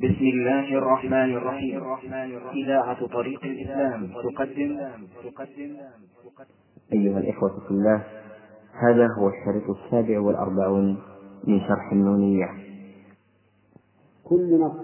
بسم 0.00 0.24
الله 0.24 0.78
الرحمن 0.78 1.36
الرحيم. 1.36 1.82
إذاعة 2.52 3.06
طريق 3.06 3.44
الإسلام 3.44 4.06
تقدم. 4.06 4.80
تقدم 5.24 5.76
أيها 6.92 7.18
الإخوة 7.18 7.60
في 7.60 7.70
الله 7.70 8.04
هذا 8.72 9.06
هو 9.18 9.28
الشريط 9.28 9.70
السابع 9.70 10.20
والأربعون 10.20 10.98
من 11.44 11.60
شرح 11.60 11.92
النونية. 11.92 12.46
كل 14.24 14.60
نص 14.60 14.76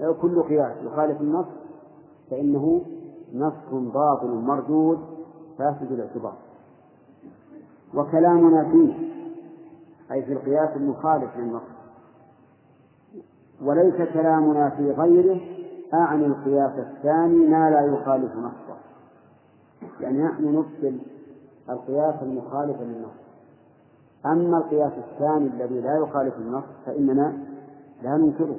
أو 0.00 0.14
كل 0.14 0.42
قياس 0.42 0.76
يخالف 0.84 1.20
النص 1.20 1.46
فإنه 2.30 2.84
نص 3.34 3.92
باطل 3.94 4.28
مردود 4.28 4.98
فاسد 5.58 5.92
الاعتبار. 5.92 6.36
وكلامنا 7.94 8.70
فيه 8.72 8.94
أي 10.12 10.22
في 10.22 10.32
القياس 10.32 10.76
المخالف 10.76 11.36
للنص. 11.36 11.69
وليس 13.64 13.94
كلامنا 14.12 14.70
في 14.70 14.90
غيره 14.90 15.40
أعني 15.94 16.26
القياس 16.26 16.78
الثاني 16.78 17.46
ما 17.46 17.70
لا 17.70 17.80
يخالف 17.80 18.36
نصه. 18.36 18.76
يعني 20.00 20.22
نحن 20.22 20.44
نبطل 20.44 20.98
القياس 21.70 22.14
المخالف 22.22 22.80
للنص 22.80 23.20
أما 24.26 24.58
القياس 24.58 24.92
الثاني 24.92 25.46
الذي 25.46 25.80
لا 25.80 25.96
يخالف 25.96 26.34
النص 26.36 26.64
فإننا 26.86 27.32
لا 28.02 28.16
ننكره. 28.16 28.56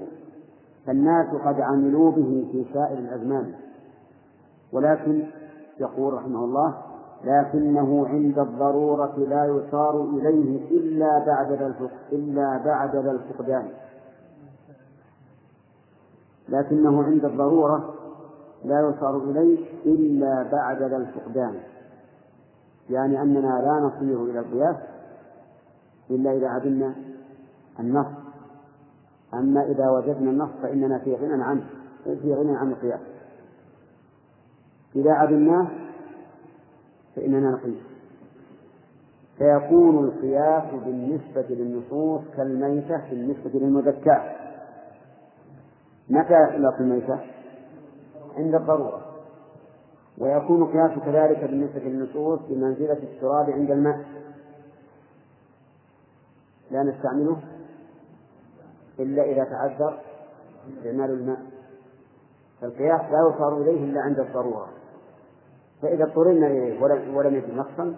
فالناس 0.85 1.27
قد 1.45 1.61
عملوا 1.61 2.11
به 2.11 2.47
في 2.51 2.65
سائر 2.73 2.97
الأزمان. 2.97 3.53
ولكن 4.73 5.23
يقول 5.79 6.13
رحمه 6.13 6.43
الله 6.43 6.73
لكنه 7.23 8.07
عند 8.07 8.39
الضرورة 8.39 9.13
لا 9.17 9.45
يصار 9.45 10.03
إليه 10.03 10.69
إلا 10.71 11.25
بعد 11.25 11.75
إلا 12.11 12.61
بعد 12.65 12.95
ذا 12.95 13.11
الفقدان. 13.11 13.67
لكنه 16.51 17.03
عند 17.03 17.25
الضرورة 17.25 17.93
لا 18.65 18.89
يصار 18.89 19.17
إليه 19.17 19.59
إلا 19.85 20.49
بعد 20.51 20.83
ذا 20.83 20.97
الفقدان. 20.97 21.55
يعني 22.89 23.21
أننا 23.21 23.61
لا 23.61 23.79
نصير 23.79 24.23
إلى 24.23 24.39
القياس 24.39 24.75
إلا 26.09 26.31
إذا 26.37 26.47
عدمنا 26.47 26.95
النص. 27.79 28.07
أما 29.33 29.63
إذا 29.63 29.89
وجدنا 29.89 30.31
النص 30.31 30.49
فإننا 30.61 30.99
في 30.99 31.15
غنى 31.15 31.43
عنه 31.43 31.63
في 32.03 32.33
غنى 32.33 32.57
عن 32.57 32.71
القياس. 32.71 32.99
إذا 34.95 35.11
عدمناه 35.11 35.67
فإننا 37.15 37.51
نقيس 37.51 37.91
فيكون 39.37 40.05
القياس 40.05 40.63
بالنسبة 40.85 41.45
للنصوص 41.49 42.21
كالميتة 42.37 43.09
بالنسبة 43.09 43.51
للمذكاة 43.53 44.40
متى 46.11 46.43
يطلق 46.43 46.75
الميتة؟ 46.79 47.19
عند 48.37 48.55
الضرورة. 48.55 49.01
ويكون 50.17 50.61
القياس 50.61 50.99
كذلك 51.05 51.43
بالنسبة 51.43 51.79
للنصوص 51.79 52.39
بمنزلة 52.49 52.93
التراب 53.03 53.49
عند 53.49 53.71
الماء. 53.71 54.05
لا 56.71 56.83
نستعمله 56.83 57.37
إلا 58.99 59.23
إذا 59.23 59.43
تعذر 59.43 59.99
استعمال 60.77 61.09
الماء. 61.09 61.39
فالقياس 62.61 63.01
لا 63.01 63.33
يصار 63.35 63.57
إليه 63.57 63.83
إلا 63.83 64.01
عند 64.01 64.19
الضرورة. 64.19 64.67
فإذا 65.81 66.03
اضطررنا 66.03 66.47
إليه 66.47 66.81
ولم 67.15 67.35
يجد 67.35 67.53
نصا 67.53 67.95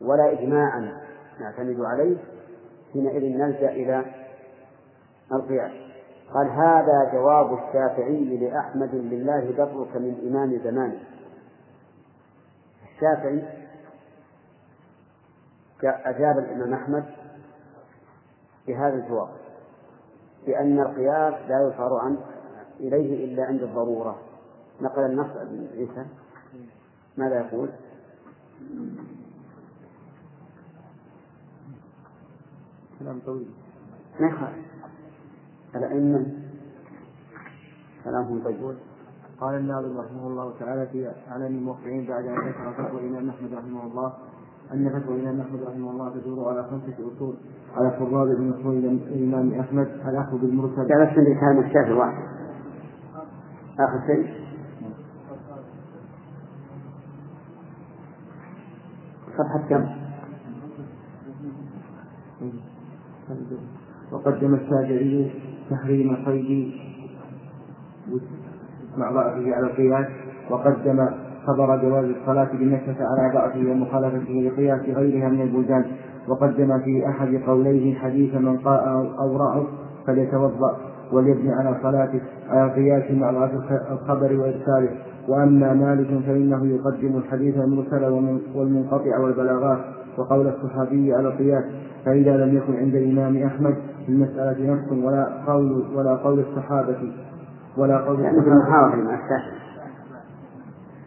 ولا 0.00 0.32
إجماعا 0.32 0.92
نعتمد 1.40 1.80
عليه 1.80 2.16
حينئذ 2.92 3.38
نلجأ 3.38 3.70
إلى 3.70 4.04
القياس. 5.32 5.87
قال 6.34 6.50
هذا 6.50 7.12
جواب 7.12 7.52
الشافعي 7.52 8.36
لأحمد 8.36 8.94
لله 8.94 9.54
برك 9.56 9.96
من 9.96 10.28
إمام 10.28 10.58
زمانه. 10.64 11.00
الشافعي 12.94 13.68
أجاب 15.84 16.38
الإمام 16.38 16.74
أحمد 16.74 17.04
بهذا 18.66 18.94
الجواب 18.94 19.28
بأن 20.46 20.80
القياس 20.80 21.34
لا 21.48 21.68
يصار 21.68 21.98
عن 22.02 22.18
إليه 22.80 23.24
إلا 23.24 23.44
عند 23.44 23.62
الضرورة. 23.62 24.18
نقل 24.80 25.02
النص 25.04 25.36
عن 25.36 25.68
عيسى 25.74 26.06
ماذا 27.16 27.40
يقول؟ 27.40 27.68
كلام 32.98 33.20
طويل. 33.26 33.50
ما 34.20 34.28
يخالف. 34.28 34.67
الأئمة. 35.78 36.26
كلامهم 38.04 38.44
طيب. 38.44 38.74
قال 39.40 39.54
الناظم 39.54 39.98
رحمه 39.98 40.26
الله 40.26 40.52
تعالى 40.60 40.86
في 40.86 41.10
علم 41.30 41.46
الموقعين 41.56 42.06
بعد 42.06 42.24
أن 42.24 42.34
ذكر 42.48 42.72
فتوى 42.72 43.00
الإمام 43.00 43.28
أحمد 43.28 43.54
رحمه 43.54 43.86
الله 43.86 44.12
أن 44.74 45.00
فتوى 45.00 45.14
الإمام 45.16 45.40
أحمد 45.40 45.62
رحمه 45.62 45.90
الله 45.90 46.10
تدور 46.10 46.48
على 46.48 46.62
خمسة 46.70 46.94
أصول 47.16 47.34
على 47.76 47.90
فراد 47.90 48.28
من 48.40 48.52
اصول 48.60 48.76
الإمام 48.76 49.60
أحمد 49.60 49.86
الاخذ 50.08 50.38
بالمرسل 50.38 50.82
لا 50.88 51.04
بس 51.04 51.18
اللي 51.18 51.34
كان 51.34 51.58
الشافعي 51.58 51.92
واحد؟ 51.92 52.22
آخر 53.80 54.06
شيء. 54.06 54.34
صفحة 59.38 59.68
كم؟ 59.68 59.86
وقدم 64.12 64.54
الشافعي 64.54 65.47
تحريم 65.70 66.16
صيد 66.24 66.72
مع 68.96 69.12
ضعفه 69.12 69.54
على 69.54 69.66
القياس 69.66 70.06
وقدم 70.50 71.08
خبر 71.46 71.76
جواز 71.76 72.04
الصلاة 72.04 72.48
بالنكسة 72.52 72.96
على 73.00 73.34
ضعفه 73.34 73.70
ومخالفته 73.70 74.32
لقياس 74.32 74.80
غيرها 74.80 75.28
من 75.28 75.40
البلدان. 75.40 75.84
وقدم 76.28 76.78
في 76.78 77.08
أحد 77.08 77.34
قوليه 77.46 77.94
حديث 77.94 78.34
من 78.34 78.56
قاء 78.58 78.88
أو 79.18 79.36
رأى 79.36 79.66
فليتوضأ 80.06 80.76
وليبني 81.12 81.52
على 81.52 81.78
صلاته 81.82 82.20
على 82.48 82.72
قياس 82.72 83.10
مع 83.10 83.30
ضعف 83.30 83.52
الخبر 83.90 84.36
وإرساله 84.36 84.90
وأما 85.28 85.74
مالك 85.74 86.24
فإنه 86.26 86.66
يقدم 86.66 87.16
الحديث 87.16 87.56
المرسل 87.56 88.04
والمنقطع 88.54 89.18
والبلاغات. 89.18 89.78
وقول 90.18 90.48
الصحابي 90.48 91.14
على 91.14 91.28
القياس 91.28 91.64
فإذا 92.04 92.36
لم 92.36 92.56
يكن 92.56 92.76
عند 92.76 92.94
الإمام 92.94 93.42
أحمد 93.46 93.74
في 94.06 94.12
المسألة 94.12 94.72
نص 94.72 95.04
ولا 95.04 95.44
قول 95.46 95.84
ولا 95.94 96.16
قول 96.16 96.40
الصحابة. 96.40 97.12
ولا 97.76 97.98
قول 97.98 98.20
يعني 98.20 98.38
الصحابة 98.38 98.94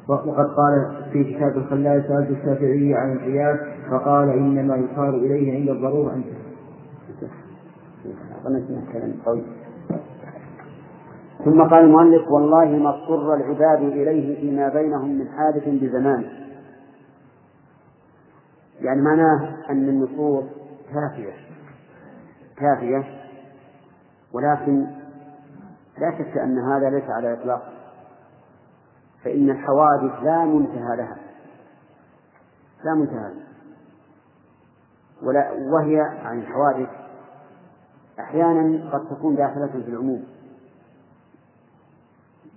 وقد 0.08 0.46
قال 0.46 0.92
في 1.12 1.24
كتاب 1.24 1.58
الخلال 1.58 2.04
سألت 2.08 2.30
الشافعي 2.30 2.94
عن 2.96 3.12
القياس 3.12 3.60
فقال 3.92 4.30
إنما 4.30 4.76
يصار 4.76 5.10
إليه 5.10 5.60
عند 5.60 5.70
الضرورة. 5.70 6.14
أنت 6.14 6.26
ثم 11.46 11.62
قال 11.62 11.86
المؤلف 11.86 12.32
والله 12.32 12.66
ما 12.66 12.90
اضطر 12.90 13.34
العباد 13.34 13.82
إليه 13.82 14.42
فيما 14.42 14.70
بينهم 14.70 15.20
من 15.20 15.28
حادث 15.28 15.68
بزمان. 15.68 16.24
يعني 18.82 19.02
معناه 19.02 19.58
أن 19.70 19.90
النصوص 19.90 20.46
كافية. 20.94 21.34
كافية. 22.58 23.22
ولكن 24.34 24.86
لا 25.98 26.12
شك 26.18 26.38
أن 26.38 26.60
هذا 26.60 26.90
ليس 26.90 27.10
على 27.10 27.34
إطلاق. 27.34 27.74
فإن 29.24 29.50
الحوادث 29.50 30.24
لا 30.24 30.46
منتهى 30.46 30.98
لها. 30.98 31.18
لا 32.84 32.94
منتهى 32.94 33.34
لها. 33.34 33.48
ولا 35.24 35.52
وهي 35.52 36.02
عن 36.02 36.40
الحوادث 36.40 36.90
أحيانا 38.20 38.92
قد 38.94 39.10
تكون 39.10 39.36
داخلة 39.36 39.68
في 39.68 39.90
العموم. 39.90 40.24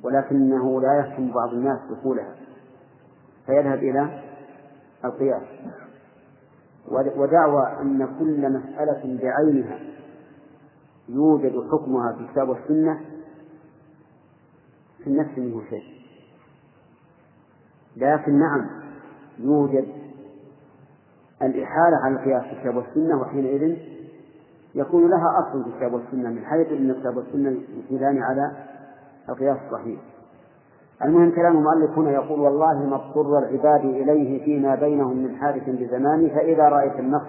ولكنه 0.03 0.81
لا 0.81 0.99
يحكم 0.99 1.33
بعض 1.33 1.49
الناس 1.49 1.79
دخولها. 1.91 2.35
فيذهب 3.47 3.79
إلى 3.79 4.23
القياس. 5.05 5.43
ودعوى 6.91 7.81
أن 7.81 8.07
كل 8.19 8.53
مسألة 8.53 9.19
بعينها 9.23 9.79
يوجد 11.09 11.53
حكمها 11.73 12.13
في 12.13 12.21
الكتاب 12.21 12.49
والسنة 12.49 13.01
في 14.99 15.07
النفس 15.07 15.39
منه 15.39 15.63
شيء. 15.71 15.95
لكن 17.97 18.39
نعم 18.39 18.71
يوجد 19.39 19.89
الإحالة 21.43 21.97
على 22.05 22.15
القياس 22.15 22.43
في 22.43 22.53
الكتاب 22.53 22.77
والسنة 22.77 23.21
وحينئذ 23.21 23.79
يكون 24.75 25.11
لها 25.11 25.39
أصل 25.39 25.65
في 25.65 25.71
الكتاب 25.71 25.93
والسنة 25.93 26.31
من 26.31 26.45
حيث 26.45 26.69
أن 26.69 26.91
الكتاب 26.91 27.17
والسنة 27.17 27.51
يشيران 27.51 28.23
على 28.23 28.53
القياس 29.29 29.59
الصحيح. 29.67 30.01
المهم 31.03 31.31
كلام 31.31 31.57
المؤلف 31.57 31.99
هنا 31.99 32.11
يقول 32.11 32.41
والله 32.41 32.75
ما 32.75 32.97
اضطر 32.97 33.39
العباد 33.39 33.85
إليه 33.85 34.45
فيما 34.45 34.75
بينهم 34.75 35.17
من 35.17 35.37
حادث 35.37 35.69
بزمان 35.69 36.29
فإذا 36.29 36.69
رأيت 36.69 36.99
النص 36.99 37.23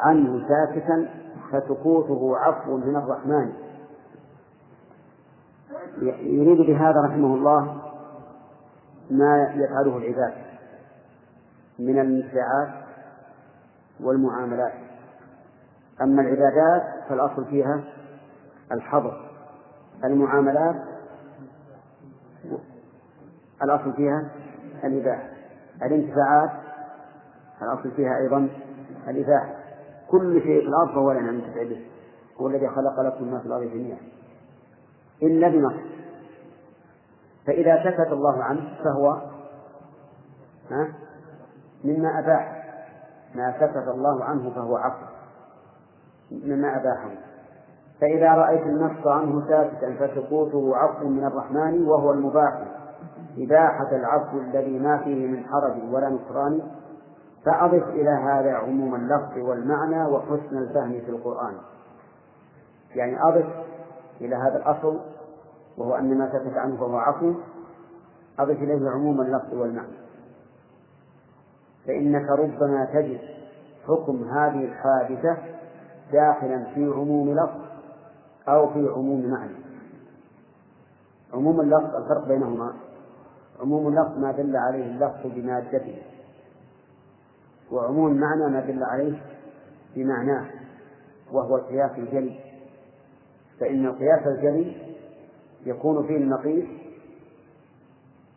عنه 0.00 0.48
ساكتا 0.48 1.08
فسكوته 1.52 2.36
عفو 2.36 2.76
من 2.76 2.96
الرحمن. 2.96 3.52
يريد 6.22 6.58
بهذا 6.58 7.00
رحمه 7.00 7.34
الله 7.34 7.76
ما 9.10 9.52
يفعله 9.54 9.96
العباد 9.96 10.32
من 11.78 11.98
النزاعات 11.98 12.84
والمعاملات. 14.00 14.72
أما 16.02 16.22
العبادات 16.22 16.82
فالأصل 17.08 17.44
فيها 17.44 17.80
الحظر 18.72 19.30
المعاملات 20.04 20.93
الأصل 23.64 23.92
فيها 23.92 24.30
الإباحة 24.84 25.28
الانتفاعات 25.82 26.50
الأصل 27.62 27.90
فيها 27.90 28.18
أيضا 28.18 28.48
الإباحة. 29.08 29.54
كل 30.10 30.40
شيء 30.42 30.60
في 30.60 30.68
الأرض 30.68 30.88
فهو 30.88 31.12
لنا 31.12 31.32
منتفع 31.32 31.62
به 31.62 31.86
هو 32.40 32.46
الذي 32.46 32.68
خلق 32.68 33.00
لكم 33.00 33.32
ما 33.32 33.38
في 33.38 33.46
الأرض 33.46 33.62
جميعا. 33.62 33.98
إلا 35.22 35.48
بنص 35.48 35.74
فإذا 37.46 37.84
سكت 37.84 38.12
الله 38.12 38.44
عنه 38.44 38.60
فهو 38.84 39.10
ها 40.70 40.88
مما 41.84 42.18
أباح. 42.18 42.64
ما 43.34 43.52
سكت 43.60 43.88
الله 43.88 44.24
عنه 44.24 44.50
فهو 44.50 44.76
عفو. 44.76 45.06
مما 46.30 46.76
أباحه. 46.76 47.10
فإذا 48.00 48.32
رأيت 48.34 48.62
النص 48.62 49.06
عنه 49.06 49.48
ساكتا 49.48 49.94
فسكوته 49.94 50.76
عفو 50.76 51.08
من 51.08 51.24
الرحمن 51.24 51.86
وهو 51.86 52.12
المباح. 52.12 52.83
إباحة 53.38 53.96
العفو 53.96 54.38
الذي 54.38 54.78
ما 54.78 54.98
فيه 54.98 55.26
من 55.26 55.44
حرج 55.44 55.92
ولا 55.92 56.08
نكران 56.08 56.62
فأضف 57.44 57.88
إلى 57.88 58.10
هذا 58.10 58.52
عموم 58.52 58.94
اللفظ 58.94 59.38
والمعنى 59.38 60.04
وحسن 60.04 60.58
الفهم 60.58 61.00
في 61.00 61.10
القرآن. 61.10 61.54
يعني 62.94 63.22
أضف 63.22 63.46
إلى 64.20 64.36
هذا 64.36 64.56
الأصل 64.56 65.00
وهو 65.78 65.94
أن 65.94 66.18
ما 66.18 66.32
سكت 66.32 66.56
عنه 66.56 66.76
فهو 66.76 66.96
عفو 66.96 67.34
أضف 68.38 68.56
إليه 68.56 68.90
عموم 68.90 69.20
اللفظ 69.20 69.54
والمعنى. 69.54 69.96
فإنك 71.86 72.30
ربما 72.30 72.84
تجد 72.84 73.20
حكم 73.86 74.24
هذه 74.28 74.64
الحادثة 74.64 75.36
داخلا 76.12 76.64
في 76.74 76.84
عموم 76.84 77.34
لفظ 77.34 77.60
أو 78.48 78.68
في 78.72 78.88
عموم 78.88 79.30
معنى. 79.30 79.56
عموم 81.34 81.60
اللفظ 81.60 81.94
الفرق 81.94 82.28
بينهما. 82.28 82.74
عموم 83.60 83.88
اللفظ 83.88 84.18
ما 84.18 84.32
دل 84.32 84.56
عليه 84.56 84.84
اللفظ 84.86 85.26
بمادته. 85.26 86.02
وعموم 87.72 88.06
المعنى 88.06 88.52
ما 88.52 88.60
دل 88.60 88.84
عليه 88.84 89.22
بمعناه 89.96 90.46
وهو 91.32 91.56
القياس 91.56 91.90
الجلي. 91.98 92.40
فإن 93.60 93.86
القياس 93.86 94.26
الجلي 94.26 94.96
يكون 95.66 96.06
فيه 96.06 96.16
المقيس 96.16 96.64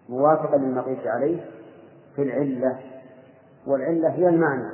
موافقا 0.10 0.58
للمقيس 0.58 1.08
عليه 1.08 1.46
في 2.16 2.22
العلة 2.22 2.80
والعلة 3.68 4.10
هي 4.10 4.30
المعنى 4.30 4.72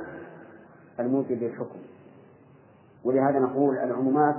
الموجب 1.00 1.42
للحكم. 1.42 1.78
ولهذا 3.04 3.38
نقول 3.38 3.78
العمومات 3.78 4.36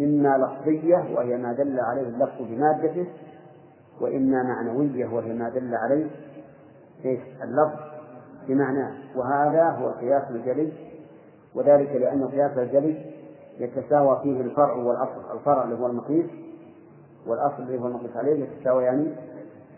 إما 0.00 0.38
لفظية 0.38 1.14
وهي 1.14 1.36
ما 1.36 1.52
دل 1.52 1.80
عليه 1.80 2.02
اللفظ 2.02 2.42
بمادته 2.42 3.06
وإما 4.02 4.42
معنوية 4.42 5.06
وهي 5.06 5.32
ما 5.32 5.48
دل 5.48 5.74
عليه 5.74 6.10
إيش؟ 7.04 7.20
اللفظ. 7.42 7.92
بمعناه 8.48 8.92
وهذا 9.16 9.70
هو 9.70 9.88
القياس 9.88 10.30
الجلي 10.30 10.72
وذلك 11.54 11.90
لأن 11.90 12.22
القياس 12.22 12.58
الجلي 12.58 13.12
يتساوى 13.58 14.20
فيه 14.22 14.40
الفرع 14.40 14.72
والأصل 14.72 15.38
الفرع 15.38 15.64
اللي 15.64 15.78
هو 15.78 15.86
المقيس 15.86 16.26
والأصل 17.26 17.62
اللي 17.62 17.80
هو 17.80 17.86
المقيس 17.86 18.16
عليه 18.16 18.44
يتساويان 18.44 19.16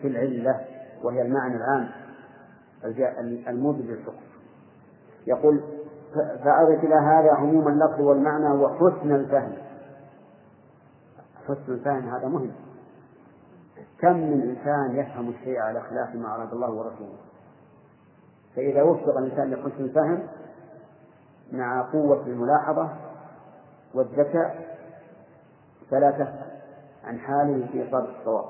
في 0.01 0.07
العلة 0.07 0.61
وهي 1.03 1.21
المعنى 1.21 1.55
العام 1.55 1.89
الموجب 3.47 3.85
للحكم 3.85 4.25
يقول 5.27 5.61
فأضف 6.15 6.83
إلى 6.83 6.95
هذا 6.95 7.31
عموم 7.31 7.67
اللفظ 7.67 8.01
والمعنى 8.01 8.49
وحسن 8.49 9.15
الفهم. 9.15 9.53
حسن 11.47 11.73
الفهم 11.73 12.09
هذا 12.09 12.27
مهم. 12.27 12.51
كم 13.99 14.13
من 14.13 14.41
إنسان 14.41 14.95
يفهم 14.95 15.29
الشيء 15.29 15.59
على 15.59 15.81
خلاف 15.81 16.15
ما 16.15 16.35
أراد 16.35 16.53
الله 16.53 16.71
ورسوله؟ 16.71 17.17
فإذا 18.55 18.83
وفق 18.83 19.17
الإنسان 19.17 19.51
لحسن 19.51 19.83
الفهم 19.83 20.27
مع 21.51 21.91
قوة 21.91 22.21
الملاحظة 22.27 22.89
والذكاء 23.93 24.77
فلا 25.91 26.11
تسأل 26.11 26.51
عن 27.03 27.19
حاله 27.19 27.67
في 27.71 27.89
إصابة 27.89 28.19
الصواب. 28.19 28.45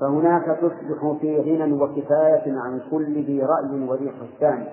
فهناك 0.00 0.44
تصبح 0.44 1.18
في 1.20 1.40
غنى 1.40 1.72
وكفاية 1.72 2.60
عن 2.60 2.80
كل 2.90 3.24
ذي 3.24 3.42
رأي 3.42 3.88
وذي 3.88 4.10
حسان. 4.10 4.68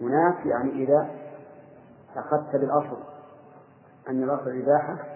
هناك 0.00 0.46
يعني 0.46 0.70
إذا 0.70 1.10
أخذت 2.16 2.56
بالأصل 2.56 2.98
أن 4.08 4.22
الأصل 4.22 4.50
إباحة 4.50 5.11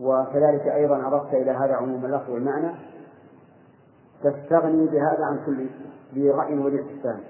وكذلك 0.00 0.66
أيضا 0.66 1.06
أضفت 1.06 1.34
إلى 1.34 1.50
هذا 1.50 1.74
عموم 1.74 2.04
اللفظ 2.04 2.30
والمعنى 2.30 2.74
تستغني 4.22 4.86
بهذا 4.86 5.24
عن 5.30 5.38
كل 5.46 5.66
ذي 6.14 6.30
رأي 6.30 6.84
حسان 6.84 7.20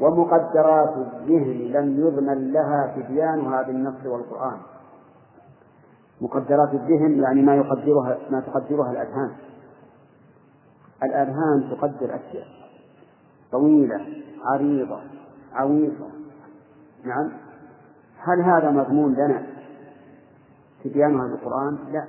ومقدرات 0.00 0.96
الذهن 0.96 1.72
لم 1.72 2.06
يضمن 2.06 2.52
لها 2.52 2.94
تبيانها 2.96 3.62
بالنص 3.62 4.06
والقرآن. 4.06 4.58
مقدرات 6.20 6.74
الذهن 6.74 7.22
يعني 7.22 7.42
ما 7.42 7.56
يقدرها 7.56 8.18
ما 8.30 8.40
تقدرها 8.40 8.90
الأذهان. 8.90 9.30
الأذهان 11.02 11.70
تقدر 11.70 12.14
أشياء. 12.16 12.46
طويلة 13.52 14.06
عريضة 14.44 15.00
عويصة. 15.52 16.08
نعم. 17.04 17.32
هل 18.18 18.40
هذا 18.40 18.70
مضمون 18.70 19.14
لنا؟ 19.14 19.46
تبيانها 20.84 21.26
بالقرآن؟ 21.26 21.78
لا. 21.92 22.04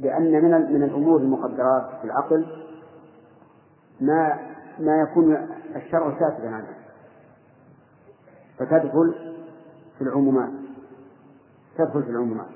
لأن 0.00 0.32
من 0.32 0.72
من 0.72 0.82
الأمور 0.82 1.20
المقدرات 1.20 1.90
في 2.00 2.04
العقل 2.04 2.46
ما 4.00 4.38
ما 4.78 5.00
يكون 5.00 5.48
الشرع 5.76 6.18
ساكتا 6.18 6.46
عنه 6.46 6.74
فتدخل 8.58 9.14
في 9.98 10.04
العمومات. 10.04 10.50
تدخل 11.78 12.02
في 12.02 12.10
العمومات. 12.10 12.48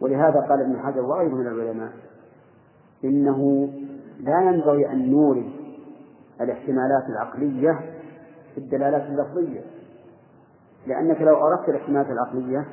ولهذا 0.00 0.40
قال 0.40 0.60
ابن 0.60 0.80
حجر 0.80 1.00
وغيره 1.00 1.34
من 1.34 1.46
العلماء 1.46 1.92
إنه 3.04 3.68
لا 4.20 4.40
ينبغي 4.40 4.92
أن 4.92 5.10
نورد 5.10 5.50
الاحتمالات 6.40 7.08
العقلية 7.08 7.80
في 8.54 8.58
الدلالات 8.60 9.02
اللفظية. 9.02 9.60
لأنك 10.86 11.20
لو 11.20 11.46
أردت 11.46 11.68
الاحتمالات 11.68 12.06
العقلية 12.10 12.66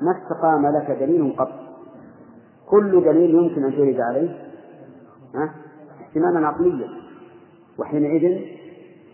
ما 0.00 0.12
استقام 0.22 0.66
لك 0.66 0.90
دليل 0.90 1.36
قط. 1.38 1.52
كل 2.66 3.04
دليل 3.04 3.34
يمكن 3.34 3.64
أن 3.64 3.72
ترد 3.72 4.00
عليه 4.00 4.46
احتمالا 6.00 6.46
عقليا. 6.46 6.88
وحينئذ 7.78 8.40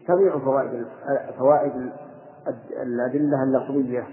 تضيع 0.08 0.38
فوائد 0.38 0.86
فوائد 1.38 1.72
الأدلة 2.82 3.42
اللفظية. 3.42 4.06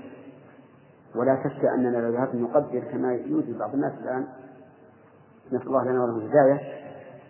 ولا 1.16 1.44
شك 1.44 1.66
أننا 1.66 1.98
لو 1.98 2.14
ذهبنا 2.14 2.42
نقدر 2.42 2.80
كما 2.80 3.14
يوجد 3.14 3.58
بعض 3.58 3.74
الناس 3.74 3.94
الآن. 4.04 4.26
نسأل 5.48 5.68
الله 5.68 5.84
لنا 5.84 6.04
ولهم 6.04 6.20
الهداية. 6.20 6.60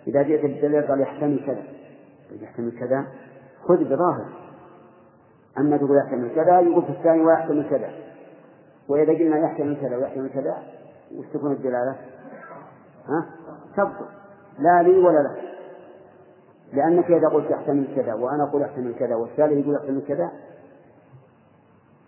إذا 0.07 0.21
جئت 0.21 0.41
بالدليل 0.41 0.87
قال 0.87 1.01
يحتمل 1.01 1.39
كذا. 1.45 1.63
يحتمل 2.41 2.71
كذا 2.71 3.05
خذ 3.67 3.83
بظاهر. 3.83 4.25
أما 5.57 5.77
تقول 5.77 5.97
يحتمل 5.97 6.35
كذا 6.35 6.59
يقول 6.59 6.83
في 6.83 6.89
الثاني 6.89 7.21
ويحتمل 7.21 7.69
كذا. 7.69 7.89
وإذا 8.89 9.13
قلنا 9.13 9.37
يحتمل 9.37 9.81
كذا 9.81 9.97
ويحتمل 9.97 10.29
كذا 10.29 10.57
وش 11.15 11.25
تكون 11.33 11.51
الدلالة؟ 11.51 11.95
ها؟ 13.07 13.25
تبطل 13.77 14.05
لا 14.59 14.83
لي 14.83 14.99
ولا 14.99 15.19
لك. 15.19 15.49
لأنك 16.73 17.11
إذا 17.11 17.27
قلت 17.27 17.51
يحتمل 17.51 17.95
كذا 17.95 18.13
وأنا 18.13 18.43
أقول 18.43 18.61
يحتمل 18.61 18.95
كذا 18.95 19.15
والثالث 19.15 19.65
يقول 19.65 19.75
يحتمل 19.75 20.01
كذا 20.07 20.31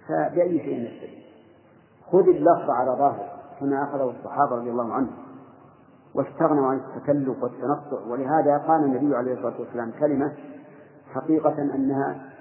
فبأي 0.07 0.59
شيء 0.59 0.83
نستدل؟ 0.83 1.21
خذ 2.11 2.29
اللفظ 2.29 2.69
على 2.69 2.91
ظاهر 2.91 3.39
كما 3.59 3.83
أخذه 3.83 4.13
الصحابة 4.19 4.55
رضي 4.55 4.69
الله 4.69 4.93
عنهم. 4.93 5.13
واستغنوا 6.15 6.67
عن 6.67 6.77
التكلف 6.77 7.43
والتنطع. 7.43 8.07
ولهذا 8.07 8.57
قال 8.57 8.83
النبي 8.83 9.15
عليه 9.15 9.33
الصلاة 9.33 9.59
والسلام 9.59 9.91
كلمة 10.00 10.33
حقيقة 11.13 11.61
أنها 11.61 12.31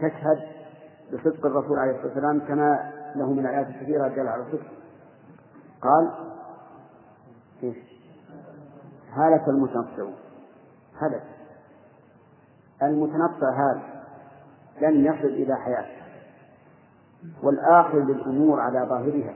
تشهد 0.00 0.38
بصدق 1.12 1.46
الرسول 1.46 1.78
عليه 1.78 1.92
الصلاة 1.92 2.06
والسلام 2.06 2.40
كما 2.40 2.99
له 3.16 3.32
من 3.32 3.38
الآيات 3.38 3.66
الكثيرة 3.66 4.08
دل 4.08 4.28
على 4.28 4.44
صدق 4.44 4.66
قال 5.82 6.10
إيش؟ 7.62 7.76
هلك 9.12 9.48
المتنطعون 9.48 10.14
هلك. 11.00 11.22
المتنطع 12.82 13.50
هذا 13.54 13.82
لن 14.80 15.04
يصل 15.04 15.26
إلى 15.26 15.56
حياته. 15.56 16.00
والآخذ 17.42 17.98
للأمور 17.98 18.60
على 18.60 18.86
ظاهرها. 18.88 19.34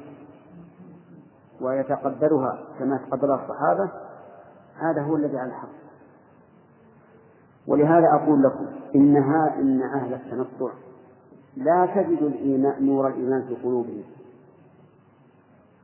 ويتقبلها 1.60 2.58
كما 2.78 2.96
تقبلها 2.96 3.44
الصحابة. 3.44 3.90
هذا 4.76 5.02
هو 5.02 5.16
الذي 5.16 5.38
على 5.38 5.48
الحق. 5.48 5.84
ولهذا 7.66 8.06
أقول 8.14 8.42
لكم 8.42 8.66
إنها 8.94 9.54
إن 9.54 9.82
أهل 9.82 10.14
التنطع 10.14 10.72
لا 11.56 11.86
تجد 11.86 12.22
الإيمان 12.22 12.86
نور 12.86 13.08
الإيمان 13.08 13.42
في 13.42 13.54
قلوبهم 13.54 14.02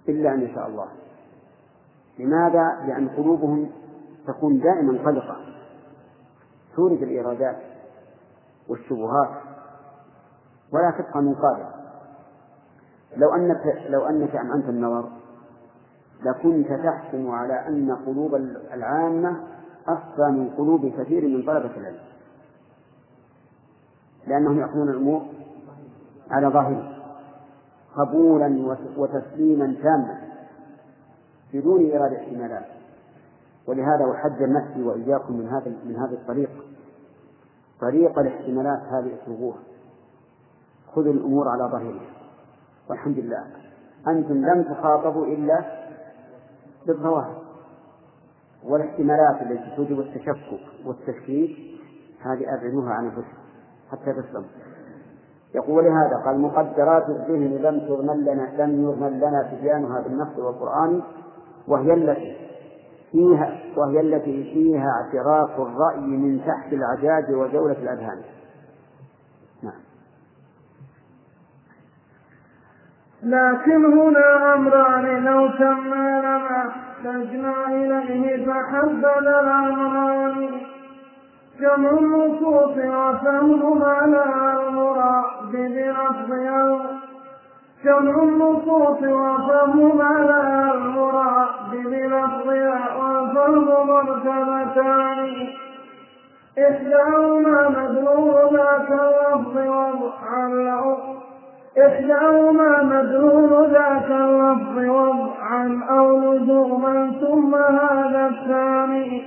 إلا 0.08 0.34
أن 0.34 0.42
يشاء 0.42 0.66
الله. 0.66 0.88
لماذا؟ 2.18 2.86
لأن 2.86 3.08
قلوبهم 3.08 3.70
تكون 4.26 4.60
دائما 4.60 4.98
قلقة. 5.06 5.36
تورد 6.76 7.02
الإيرادات 7.02 7.56
والشبهات 8.68 9.30
ولا 10.72 10.90
تبقى 10.90 11.22
منقادة 11.22 11.68
لو 13.16 13.34
أنك 13.34 13.84
لو 13.88 14.06
أنك 14.06 14.36
أمعنت 14.36 14.68
النظر 14.68 15.08
لكنت 16.22 16.66
تحكم 16.66 17.30
على 17.30 17.68
أن 17.68 17.96
قلوب 18.06 18.34
العامة 18.74 19.40
أفضل 19.88 20.32
من 20.32 20.50
قلوب 20.50 20.92
كثير 20.98 21.28
من 21.28 21.42
طلبة 21.42 21.76
العلم. 21.76 22.00
لأنهم 24.26 24.60
يأخذون 24.60 24.88
الأمور 24.88 25.22
على 26.30 26.46
ظاهره 26.46 26.96
قبولا 27.96 28.76
وتسليما 28.96 29.76
تاما 29.82 30.18
بدون 31.54 31.80
إيراد 31.80 32.12
احتمالات. 32.12 32.66
ولهذا 33.66 34.12
أحذر 34.12 34.52
نفسي 34.52 34.82
وإياكم 34.82 35.36
من 35.36 35.48
هذا 35.48 35.72
من 35.84 35.96
هذا 35.96 36.12
الطريق. 36.12 36.50
طريق 37.80 38.18
الاحتمالات 38.18 38.82
هذه 38.82 39.14
اتركوها 39.14 39.58
خذوا 40.94 41.12
الأمور 41.12 41.48
على 41.48 41.62
ظاهرها 41.72 42.10
والحمد 42.90 43.18
لله. 43.18 43.46
أنتم 44.08 44.34
لم 44.34 44.62
تخاطبوا 44.62 45.26
إلا 45.26 45.64
بالظواهر. 46.86 47.42
والاحتمالات 48.64 49.42
التي 49.42 49.76
توجب 49.76 50.00
التشكك 50.00 50.60
والتشكيك 50.86 51.80
هذه 52.20 52.54
أبعدوها 52.54 52.90
عن 52.90 53.04
أنفسكم 53.04 53.38
حتى 53.90 54.12
تسلموا. 54.12 54.69
يقول 55.54 55.84
لهذا 55.84 56.22
قال 56.24 56.40
مقدرات 56.40 57.08
الذهن 57.08 57.58
لم 57.62 57.80
تضمن 57.80 58.24
لنا 58.24 58.62
لم 58.64 58.84
يضمن 58.84 59.18
لنا 59.18 59.50
تبيانها 59.52 60.00
بالنص 60.00 60.38
والقرآن 60.38 61.02
وهي 61.68 61.94
التي 61.94 62.36
فيها 63.12 63.58
وهي 63.76 64.00
التي 64.00 64.44
فيها 64.54 64.86
اعتراف 64.90 65.50
الرأي 65.60 66.00
من 66.00 66.40
تحت 66.46 66.72
العجاج 66.72 67.30
وجولة 67.34 67.76
الأذهان. 67.82 68.18
نعم. 69.62 69.80
لكن 73.22 73.84
هنا 73.98 74.54
أمران 74.54 75.24
لو 75.24 75.48
سمى 75.58 76.20
لما 76.20 76.68
احتجنا 76.68 77.66
إليه 77.68 78.46
فحدد 78.46 79.04
الأمران 79.26 80.50
جمع 81.60 81.90
النصوص 81.90 82.76
وفهم 82.76 83.78
معنى 83.78 84.22
المراد 84.68 85.39
بلفظها 85.52 87.00
جمع 87.84 88.22
النصوص 88.22 89.02
وفهم 89.02 89.96
معنى 89.98 90.72
المراد 90.72 91.70
بلفظها 91.70 92.96
وفهم 92.96 93.86
مرتبتان. 93.86 95.48
إحداهما 96.58 97.68
مدلول 97.68 98.34
ذاك 98.52 98.90
اللفظ 98.90 99.56
وضعا 99.56 100.20
إحداهما 101.86 102.82
مدلول 102.82 103.70
ذاك 103.70 104.10
اللفظ 104.10 104.78
وضعا 104.78 105.80
أو 105.90 106.34
لزوما 106.34 107.12
ثم 107.20 107.54
هذا 107.54 108.26
الثاني. 108.26 109.22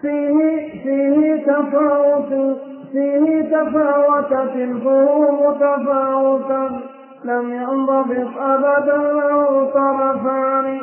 فيه 0.00 0.82
فيه 0.82 1.46
تفاوت 1.46 2.58
فيه 2.94 3.42
تفاوتت 3.42 4.54
الفروق 4.54 5.56
تفاوتا 5.58 6.80
لم 7.24 7.52
ينضبط 7.52 8.38
أبدا 8.40 8.96
له 8.96 9.70
طرفان. 9.74 10.78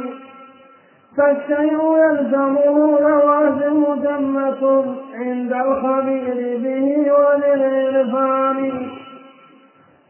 فالشيء 1.17 1.79
يلزمه 1.97 2.99
لوازم 2.99 3.83
جنة 3.95 4.95
عند 5.13 5.53
الخبير 5.53 6.57
به 6.63 7.11
وللعرفان. 7.13 8.87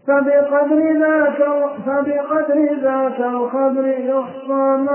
فبقدر 0.08 1.00
ذاك 1.00 1.40
فبقدر 1.86 2.76
ذاك 2.82 3.20
الخبر 3.20 3.88
يحصى 3.88 4.86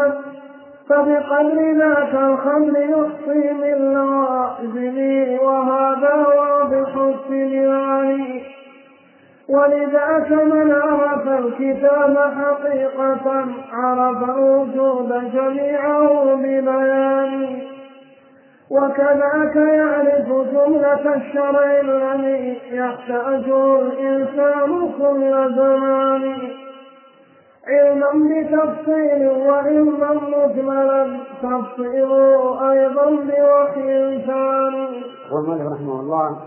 فبقدر 0.88 1.72
ذاك 1.78 2.14
الخمر 2.14 2.78
يحصي 2.78 3.52
من 3.52 3.94
لوازمه 3.94 5.42
وهذا 5.42 6.26
واضح 6.26 6.96
التبيان 6.96 8.40
ولذاك 9.48 10.30
من 10.30 10.72
عرف 10.72 11.28
الكتاب 11.28 12.18
حقيقة 12.38 13.46
عرف 13.72 14.30
الوجود 14.30 15.32
جميعه 15.32 16.34
ببيان. 16.34 17.58
وكذاك 18.70 19.56
يعرف 19.56 20.28
جملة 20.28 21.14
الشرع 21.16 21.80
الذي 21.80 22.58
يحتاجه 22.72 23.80
الإنسان 23.80 24.92
كل 24.98 25.54
زمان. 25.54 26.65
علما 27.66 28.10
بتفصيل 28.12 29.28
وعلما 29.28 30.12
مجملا 30.12 31.20
تفصيله 31.42 32.72
أيضا 32.72 33.10
بوحي 33.10 34.26
ثاني. 34.26 35.02
والمؤلف 35.32 35.72
رحمه 35.72 36.00
الله 36.00 36.40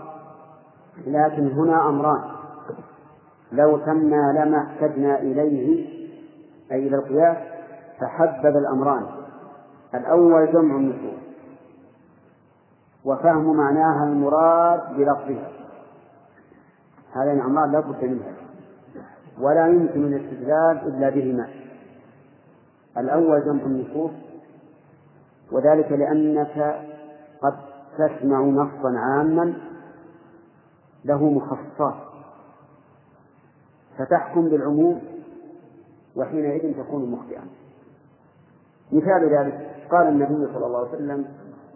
لكن 1.06 1.50
هنا 1.50 1.88
أمران. 1.88 2.20
لو 3.52 3.78
تمنا 3.78 4.44
لما 4.44 4.58
احتجنا 4.58 5.18
إليه 5.18 5.88
أي 6.72 6.88
إلى 6.88 6.96
القياس 6.96 7.36
فحبب 8.00 8.56
الأمران. 8.56 9.06
الأول 9.94 10.52
جمع 10.52 10.76
النصوص 10.76 11.20
وفهم 13.04 13.56
معناها 13.56 14.04
المراد 14.04 14.80
بلفظها. 14.96 15.48
هذين 17.12 17.40
الأمران 17.40 17.72
لا 17.72 17.80
بد 17.80 18.04
منها. 18.04 18.49
ولا 19.38 19.68
يمكن 19.68 20.14
الاستدلال 20.14 20.78
إلا 20.86 21.10
بهما. 21.10 21.48
الأول 22.98 23.44
جمع 23.44 23.62
النصوص 23.62 24.10
وذلك 25.52 25.92
لأنك 25.92 26.86
قد 27.42 27.56
تسمع 27.98 28.40
نصا 28.40 28.98
عاما 28.98 29.54
له 31.04 31.30
مخصصات. 31.30 31.94
فتحكم 33.98 34.48
بالعموم 34.48 35.02
وحينئذ 36.16 36.84
تكون 36.84 37.10
مخطئا. 37.10 37.42
مثال 38.92 39.34
ذلك 39.34 39.76
قال 39.90 40.06
النبي 40.06 40.52
صلى 40.54 40.66
الله 40.66 40.78
عليه 40.78 40.88
وسلم 40.88 41.24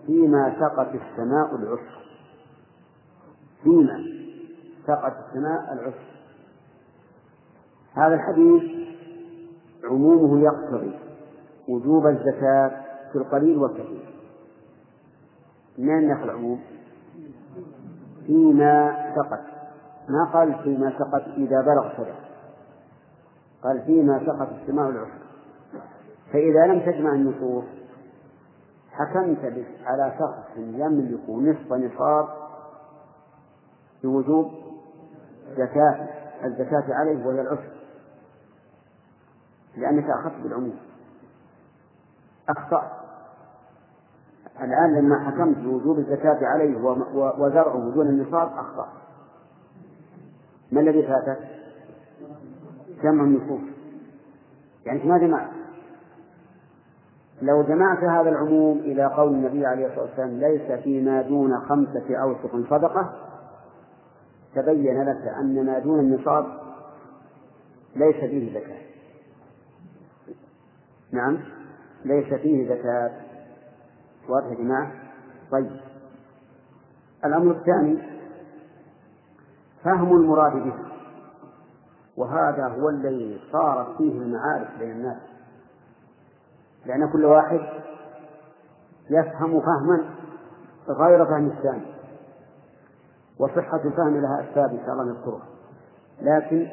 فيما 0.07 0.57
سقت 0.61 0.89
السماء 0.95 1.55
العشر. 1.55 2.05
فيما 3.63 4.05
سقت 4.87 5.15
السماء 5.29 5.73
العشر. 5.73 6.14
هذا 7.95 8.15
الحديث 8.15 8.63
عمومه 9.85 10.45
يقتضي 10.45 10.99
وجوب 11.69 12.07
الزكاة 12.07 12.71
في 13.13 13.19
القليل 13.19 13.59
والكثير. 13.59 14.15
من 15.79 15.91
أين 15.91 16.13
العموم؟ 16.13 16.61
فيما 18.27 18.97
سقط. 19.17 19.41
ما 20.09 20.31
قال 20.33 20.55
فيما 20.63 20.93
سقط 20.99 21.23
إذا 21.37 21.61
بلغ 21.61 21.97
كذا 21.97 22.15
قال 23.63 23.83
فيما 23.83 24.27
سقط 24.27 24.49
السماء 24.61 24.91
العشر. 24.91 25.25
فإذا 26.33 26.67
لم 26.67 26.81
تجمع 26.81 27.15
النصوص 27.15 27.65
حكمت 28.91 29.67
على 29.85 30.13
شخص 30.19 30.57
يملك 30.57 31.31
نصف 31.31 31.73
نصاب 31.73 32.29
بوجوب 34.03 34.51
زكاة 35.57 36.09
الزكاة 36.45 36.85
عليه 36.95 37.27
وهي 37.27 37.41
العشر؟ 37.41 37.84
لأنك 39.77 40.05
أخذت 40.11 40.43
بالعموم. 40.43 40.77
أخطأت. 42.49 42.91
الآن 44.61 44.95
لما 44.95 45.31
حكمت 45.31 45.57
بوجوب 45.57 45.99
الزكاة 45.99 46.39
عليه 46.43 46.77
وزرعه 47.15 47.91
دون 47.95 48.09
النصاب 48.09 48.53
أخطأ 48.53 48.89
ما 50.73 50.81
الذي 50.81 51.03
فاتك؟ 51.03 51.39
جمع 53.03 53.25
النصوص. 53.25 53.61
يعني 54.87 55.05
ما 55.05 55.19
جمعت. 55.19 55.51
لو 57.43 57.63
جمعت 57.63 57.99
هذا 57.99 58.29
العموم 58.31 58.79
إلى 58.79 59.05
قول 59.05 59.35
النبي 59.35 59.67
عليه 59.67 59.87
الصلاة 59.87 60.03
والسلام 60.03 60.31
ليس 60.31 60.83
فيما 60.83 61.23
دون 61.23 61.61
خمسة 61.61 62.17
أوسق 62.17 62.71
صدقة 62.71 63.13
تبين 64.55 65.03
لك 65.03 65.35
أن 65.41 65.67
ما 65.67 65.79
دون 65.79 66.01
النصاب 66.01 66.47
ليس 67.97 68.17
فيه 68.17 68.61
زكاة. 68.61 68.94
نعم. 71.15 71.39
ليس 72.05 72.35
فيه 72.35 72.69
زكاة. 72.69 73.11
واضح 74.29 74.47
يا 74.47 74.55
جماعة؟ 74.55 74.93
طيب. 75.51 75.81
الأمر 77.25 77.51
الثاني 77.51 77.99
فهم 79.85 80.17
المراد 80.17 80.53
به. 80.53 80.75
وهذا 82.17 82.69
هو 82.69 82.89
الذي 82.89 83.41
صارت 83.53 83.97
فيه 83.97 84.13
المعارف 84.13 84.79
بين 84.79 84.91
الناس. 84.91 85.19
لأن 86.87 87.13
كل 87.13 87.25
واحد 87.25 87.61
يفهم 89.11 89.61
فهما 89.61 90.05
غير 90.89 91.27
فهم 91.27 91.47
الثاني. 91.47 91.95
وصحة 93.39 93.81
الفهم 93.85 94.21
لها 94.21 94.41
أسباب 94.51 94.71
إن 94.71 94.81
شاء 94.87 94.93
الله 94.93 95.05
نذكرها. 95.05 95.47
لكن 96.21 96.69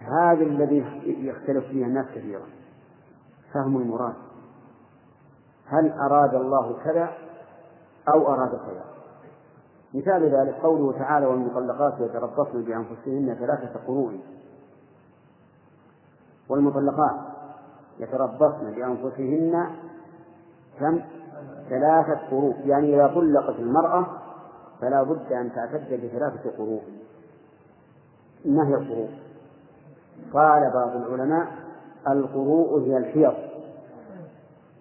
هذا 0.00 0.42
الذي 0.42 0.84
يختلف 1.06 1.64
فيه 1.64 1.84
الناس 1.84 2.06
كثيرا. 2.14 2.57
فهم 3.52 3.76
المراد. 3.76 4.14
هل 5.66 5.92
أراد 5.92 6.34
الله 6.34 6.76
كذا 6.84 7.10
أو 8.14 8.34
أراد 8.34 8.50
كذا؟ 8.50 8.84
مثال 9.94 10.22
ذلك 10.22 10.54
قوله 10.54 10.98
تعالى 10.98 11.26
والمطلقات 11.26 12.00
يتربصن 12.00 12.62
بأنفسهن 12.64 13.36
ثلاثة 13.40 13.80
قروء. 13.86 14.20
والمطلقات 16.48 17.20
يتربصن 17.98 18.74
بأنفسهن 18.74 19.70
كم؟ 20.80 21.00
ثلاثة 21.68 22.30
قروء. 22.30 22.54
يعني 22.64 22.94
إذا 22.94 23.14
طلقت 23.14 23.58
المرأة 23.58 24.06
فلا 24.80 25.02
بد 25.02 25.32
أن 25.32 25.52
تعتد 25.52 26.00
بثلاثة 26.04 26.50
قروء. 26.58 26.82
ما 28.44 28.68
هي 28.68 28.74
القروء؟ 28.74 29.08
قال 30.32 30.70
بعض 30.74 30.96
العلماء 30.96 31.67
القروء 32.08 32.80
هي 32.80 32.96
الحيض 32.96 33.34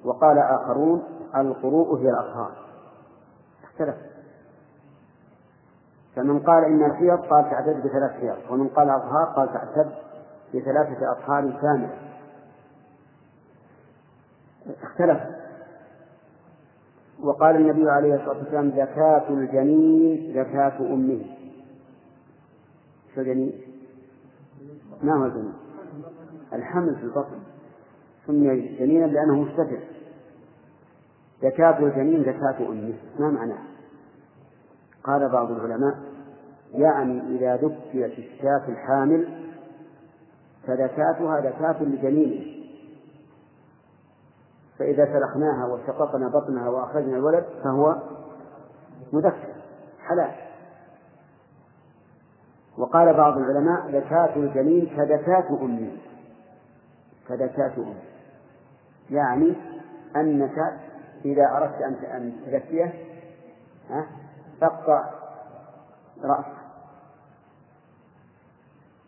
وقال 0.06 0.38
آخرون 0.38 1.04
القروء 1.36 2.00
هي 2.00 2.10
الأطهار. 2.10 2.52
اختلف. 3.64 3.96
فمن 6.16 6.40
قال 6.40 6.64
إن 6.64 6.86
الحيض 6.86 7.20
قال 7.20 7.50
تعتد 7.50 7.84
بثلاث 7.84 8.12
حيض 8.12 8.52
ومن 8.52 8.68
قال 8.68 8.90
أطهار 8.90 9.26
قال 9.26 9.54
تعتد 9.54 9.92
بثلاثة 10.54 11.12
أطهار 11.12 11.52
كاملة 11.62 11.98
اختلف. 14.84 15.20
وقال 17.24 17.56
النبي 17.56 17.90
عليه 17.90 18.16
الصلاة 18.16 18.38
والسلام 18.38 18.72
زكاة 18.72 19.30
الجنين 19.30 20.34
زكاة 20.34 20.80
أمه. 20.80 21.26
شو 23.16 23.22
الجنين؟ 23.22 23.62
ما 25.04 25.14
هو 25.16 25.26
الجنين؟ 25.26 25.67
الحمل 26.54 26.96
في 26.96 27.04
البطن 27.04 27.40
سمي 28.28 28.78
جنينا 28.80 29.06
لأنه 29.06 29.36
مستتر. 29.36 29.80
زكاة 31.42 31.80
الجنين 31.80 32.22
زكاة 32.22 32.68
أمه. 32.70 32.94
ما 33.20 33.30
معناه؟ 33.30 33.64
قال 35.04 35.30
بعض 35.30 35.52
العلماء 35.52 35.96
يعني 36.74 37.22
إذا 37.38 37.56
ذكيت 37.56 38.20
الشاة 38.20 38.70
الحامل 38.70 39.44
فزكاتها 40.68 41.42
زكاة 41.42 41.84
لجنينه. 41.84 42.58
فإذا 44.80 45.06
سلخناها 45.06 45.66
وشققنا 45.66 46.28
بطنها 46.28 46.70
وأخرجنا 46.70 47.18
الولد 47.18 47.46
فهو 47.64 47.96
مذكر 49.14 49.54
حلال. 50.00 50.32
وقال 52.78 53.14
بعض 53.14 53.38
العلماء 53.38 53.92
زكاة 53.92 54.36
الجنين 54.36 54.86
كزكاة 54.86 55.50
أمه. 55.62 55.92
أمه 57.32 57.94
يعني 59.10 59.56
أنك 60.16 60.58
إذا 61.26 61.46
أردت 61.58 61.82
أن 62.06 62.34
تزكيه 62.46 62.94
تقطع 64.62 65.10
رأسه 66.24 66.58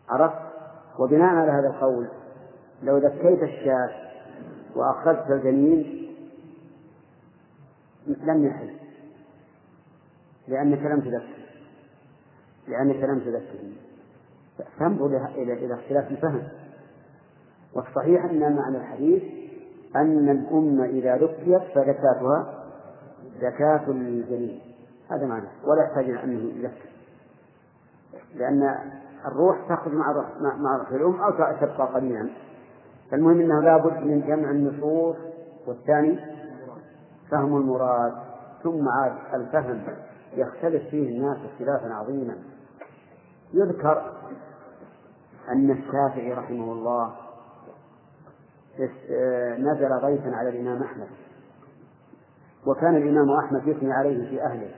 عرفت؟ 0.08 0.50
وبناء 0.98 1.34
على 1.34 1.52
هذا 1.52 1.68
القول 1.68 2.08
لو 2.82 2.98
ذكيت 2.98 3.42
الشاة 3.42 3.90
وأخرجت 4.74 5.30
الجنين 5.30 6.10
لم 8.06 8.46
يحل. 8.46 8.76
لأنك 10.48 10.78
لم 10.78 11.00
تذكر. 11.00 11.40
لأنك 12.68 12.96
لم 12.96 13.20
تذكر. 13.20 13.58
فانظر 14.78 15.26
إلى 15.26 15.52
إلى 15.52 15.74
اختلاف 15.74 16.10
الفهم. 16.10 16.48
والصحيح 17.74 18.24
أن 18.24 18.56
معنى 18.56 18.76
الحديث 18.76 19.22
أن 19.96 20.28
الأمة 20.28 20.84
إذا 20.84 21.16
ذكيت 21.16 21.62
فزكاتها 21.74 22.64
زكاة 23.40 23.90
للجنين 23.90 24.60
هذا 25.10 25.26
معنى. 25.26 25.46
ولا 25.64 25.82
يحتاج 25.82 26.04
إلى 26.04 26.24
أنه 26.24 26.52
يذكر. 26.56 26.90
لأن 28.34 28.74
الروح 29.26 29.68
تخرج 29.68 29.94
مع 29.94 30.24
مع 30.40 30.76
روح 30.76 30.90
الأم 30.92 31.20
أو 31.20 31.30
تبقى 31.60 31.86
قليلا 31.94 32.30
فالمهم 33.10 33.40
أنه 33.40 33.60
لابد 33.60 34.06
من 34.06 34.20
جمع 34.26 34.50
النصوص 34.50 35.16
والثاني 35.66 36.18
فهم 37.30 37.56
المراد. 37.56 38.12
ثم 38.62 38.88
عاد 38.88 39.12
الفهم 39.34 39.82
يختلف 40.36 40.88
فيه 40.90 41.08
الناس 41.08 41.36
اختلافا 41.52 41.94
عظيما. 41.94 42.36
يذكر 43.54 44.12
أن 45.48 45.70
الشافعي 45.70 46.32
رحمه 46.32 46.72
الله 46.72 47.12
نزل 49.58 49.92
غيثا 49.92 50.28
على 50.28 50.48
الإمام 50.48 50.82
أحمد. 50.82 51.08
وكان 52.66 52.96
الإمام 52.96 53.30
أحمد 53.44 53.68
يثني 53.68 53.92
عليه 53.92 54.30
في 54.30 54.42
أهله. 54.42 54.74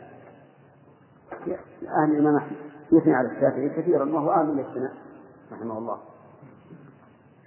أهل 1.82 2.12
الإمام 2.12 2.36
أحمد 2.36 2.56
يثني 2.92 3.14
على 3.14 3.28
الشافعي 3.28 3.68
كثيرا 3.68 4.04
وهو 4.04 4.32
أهل 4.32 4.56
للثناء 4.56 4.92
رحمه 5.52 5.78
الله. 5.78 6.00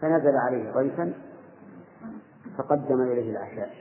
فنزل 0.01 0.35
عليه 0.37 0.71
ضيفا 0.71 1.13
فقدم 2.57 3.01
إليه 3.01 3.31
العشاء. 3.31 3.75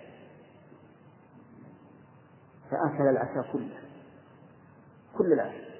فأكل 2.71 3.09
العشاء 3.09 3.53
كله. 3.53 3.79
كل 5.19 5.33
العشاء. 5.33 5.75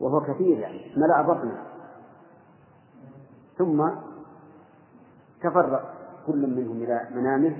وهو 0.00 0.20
كثير 0.20 0.58
يعني 0.58 0.94
ملأ 0.96 1.22
بطنه. 1.22 1.66
ثم 3.58 3.90
تفرق 5.42 5.94
كل 6.26 6.46
منهم 6.46 6.82
إلى 6.82 7.08
منامه 7.14 7.56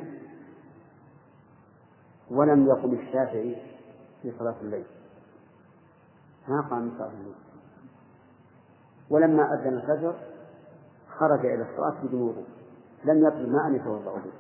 ولم 2.31 2.67
يقم 2.67 2.95
الشافعي 2.95 3.57
في 4.23 4.33
صلاة 4.39 4.55
الليل. 4.61 4.85
ما 6.49 6.61
قام 6.61 6.93
صلاة 6.99 7.11
الليل. 7.11 7.35
ولما 9.11 9.55
أذن 9.55 9.75
الفجر 9.75 10.15
خرج 11.19 11.47
إلى 11.47 11.63
الصلاة 11.63 11.95
بدون 12.03 12.45
لم 13.05 13.27
يطلب 13.27 13.49
ماء 13.49 13.73
يتوضأ 13.73 14.15
به. 14.15 14.33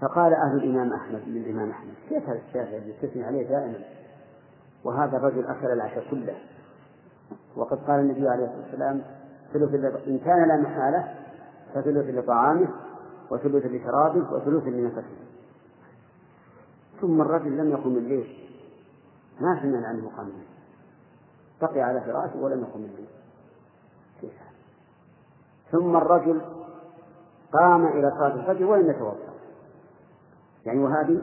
فقال 0.00 0.34
أهل 0.34 0.56
الإمام 0.56 0.92
أحمد 0.92 1.22
للإمام 1.26 1.70
أحمد 1.70 1.94
كيف 2.08 2.28
هذا 2.28 2.40
الشافعي 2.48 2.78
اللي 2.78 2.92
تثني 3.02 3.24
عليه 3.24 3.48
دائما؟ 3.48 3.84
وهذا 4.84 5.16
الرجل 5.16 5.46
أكل 5.46 5.66
العشاء 5.66 6.10
كله. 6.10 6.36
وقد 7.56 7.78
قال 7.78 8.00
النبي 8.00 8.28
عليه 8.28 8.44
الصلاة 8.44 8.62
والسلام 8.62 9.02
ثلث 9.52 9.74
إن 10.08 10.18
كان 10.18 10.48
لا 10.48 10.56
محالة 10.56 11.14
فثلث 11.74 12.14
لطعامه 12.14 12.68
وثلث 13.30 13.66
لشرابه 13.66 14.32
وثلث 14.32 14.64
لنفسه. 14.64 15.04
ثم 17.00 17.20
الرجل 17.20 17.56
لم 17.56 17.70
يقم 17.70 17.96
الليل. 17.96 18.38
ما 19.40 19.60
سمعنا 19.62 19.88
عنه 19.88 20.10
قام 20.16 20.26
الليل. 20.26 20.46
بقي 21.62 21.80
على 21.80 22.00
فراشه 22.00 22.36
ولم 22.36 22.60
يقم 22.60 22.80
الليل. 22.80 23.08
كيف 24.20 24.32
ثم 25.72 25.96
الرجل 25.96 26.40
قام 27.52 27.86
إلى 27.86 28.10
صلاة 28.10 28.34
الفجر 28.34 28.64
ولم 28.64 28.90
يتوضأ. 28.90 29.34
يعني 30.66 30.78
وهذه 30.78 31.22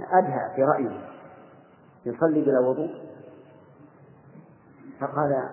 أدهى 0.00 0.54
في 0.56 0.62
رأيه. 0.62 1.08
يصلي 2.06 2.42
بلا 2.42 2.60
وضوء. 2.60 3.08
فقال 5.00 5.50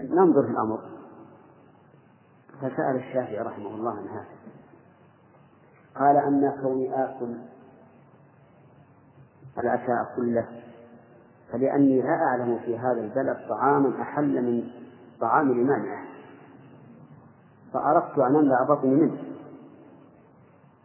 ننظر 0.00 0.42
في 0.42 0.50
الأمر. 0.50 0.80
فسأل 2.60 2.96
الشافعي 2.96 3.38
رحمه 3.38 3.74
الله 3.74 3.90
عن 3.90 4.08
هذا. 4.08 4.26
قال 5.96 6.16
أما 6.16 6.58
كوني 6.62 7.04
آكل 7.04 7.34
العشاء 9.58 10.16
كله 10.16 10.46
فلأني 11.52 12.02
لا 12.02 12.14
أعلم 12.14 12.58
في 12.58 12.78
هذا 12.78 13.00
البلد 13.00 13.36
طعاما 13.48 14.02
أحل 14.02 14.42
من 14.42 14.68
طعام 15.20 15.70
أحمد. 15.70 16.16
فأردت 17.72 18.18
أن 18.18 18.36
أملأ 18.36 18.64
بطني 18.64 18.94
منه. 18.94 19.18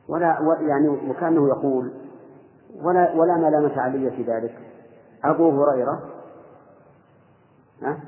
ولا 0.07 0.57
يعني 0.61 0.89
وكأنه 0.89 1.47
يقول 1.47 1.91
ولا 2.75 3.13
ولا 3.13 3.37
ملامة 3.37 3.81
علي 3.81 4.11
في 4.11 4.23
ذلك. 4.23 4.59
أبو 5.23 5.63
هريرة 5.63 6.10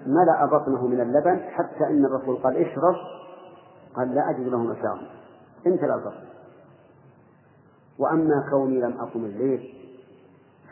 ملأ 0.05 0.45
بطنه 0.45 0.87
من 0.87 1.01
اللبن 1.01 1.39
حتى 1.39 1.83
أن 1.83 2.05
الرسول 2.05 2.35
قال 2.35 2.57
اشرب. 2.57 2.95
قال 3.95 4.15
لا 4.15 4.29
أجد 4.29 4.47
له 4.47 4.63
مساغ 4.63 4.97
امتلأ 5.67 5.95
البطن. 5.95 6.23
وأما 7.99 8.45
كوني 8.49 8.81
لم 8.81 8.99
أقم 8.99 9.25
الليل 9.25 9.73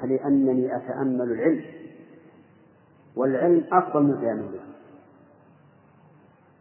فلأنني 0.02 0.76
أتأمل 0.76 1.32
العلم. 1.32 1.66
والعلم 3.16 3.64
أفضل 3.72 4.04
من 4.04 4.18
قيام 4.18 4.40
الليل. 4.40 4.62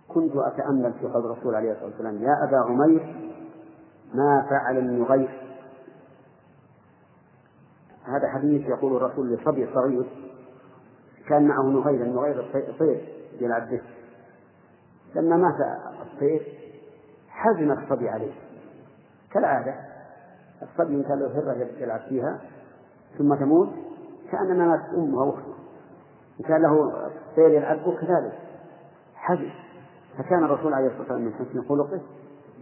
كنت 0.08 0.32
أتأمل 0.36 0.92
في 0.92 1.06
قول 1.06 1.24
الرسول 1.24 1.54
عليه 1.54 1.72
الصلاة 1.72 1.86
والسلام 1.86 2.22
يا 2.22 2.34
أبا 2.48 2.56
عمير 2.56 3.30
ما 4.14 4.46
فعل 4.50 4.78
النغير 4.78 5.40
هذا 8.04 8.28
حديث 8.28 8.68
يقول 8.68 8.96
الرسول 8.96 9.32
لصبي 9.32 9.68
صغير 9.74 10.29
كان 11.30 11.48
معه 11.48 11.62
نغير 11.62 12.02
النغير 12.02 12.44
طير 12.78 13.08
يلعب 13.40 13.68
به 13.70 13.80
لما 15.14 15.36
مات 15.36 15.54
الطير 16.02 16.42
حزن 17.28 17.70
الصبي 17.70 18.08
عليه. 18.08 18.32
كالعادة 19.32 19.74
الصبي 20.62 21.02
كان 21.02 21.18
له 21.18 21.26
هرة 21.26 21.68
يلعب 21.78 22.00
فيها 22.00 22.40
ثم 23.18 23.34
تموت 23.34 23.68
كأنما 24.32 24.66
ماتت 24.66 24.94
أمه 24.94 25.22
أو 25.22 25.30
أخته 25.30 25.54
وكان 26.40 26.62
له 26.62 26.92
طير 27.36 27.50
يلعب 27.50 27.78
به 27.84 27.96
كذلك. 27.96 28.38
حزن. 29.14 29.50
فكان 30.18 30.44
الرسول 30.44 30.74
عليه 30.74 30.86
الصلاة 30.86 31.00
والسلام 31.00 31.24
من 31.24 31.34
حسن 31.34 31.68
خلقه. 31.68 32.00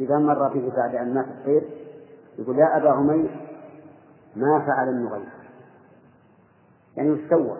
إذا 0.00 0.18
مر 0.18 0.48
به 0.48 0.72
بعد 0.76 0.94
أن 0.94 1.14
مات 1.14 1.26
الطير 1.26 1.62
يقول 2.38 2.58
يا 2.58 2.76
أبا 2.76 2.90
عمير 2.90 3.48
ما 4.36 4.66
فعل 4.66 4.88
النغير. 4.88 5.28
يعني 6.96 7.24
استوى. 7.24 7.58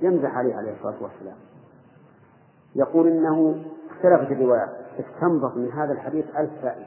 يمزح 0.00 0.36
عليه 0.36 0.54
عليه 0.54 0.72
الصلاة 0.72 1.02
والسلام. 1.02 1.36
يقول 2.74 3.08
إنه 3.08 3.64
اختلفت 3.90 4.32
الروايات 4.32 4.70
استنبط 4.98 5.56
من 5.56 5.72
هذا 5.72 5.92
الحديث 5.92 6.24
ألف 6.36 6.50
فائدة 6.62 6.86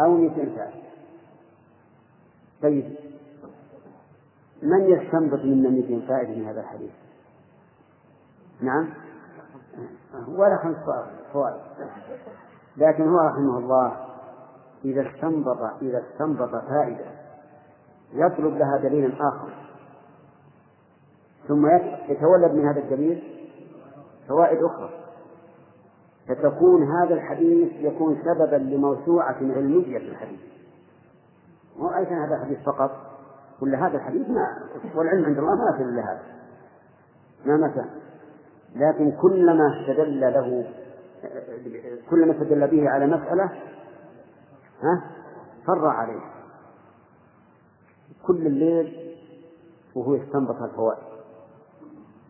أو 0.00 0.16
مئتين 0.16 0.56
فائدة 0.56 0.80
طيب 2.62 2.94
من 4.62 4.80
يستنبط 4.80 5.44
منا 5.44 5.68
مئتين 5.70 6.00
فائدة 6.08 6.34
من 6.34 6.46
هذا 6.46 6.60
الحديث؟ 6.60 6.90
نعم. 8.60 8.88
ولا 10.28 10.56
خمس 10.56 10.76
فوائد 11.32 11.60
لكن 12.76 13.08
هو 13.08 13.18
رحمه 13.18 13.58
الله 13.58 14.06
إذا 14.84 15.10
استنبط 15.10 15.58
إذا 15.82 16.02
استنبط 16.02 16.50
فائدة 16.50 17.04
يطلب 18.12 18.56
لها 18.56 18.76
دليلا 18.76 19.28
آخر. 19.28 19.69
ثم 21.50 21.66
يتولد 22.08 22.52
من 22.52 22.68
هذا 22.68 22.80
الدليل 22.80 23.22
فوائد 24.28 24.58
أخرى. 24.64 24.90
فتكون 26.28 26.82
هذا 26.82 27.14
الحديث 27.14 27.72
يكون 27.72 28.22
سببا 28.24 28.56
لموسوعة 28.56 29.36
علمية 29.40 29.98
في 29.98 30.08
الحديث 30.08 30.40
وليس 31.78 32.08
هذا 32.08 32.34
الحديث 32.34 32.58
فقط 32.66 32.90
كل 33.60 33.74
هذا 33.74 33.96
الحديث 33.96 34.28
ما 34.28 34.46
والعلم 34.94 35.24
عند 35.24 35.38
الله 35.38 35.54
ما 35.54 35.76
في 35.76 35.82
إلا 35.82 36.02
هذا. 36.02 36.22
ما 37.46 37.56
متى؟ 37.56 37.84
لكن 38.74 39.12
كلما 39.22 39.80
استدل 39.80 40.20
له 40.20 40.64
كلما 42.10 42.32
استدل 42.32 42.66
به 42.66 42.90
على 42.90 43.06
مسألة 43.06 43.44
ها 44.82 45.04
فر 45.66 45.86
عليه. 45.86 46.20
كل 48.26 48.46
الليل 48.46 49.16
وهو 49.94 50.14
يستنبط 50.14 50.62
الفوائد. 50.62 51.09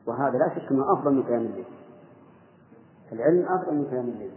وهذا 0.06 0.38
لا 0.38 0.48
شك 0.54 0.70
أنه 0.70 0.92
أفضل 0.92 1.14
من 1.14 1.22
قيام 1.22 1.40
الليل. 1.40 1.64
العلم 3.12 3.46
أفضل 3.48 3.74
من 3.74 3.84
قيام 3.84 4.08
الليل. 4.08 4.30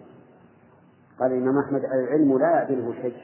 قال 1.20 1.32
الإمام 1.32 1.58
أحمد 1.58 1.84
العلم 1.86 2.40
لا 2.40 2.50
يعدله 2.50 2.94
شيء. 3.02 3.18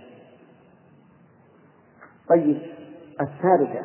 طيب 2.30 2.62
الثالثة 3.22 3.84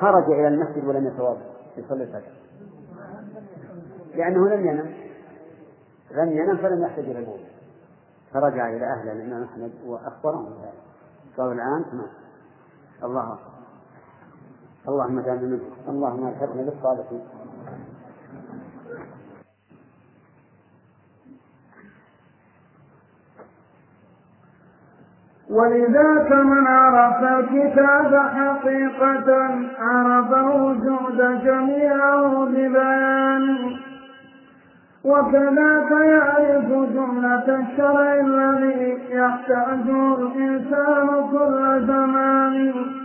خرج 0.00 0.24
إلى 0.24 0.48
المسجد 0.48 0.84
ولم 0.84 1.06
يتوضأ 1.06 1.54
يصلي 1.76 2.04
الفجر. 2.04 2.32
لأنه 4.14 4.48
لم 4.48 4.66
ينم. 4.66 4.94
لم 6.10 6.32
ينم 6.32 6.56
فلم 6.56 6.82
يحتاج 6.82 7.04
إلى 7.04 7.18
الوضوء 7.18 7.48
فرجع 8.32 8.68
إلى 8.68 8.86
أهله 8.86 9.12
الإمام 9.12 9.42
أحمد 9.42 9.72
وأخبرهم 9.86 10.44
بذلك. 10.44 10.82
قالوا 11.36 11.52
الآن 11.52 11.84
الله 13.02 13.32
أكبر. 13.32 13.53
اللهم 14.88 15.18
اجعلنا 15.18 15.46
منه. 15.46 15.60
اللهم 15.88 16.28
الحقنا 16.28 16.62
بالصالحين. 16.62 17.20
ولذاك 25.50 26.32
من 26.32 26.66
عرف 26.66 27.22
الكتاب 27.22 28.16
حقيقة 28.16 29.28
عرف 29.78 30.30
وجود 30.32 31.18
جميعه 31.44 32.44
ببيان. 32.44 33.76
وكذاك 35.04 35.90
يعرف 35.90 36.68
جملة 36.68 37.46
الشرع 37.60 38.14
الذي 38.20 38.98
يحتاجه 39.10 40.14
الإنسان 40.14 41.08
كل 41.30 41.86
زمان. 41.86 43.03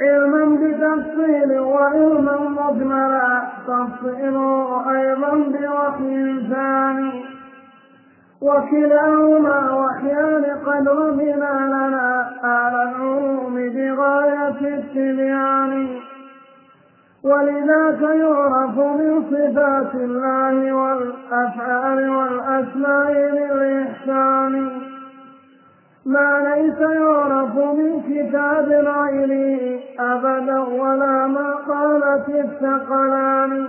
علما 0.00 0.44
بتفصيل 0.44 1.60
وعلما 1.60 2.38
مجملا 2.48 3.42
تفصيله 3.66 4.90
أيضا 4.90 5.30
بوحي 5.30 6.46
ثاني. 6.50 7.24
وكلاهما 8.42 9.72
وحيان 9.72 10.44
قد 10.66 10.88
رمنا 10.88 11.66
لنا. 11.66 12.30
على 12.44 12.82
العلوم 12.82 13.54
بغاية 13.54 14.60
التبيان. 14.60 15.88
ولذاك 17.24 18.00
يعرف 18.00 18.78
من 18.78 19.22
صفات 19.30 19.94
الله 19.94 20.72
والأفعال 20.72 22.10
والأسماء 22.10 23.12
للإحسان 23.12 24.85
ما 26.06 26.54
ليس 26.54 26.78
يعرف 26.78 27.56
من 27.56 28.02
كتاب 28.02 28.68
غيره 28.68 29.80
أبدا 29.98 30.60
ولا 30.60 31.26
ما 31.26 31.54
قالت 31.54 32.28
الثقلان. 32.28 33.68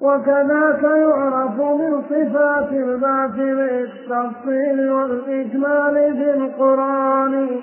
وكذاك 0.00 0.82
يعرف 0.82 1.60
من 1.60 2.02
صفات 2.02 2.72
البعث 2.72 3.36
بالتفصيل 3.36 4.90
والإجمال 4.90 6.16
في 6.16 6.34
القرآن. 6.34 7.60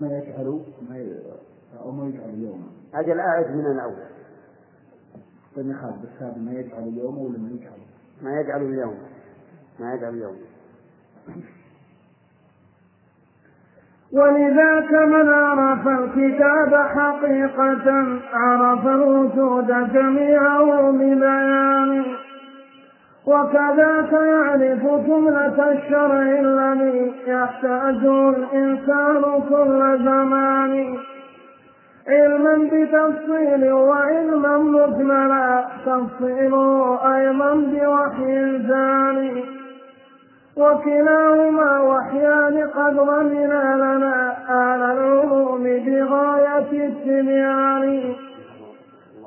ما 0.00 0.08
يجعل 0.08 0.60
ما 0.90 1.06
أو 1.84 1.90
ما 1.90 2.08
يجعل 2.08 2.28
اليوم. 2.28 2.68
أجل 2.94 3.20
أعد 3.20 3.56
من 3.56 3.66
الأول. 3.66 4.08
طيب 5.56 5.72
خالد 5.72 6.02
بس 6.02 6.22
هذا 6.22 6.38
ما 6.38 6.52
يجعل 6.52 6.82
اليوم 6.82 7.18
ولا 7.18 7.38
ما 7.38 7.50
يجعل؟ 7.50 7.78
ما 8.22 8.40
يجعل 8.40 8.62
اليوم. 8.62 8.98
ما 9.80 9.94
يجعل 9.94 10.14
اليوم. 10.14 10.36
ولذاك 14.12 14.92
من 14.92 15.28
عرف 15.28 15.88
الكتاب 15.88 16.74
حقيقة 16.74 18.06
عرف 18.34 18.86
الوجود 18.86 19.92
جميعه 19.92 20.90
ببيان. 20.90 22.04
وكذاك 23.26 24.12
يعرف 24.12 24.82
جملة 25.06 25.72
الشرع 25.72 26.22
الذي 26.22 27.12
يحتاجه 27.26 28.28
الإنسان 28.28 29.22
كل 29.48 29.98
زمان. 30.04 30.98
علما 32.08 32.70
بتفصيل 32.72 33.72
وعلما 33.72 34.58
مجملا 34.58 35.64
تفصيله 35.86 36.98
أيضا 37.16 37.54
بوحي 37.54 38.58
ثاني 38.68 39.57
وكلاهما 40.58 41.80
وحيان 41.80 42.70
قد 42.70 42.94
ضمنا 42.94 43.76
لنا 43.76 44.44
على 44.48 44.92
العلوم 44.92 45.62
بغاية 45.62 46.86
التبيان. 46.86 48.16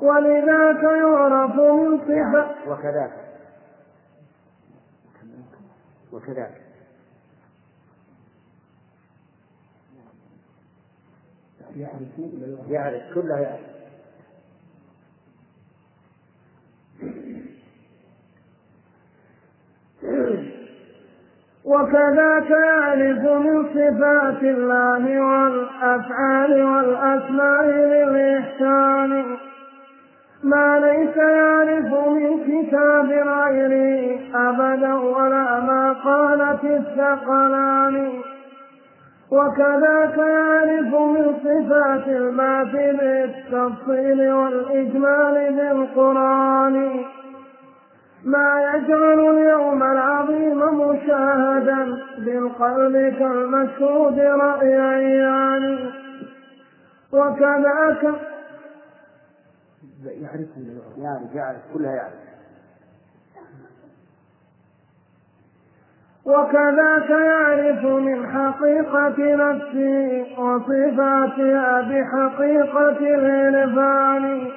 ولذاك 0.02 0.82
يعرف 0.82 1.56
من 1.56 1.98
صفة 1.98 2.70
وكذاك. 2.70 3.12
وكذاك. 6.12 6.62
يعرف 12.68 13.14
كلها 13.14 13.40
يعرف. 13.40 13.72
وكذاك 21.64 22.50
من 23.24 23.64
صفات 23.64 24.42
الله 24.42 25.20
والأفعال 25.20 26.62
والأسماء 26.62 27.64
للإحسان. 27.64 29.24
ما 30.44 30.78
ليس 30.78 31.16
يعرف 31.16 32.08
من 32.08 32.38
كتاب 32.44 33.10
غيره 33.10 34.18
أبدا 34.34 34.94
ولا 34.94 35.60
ما 35.60 35.92
قالت 36.04 36.64
الثقلان. 36.64 38.10
وكذاك 39.30 40.18
يعرف 40.18 40.94
من 40.94 41.34
صفات 41.44 42.08
البعث 42.08 42.72
بالتفصيل 42.72 44.32
والإجمال 44.32 45.54
بالقرآن. 45.54 47.04
ما 48.24 48.74
يجعل 48.74 49.20
اليوم 49.20 49.82
العظيم 49.82 50.58
مشاهدا 50.58 51.98
بالقلب 52.18 53.14
كالمشهود 53.18 54.18
رأيا 54.18 54.98
يعني. 54.98 55.90
وكذاك 57.12 58.02
يعرف 60.04 60.48
يعرف 60.98 61.34
يعرف 61.34 61.60
كلها 61.74 61.92
يعرف. 61.94 62.32
وكذاك 66.24 67.10
يعرف 67.10 67.84
من 67.84 68.26
حقيقة 68.26 69.34
نفسه 69.34 70.26
وصفاتها 70.40 71.80
بحقيقة 71.80 72.98
العرفان 73.14 74.48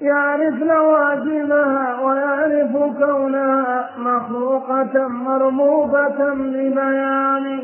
يعرف 0.00 0.54
لوازمها 0.62 2.00
ويعرف 2.00 2.72
كونها 2.98 3.90
مخلوقة 3.98 5.08
مربوبة 5.08 6.34
ببيان 6.34 7.60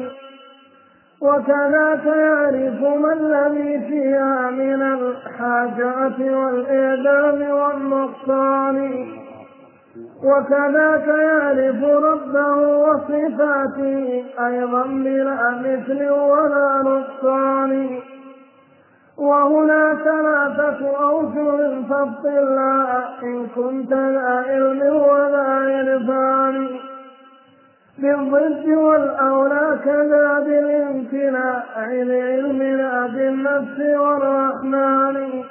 وكذاك 1.21 2.07
يعرف 2.07 2.81
ما 2.83 3.13
الذي 3.13 3.81
فيها 3.89 4.51
من 4.51 4.83
الحاجات 4.83 6.21
والإعدام 6.21 7.51
والنقصان. 7.51 9.07
وكذاك 10.25 11.09
يعرف 11.09 11.85
ربه 11.85 12.57
وصفاته 12.57 14.25
أيضا 14.47 14.83
بلا 14.83 15.51
مثل 15.65 16.11
ولا 16.11 16.83
نقصان. 16.83 18.01
وهنا 19.19 19.99
ثلاثة 20.05 20.97
أوجه 21.01 21.83
فابطلها 21.89 23.09
إن 23.23 23.47
كنت 23.47 23.91
لا 23.91 24.45
علم 24.49 24.81
ولا 24.97 25.43
عرفان. 25.43 26.69
بالضد 27.99 28.69
والأولى 28.69 29.79
كذا 29.85 30.41
بالامتناع 30.41 31.63
لعلمنا 31.89 33.07
بالنفس 33.07 33.81
والرحمن. 33.81 35.45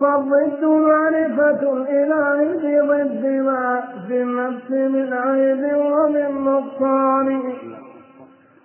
فالضد 0.00 0.64
معرفة 0.64 1.72
الإله 1.72 2.44
بضد 2.44 3.26
ما 3.26 3.82
في 4.08 4.22
النفس 4.22 4.70
من 4.70 5.12
عيب 5.12 5.76
ومن 5.76 6.44
نقصان. 6.44 7.42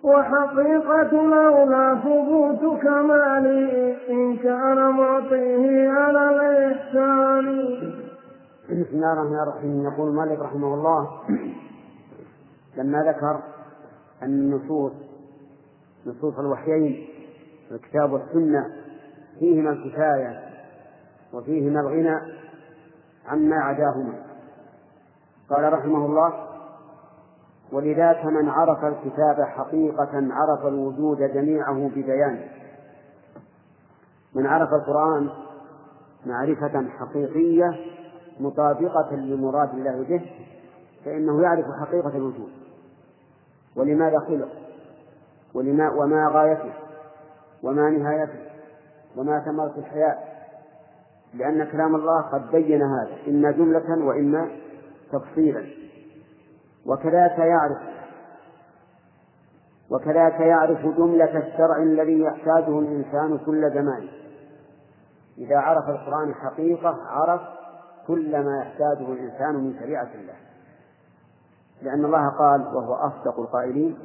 وحقيقة 0.03 1.11
الأولى 1.25 1.99
ثبوت 2.03 2.81
كماله 2.81 3.95
إن 4.09 4.37
كان 4.37 4.89
معطيه 4.89 5.89
على 5.89 6.29
الإحسان. 6.29 7.45
بسم 8.63 8.95
الله 8.95 9.13
الرحمن 9.13 9.39
الرحيم 9.39 9.83
يقول 9.83 10.13
مالك 10.15 10.39
رحمه 10.39 10.73
الله 10.73 11.19
لما 12.77 13.03
ذكر 13.03 13.39
أن 14.23 14.29
النصوص 14.29 14.91
نصوص 16.05 16.39
الوحيين 16.39 17.07
الكتاب 17.71 18.13
والسنة 18.13 18.65
فيهما 19.39 19.69
الكفاية 19.69 20.39
وفيهما 21.33 21.79
الغنى 21.79 22.19
عما 23.27 23.55
عداهما 23.55 24.13
قال 25.49 25.73
رحمه 25.73 26.05
الله 26.05 26.33
ولذاك 27.73 28.25
من 28.25 28.49
عرف 28.49 28.85
الكتاب 28.85 29.41
حقيقة 29.41 30.11
عرف 30.13 30.65
الوجود 30.65 31.17
جميعه 31.17 31.89
ببيانه 31.95 32.47
من 34.35 34.45
عرف 34.45 34.69
القرآن 34.73 35.29
معرفة 36.25 36.89
حقيقية 36.99 37.75
مطابقة 38.39 39.15
لمراد 39.15 39.69
الله 39.73 40.03
به 40.03 40.21
فإنه 41.05 41.41
يعرف 41.41 41.65
حقيقة 41.81 42.17
الوجود. 42.17 42.49
ولماذا 43.75 44.19
خلق؟ 44.19 44.49
ولما 45.53 45.89
وما 45.89 46.27
غايته؟ 46.33 46.73
وما 47.63 47.89
نهايته؟ 47.89 48.39
وما 49.17 49.39
ثمرة 49.39 49.73
الحياة؟ 49.77 50.17
لأن 51.33 51.63
كلام 51.63 51.95
الله 51.95 52.21
قد 52.21 52.51
بين 52.51 52.81
هذا 52.81 53.17
إما 53.27 53.51
جملة 53.51 54.05
وإما 54.05 54.47
تفصيلا. 55.11 55.82
وكذلك 56.85 57.37
يعرف 57.37 57.93
وكذلك 59.89 60.39
يعرف 60.39 60.85
جملة 60.85 61.37
الشرع 61.37 61.83
الذي 61.83 62.19
يحتاجه 62.19 62.79
الإنسان 62.79 63.37
كل 63.45 63.71
زمان. 63.71 64.07
إذا 65.37 65.57
عرف 65.57 65.89
القرآن 65.89 66.33
حقيقة 66.33 66.97
عرف 67.07 67.41
كل 68.07 68.31
ما 68.31 68.61
يحتاجه 68.61 69.13
الإنسان 69.13 69.55
من 69.55 69.79
شريعة 69.79 70.09
الله. 70.15 70.35
لأن 71.81 72.05
الله 72.05 72.29
قال 72.29 72.61
وهو 72.61 72.93
أصدق 72.93 73.39
القائلين 73.39 73.97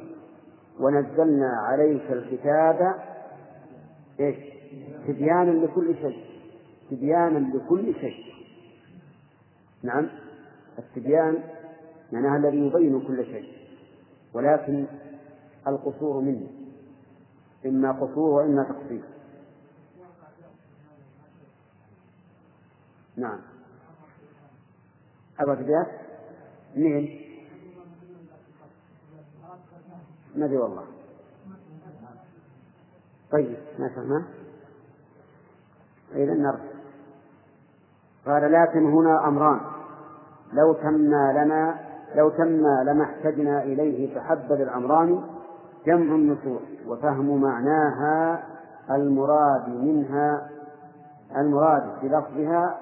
ونزلنا 0.79 1.51
عليك 1.67 2.11
الكتاب 2.11 2.95
إيش؟ 4.19 4.35
تبيانا 5.07 5.51
لكل 5.51 5.95
شيء. 5.95 6.25
تبيانا 6.91 7.57
لكل 7.57 7.93
شيء. 7.93 8.25
نعم. 9.83 10.09
التبيان 10.79 11.43
معناها 12.11 12.37
الذي 12.37 12.57
يبين 12.57 13.07
كل 13.07 13.25
شيء. 13.25 13.59
ولكن 14.33 14.85
القصور 15.67 16.21
منه 16.21 16.47
إما 17.65 17.91
قصور 17.91 18.29
وإما 18.29 18.63
تقصير. 18.63 19.03
نعم. 23.17 23.39
أبغى 25.39 25.55
تبيان 25.55 25.85
مين 26.75 27.21
ما 30.35 30.45
ادري 30.45 30.57
والله. 30.57 30.85
طيب 33.31 33.57
ما 33.79 33.89
فهمه 33.89 34.27
إذا 36.15 36.33
نرجع. 36.33 36.79
قال 38.25 38.51
لكن 38.51 38.85
هنا 38.85 39.27
أمران. 39.27 39.61
لو 40.53 40.73
تما 40.73 41.43
لنا 41.43 41.88
لو 42.15 42.29
تما 42.29 42.83
لما 42.83 43.03
احتجنا 43.03 43.63
إليه 43.63 44.15
تحبذ 44.15 44.61
الأمران 44.61 45.23
جمع 45.85 46.15
النصوص 46.15 46.61
وفهم 46.87 47.41
معناها 47.41 48.43
المراد 48.91 49.69
منها 49.69 50.49
المراد 51.37 51.83
بلفظها 52.01 52.79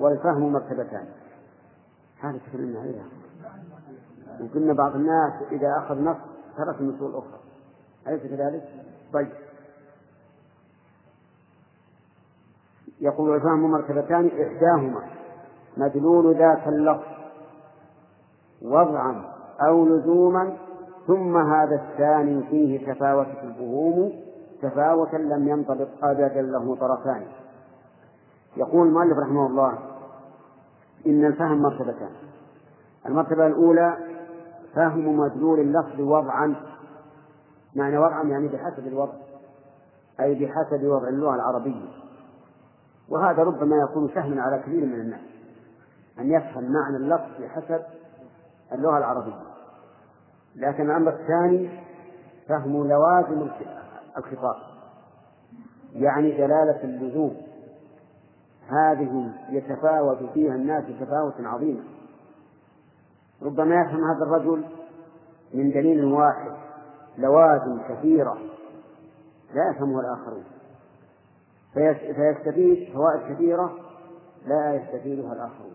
والفهم 0.00 0.52
مرتبتان. 0.52 1.04
هذا 2.20 2.38
تكلمنا 2.48 2.80
عليها. 2.80 3.04
وقلنا 4.40 4.72
بعض 4.72 4.94
الناس 4.94 5.32
إذا 5.52 5.74
أخذ 5.78 6.00
نص 6.00 6.16
ترك 6.56 6.80
النصوص 6.80 7.10
الأخرى 7.10 7.40
أليس 8.08 8.22
كذلك؟ 8.22 8.62
طيب. 9.12 9.28
يقول 13.00 13.34
الفهم 13.34 13.70
مرتبتان 13.70 14.26
إحداهما. 14.26 15.02
مدلول 15.76 16.36
ذاك 16.36 16.68
اللفظ. 16.68 17.17
وضعا 18.62 19.24
أو 19.60 19.86
لزوما 19.86 20.56
ثم 21.06 21.36
هذا 21.36 21.74
الثاني 21.74 22.42
فيه 22.42 22.92
تفاوتت 22.92 23.38
الفهوم 23.44 24.12
تفاوتا 24.62 25.16
لم 25.16 25.48
ينطبق 25.48 25.88
أبدا 26.02 26.42
له 26.42 26.76
طرفان. 26.76 27.22
يقول 28.56 28.86
المؤلف 28.86 29.18
رحمه 29.18 29.46
الله 29.46 29.78
إن 31.06 31.24
الفهم 31.24 31.62
مرتبتان. 31.62 32.10
المرتبة 33.06 33.46
الأولى 33.46 33.96
فهم 34.74 35.18
مدلول 35.18 35.60
اللفظ 35.60 36.00
وضعا 36.00 36.54
معنى 37.76 37.98
وضعا 37.98 38.22
يعني 38.22 38.48
بحسب 38.48 38.86
الوضع 38.86 39.12
أي 40.20 40.34
بحسب 40.34 40.84
وضع 40.84 41.08
اللغة 41.08 41.34
العربية. 41.34 41.88
وهذا 43.08 43.42
ربما 43.42 43.76
يكون 43.76 44.08
سهلا 44.14 44.42
على 44.42 44.58
كثير 44.58 44.86
من 44.86 45.00
الناس 45.00 45.20
أن 46.18 46.30
يفهم 46.30 46.72
معنى 46.72 46.96
اللفظ 46.96 47.42
بحسب 47.42 47.80
اللغة 48.72 48.98
العربية. 48.98 49.42
لكن 50.56 50.90
الأمر 50.90 51.12
الثاني 51.12 51.70
فهم 52.48 52.88
لوازم 52.88 53.48
الخطاب. 54.16 54.56
يعني 55.92 56.30
دلالة 56.30 56.84
اللزوم. 56.84 57.36
هذه 58.68 59.32
يتفاوت 59.50 60.18
فيها 60.34 60.54
الناس 60.54 60.84
تفاوتا 61.00 61.42
عظيما. 61.42 61.84
ربما 63.42 63.80
يفهم 63.80 64.04
هذا 64.04 64.22
الرجل 64.24 64.64
من 65.54 65.70
دليل 65.70 66.04
واحد. 66.04 66.52
لوازم 67.18 67.80
كثيرة. 67.88 68.38
لا 69.54 69.70
يفهمها 69.70 70.00
الآخرون. 70.00 70.44
فيستفيد 72.14 72.92
فوائد 72.94 73.34
كثيرة 73.34 73.74
لا 74.46 74.74
يستفيدها 74.74 75.32
الآخرون. 75.32 75.74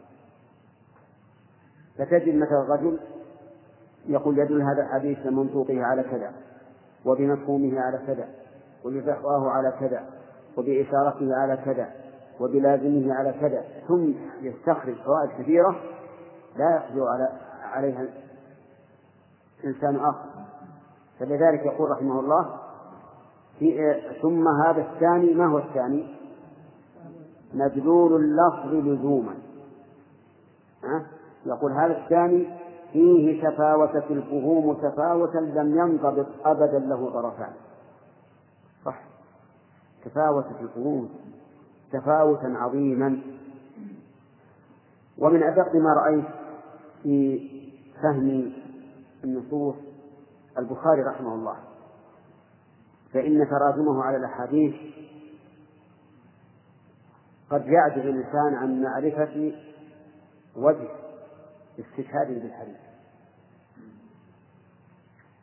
فتجد 1.97 2.35
مثل 2.35 2.55
الرجل 2.55 2.99
يقول 4.05 4.39
يدل 4.39 4.61
هذا 4.61 4.81
الحديث 4.81 5.19
بمنطوقه 5.19 5.83
على 5.83 6.03
كذا 6.03 6.31
وبمفهومه 7.05 7.79
على 7.79 7.97
كذا 8.07 8.27
وبفحواه 8.85 9.49
على 9.49 9.73
كذا 9.79 10.03
وبإشارته 10.57 11.35
على 11.35 11.57
كذا 11.65 11.89
وبلازمه 12.39 13.13
على 13.13 13.33
كذا 13.41 13.63
ثم 13.87 14.11
يستخرج 14.41 14.95
فوائد 14.95 15.29
كثيرة 15.39 15.75
لا 16.57 16.75
يقدر 16.75 17.07
على 17.07 17.29
عليها 17.63 18.07
إنسان 19.65 19.95
آخر 19.95 20.29
فلذلك 21.19 21.65
يقول 21.65 21.89
رحمه 21.91 22.19
الله 22.19 22.59
في 23.59 24.01
ثم 24.21 24.47
هذا 24.47 24.81
الثاني 24.81 25.33
ما 25.33 25.45
هو 25.45 25.57
الثاني؟ 25.57 26.15
مدلول 27.53 28.15
اللفظ 28.15 28.73
لزوما؟ 28.73 29.35
يقول 31.45 31.71
هذا 31.71 31.97
الثاني 32.03 32.47
فيه 32.93 33.49
تفاوتت 33.49 34.11
الفهوم 34.11 34.73
تفاوتا 34.73 35.37
لم 35.37 35.77
ينضبط 35.77 36.27
أبدا 36.45 36.79
له 36.79 37.09
طرفان. 37.09 37.53
صح. 38.85 39.01
تفاوتت 40.05 40.61
الفهوم 40.61 41.09
تفاوتا 41.91 42.53
عظيما. 42.57 43.21
ومن 45.17 45.43
أدق 45.43 45.75
ما 45.75 45.93
رأيت 45.93 46.25
في 47.03 47.49
فهم 48.01 48.53
النصوص 49.23 49.75
البخاري 50.57 51.01
رحمه 51.01 51.35
الله. 51.35 51.55
فإن 53.13 53.47
تراجمه 53.49 54.03
على 54.03 54.17
الأحاديث 54.17 54.75
قد 57.49 57.67
يعجز 57.67 58.05
الإنسان 58.05 58.55
عن 58.55 58.81
معرفة 58.81 59.53
وجه 60.55 61.02
استشهاد 61.79 62.27
بالحديث. 62.27 62.77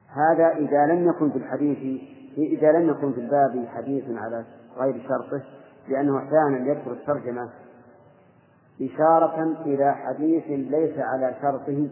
هذا 0.08 0.48
إذا 0.56 0.86
لم 0.86 1.08
يكن 1.08 1.30
في 1.30 1.38
الحديث 1.38 2.02
إذا 2.38 2.72
لم 2.72 2.90
يكن 2.90 3.12
في 3.12 3.20
الباب 3.20 3.66
حديث 3.68 4.04
على 4.10 4.44
غير 4.76 5.08
شرطه 5.08 5.42
لأنه 5.88 6.18
أحيانا 6.18 6.70
يذكر 6.72 6.92
الترجمة 6.92 7.50
إشارة 8.82 9.42
إلى 9.42 9.94
حديث 9.94 10.44
ليس 10.46 10.98
على 10.98 11.36
شرطه. 11.42 11.88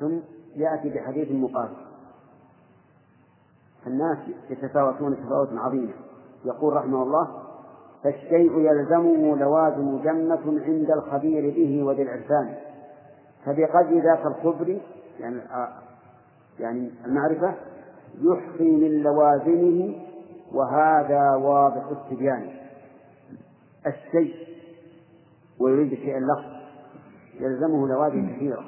ثم 0.00 0.18
يأتي 0.56 0.90
بحديث 0.90 1.32
مقابل. 1.32 1.88
الناس 3.86 4.18
يتفاوتون 4.50 5.16
تفاوتا 5.16 5.54
عظيما 5.54 5.92
يقول 6.44 6.72
رحمه 6.72 7.02
الله 7.02 7.47
فالشيء 8.04 8.58
يلزمه 8.58 9.36
لوازم 9.36 10.02
جنة 10.02 10.62
عند 10.64 10.90
الخبير 10.90 11.50
به 11.50 11.82
وذي 11.82 12.02
العرفان. 12.02 12.54
فبقدر 13.44 14.00
ذاك 14.00 14.26
الخبر 14.26 14.78
يعني 15.20 15.40
يعني 16.60 16.90
المعرفة 17.04 17.54
يحصي 18.22 18.70
من 18.70 19.02
لوازمه 19.02 19.94
وهذا 20.52 21.30
واضح 21.34 21.84
التبيان. 21.90 22.50
الشيء 23.86 24.34
ويريد 25.60 25.92
الشيء 25.92 26.18
اللفظ 26.18 26.58
يلزمه 27.40 27.88
لوازم 27.88 28.36
كثيرة. 28.36 28.64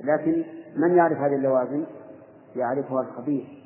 لكن 0.00 0.44
من 0.76 0.96
يعرف 0.96 1.18
هذه 1.18 1.34
اللوازم؟ 1.34 1.84
يعرفها 2.56 3.00
الخبير 3.00 3.58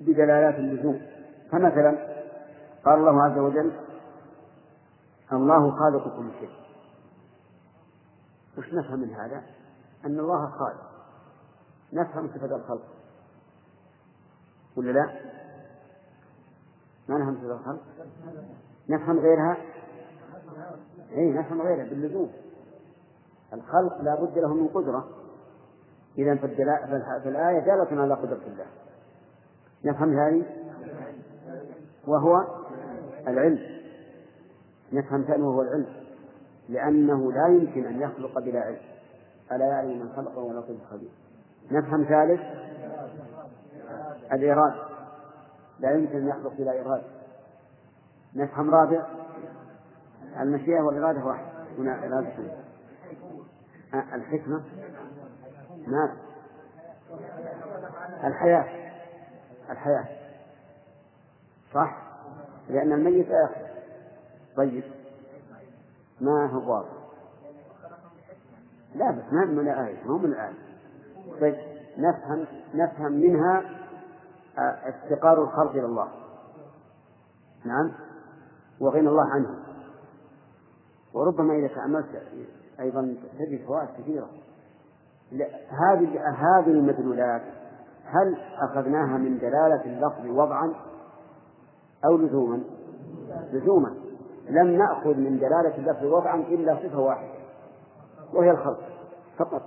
بدلالات 0.00 0.54
اللزوم 0.54 1.00
فمثلا 1.50 2.13
قال 2.84 2.98
الله 2.98 3.22
عز 3.22 3.38
وجل 3.38 3.72
الله 5.32 5.70
خالق 5.70 6.16
كل 6.16 6.30
شيء 6.40 6.50
وش 8.58 8.74
نفهم 8.74 8.98
من 8.98 9.14
هذا؟ 9.14 9.42
أن 10.04 10.18
الله 10.18 10.46
خالق 10.46 10.90
نفهم 11.92 12.28
صفة 12.28 12.56
الخلق 12.56 12.86
ولا 14.76 14.90
لا؟ 14.90 15.12
ما 17.08 17.18
نفهم 17.18 17.36
صفة 17.36 17.54
الخلق؟ 17.54 17.82
نفهم 18.88 19.18
غيرها؟ 19.18 19.56
أي 21.12 21.32
نفهم 21.32 21.62
غيرها 21.62 21.84
باللزوم 21.84 22.32
الخلق 23.52 24.00
لا 24.00 24.14
بد 24.14 24.38
له 24.38 24.54
من 24.54 24.68
قدرة 24.68 25.08
إذا 26.18 26.36
في 27.22 27.28
الآية 27.28 27.58
دالة 27.58 28.02
على 28.02 28.14
قدرة 28.14 28.40
الله 28.46 28.66
نفهم 29.84 30.18
هذه 30.18 30.44
وهو 32.06 32.63
العلم 33.28 33.58
نفهم 34.92 35.22
ثاني 35.22 35.42
وهو 35.42 35.62
العلم 35.62 35.86
لأنه 36.68 37.32
لا 37.32 37.46
يمكن 37.46 37.86
أن 37.86 38.00
يخلق 38.00 38.38
بلا 38.38 38.60
علم. 38.60 38.78
ألا 39.52 39.66
يعلم 39.66 39.98
من 39.98 40.12
خلق 40.16 40.38
وهو 40.38 40.52
لطيف 40.52 40.84
خبير. 40.90 41.10
نفهم 41.70 42.04
ثالث؟ 42.04 42.40
الإرادة. 44.32 44.82
لا 45.78 45.90
يمكن 45.90 46.16
أن 46.16 46.28
يخلق 46.28 46.52
بلا 46.58 46.80
إرادة. 46.80 47.04
نفهم 48.34 48.70
رابع؟ 48.70 49.06
المشيئة 50.40 50.80
والإرادة 50.80 51.24
واحد. 51.24 51.44
هنا 51.78 52.06
إرادة 52.06 52.32
الحكمة؟ 54.14 54.62
ما. 55.86 56.16
الحياة. 58.24 58.64
الحياة. 59.70 60.08
صح؟ 61.74 62.03
لأن 62.68 62.92
الميت 62.92 63.30
آخر. 63.30 63.66
طيب. 64.56 64.84
ما 66.20 66.46
هو 66.46 66.72
واضح؟ 66.72 66.88
لا 68.94 69.10
بس 69.10 69.32
ما 69.32 69.44
من 69.44 69.68
الآية 69.68 70.04
مو 70.06 70.18
من 70.18 70.32
الآية. 70.32 70.54
طيب 71.40 71.56
نفهم 71.98 72.46
نفهم 72.74 73.12
منها 73.12 73.62
آه، 74.58 74.88
افتقار 74.88 75.42
الخلق 75.42 75.70
إلى 75.70 75.86
الله. 75.86 76.08
نعم. 77.64 77.92
وغنى 78.80 79.08
الله 79.08 79.30
عنه. 79.30 79.58
وربما 81.14 81.54
إذا 81.54 81.68
تأملت 81.68 82.22
أيضا 82.80 83.16
تجد 83.38 83.66
فوائد 83.66 83.88
كثيرة. 83.98 84.28
هذه 85.68 86.28
هذه 86.28 86.70
المدلولات 86.70 87.42
هل 88.04 88.36
أخذناها 88.58 89.18
من 89.18 89.38
دلالة 89.38 89.84
اللفظ 89.84 90.26
وضعا؟ 90.26 90.74
أو 92.04 92.16
لزوما. 92.16 92.60
لزوما. 93.52 93.94
لم 94.50 94.66
نأخذ 94.66 95.14
من 95.14 95.38
دلالة 95.38 95.76
اللفظ 95.78 96.04
وضعا 96.04 96.36
إلا 96.36 96.76
صفة 96.76 97.00
واحدة 97.00 97.28
وهي 98.32 98.50
الخلق 98.50 98.80
فقط 99.38 99.62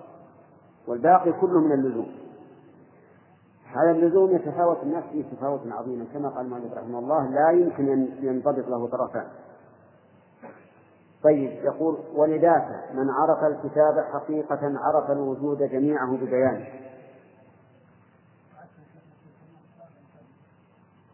والباقي 0.88 1.32
كله 1.32 1.60
من 1.60 1.72
اللزوم. 1.72 2.28
هذا 3.76 3.92
اللزوم 3.92 4.36
يتفاوت 4.36 4.84
الناس 4.84 5.04
فيه 5.12 5.24
تفاوتا 5.24 5.70
عظيما 5.74 6.06
كما 6.14 6.30
قال 6.30 6.46
المؤلف 6.46 6.74
رحمه 6.74 7.00
الله 7.00 7.30
لا 7.30 7.52
يمكن 7.52 7.90
أن 7.90 8.10
ينضبط 8.22 8.68
له 8.68 8.88
طرفان 8.88 9.28
طيب 11.24 11.52
يقول 11.64 11.98
ولذاك 12.16 12.90
من 12.94 13.10
عرف 13.10 13.44
الكتاب 13.44 14.06
حقيقة 14.14 14.60
عرف 14.80 15.12
الوجود 15.12 15.64
جميعه 15.64 16.18
ببيانه 16.18 16.68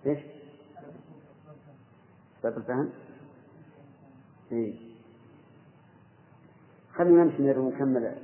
إيش؟ 0.05 0.32
باب 2.43 2.57
الفهم؟ 2.57 2.89
إيه. 4.51 4.93
خلينا 6.95 7.23
نمشي 7.23 7.59
ونكمل 7.59 8.15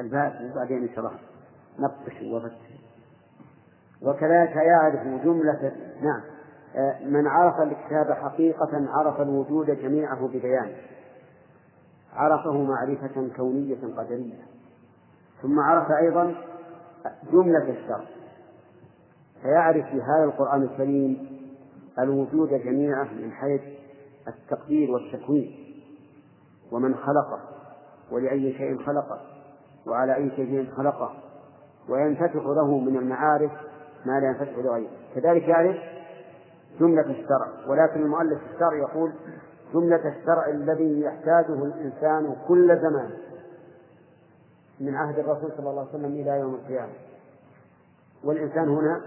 الباب 0.00 0.50
وبعدين 0.52 0.82
إن 0.82 0.88
شاء 0.88 0.98
الله 0.98 1.18
نبطش 1.78 2.22
وفتش 2.22 2.72
وكذلك 4.02 4.56
يعرف 4.56 5.24
جملة 5.24 5.72
نعم. 6.02 6.22
آه، 6.76 7.04
من 7.04 7.26
عرف 7.26 7.60
الكتاب 7.60 8.12
حقيقة 8.12 8.88
عرف 8.88 9.20
الوجود 9.20 9.70
جميعه 9.70 10.26
ببيانه 10.26 10.76
عرفه 12.12 12.62
معرفة 12.62 13.28
كونية 13.36 13.96
قدرية. 13.96 14.42
ثم 15.42 15.60
عرف 15.60 15.90
أيضا 15.90 16.34
جملة 17.32 17.70
الشر 17.70 18.06
فيعرف 19.42 19.86
في 19.86 20.02
هذا 20.02 20.24
القرآن 20.24 20.62
الكريم 20.62 21.41
الوجود 21.98 22.48
جميعه 22.48 23.04
من 23.04 23.32
حيث 23.32 23.60
التقدير 24.28 24.90
والتكوين 24.90 25.74
ومن 26.72 26.94
خلقه 26.94 27.40
ولأي 28.10 28.52
شيء 28.52 28.78
خلقه 28.78 29.20
وعلى 29.86 30.16
أي 30.16 30.30
شيء 30.36 30.70
خلقه 30.76 31.14
وينفتح 31.88 32.34
له 32.34 32.78
من 32.78 32.96
المعارف 32.96 33.52
ما 34.06 34.20
لا 34.20 34.26
ينفتح 34.28 34.58
لغيره 34.58 34.90
كذلك 35.14 35.42
يعرف 35.42 35.76
جملة 36.80 37.10
الشرع 37.10 37.48
ولكن 37.68 38.02
المؤلف 38.02 38.40
الشرع 38.54 38.76
يقول 38.76 39.12
جملة 39.74 40.08
الشرع 40.08 40.48
الذي 40.50 41.00
يحتاجه 41.00 41.64
الإنسان 41.64 42.36
كل 42.48 42.78
زمان 42.80 43.10
من 44.80 44.94
عهد 44.94 45.18
الرسول 45.18 45.50
صلى 45.56 45.70
الله 45.70 45.80
عليه 45.80 45.90
وسلم 45.90 46.12
إلى 46.12 46.30
يوم 46.30 46.54
القيامة. 46.54 46.92
والإنسان 48.24 48.68
هنا 48.68 49.00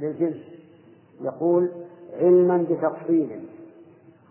للجنس 0.00 0.36
يقول 1.20 1.70
علما 2.12 2.66
بتفصيل 2.70 3.48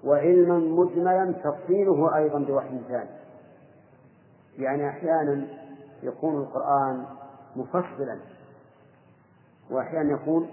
وعلما 0.04 0.60
مجملا 0.60 1.32
تفصيله 1.32 2.18
أيضا 2.18 2.40
بوحي 2.40 2.80
ثاني. 2.88 3.10
يعني 4.58 4.90
أحيانا 4.90 5.48
يكون 6.04 6.38
القرآن 6.38 7.06
مفصلا 7.56 8.18
وأحيانا 9.70 10.14
يكون 10.14 10.50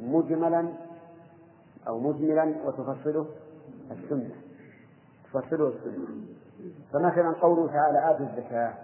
مجملا 0.00 0.68
أو 1.88 2.00
مجملا 2.00 2.54
وتفصله 2.64 3.26
السنة. 3.90 4.30
تفصله 5.24 5.68
السنة. 5.68 6.06
فمثلا 6.92 7.32
قوله 7.32 7.66
تعالى 7.66 8.10
آتوا 8.10 8.26
الزكاة. 8.26 8.74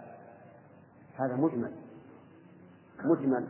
هذا 1.17 1.37
مجمل. 1.37 1.71
مجمل. 3.05 3.47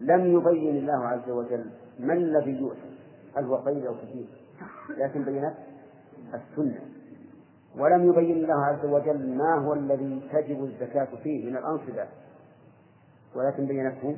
لم 0.00 0.36
يبين 0.36 0.76
الله 0.76 1.06
عز 1.06 1.30
وجل 1.30 1.70
ما 2.00 2.12
الذي 2.12 2.60
يؤتى 2.60 2.96
هل 3.36 3.44
هو 3.44 3.56
قليل 3.56 3.86
أو 3.86 3.94
كثير؟ 3.94 4.26
لكن 4.98 5.24
بينت 5.24 5.54
السنة. 6.34 6.80
ولم 7.78 8.08
يبين 8.08 8.44
الله 8.44 8.64
عز 8.64 8.84
وجل 8.84 9.36
ما 9.36 9.54
هو 9.54 9.72
الذي 9.74 10.28
تجب 10.32 10.64
الزكاة 10.64 11.08
فيه 11.22 11.50
من 11.50 11.56
الأنصبة. 11.56 12.06
ولكن 13.34 13.66
بينته 13.66 14.16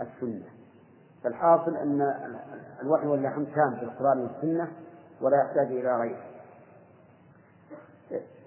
السنة. 0.00 0.44
فالحاصل 1.24 1.76
أن 1.76 2.02
الوحي 2.82 3.06
واللحم 3.06 3.44
تام 3.44 3.76
في 3.78 3.82
القرآن 3.82 4.18
والسنة 4.18 4.68
ولا 5.20 5.36
يحتاج 5.36 5.66
إلى 5.66 5.96
غيره. 5.96 6.22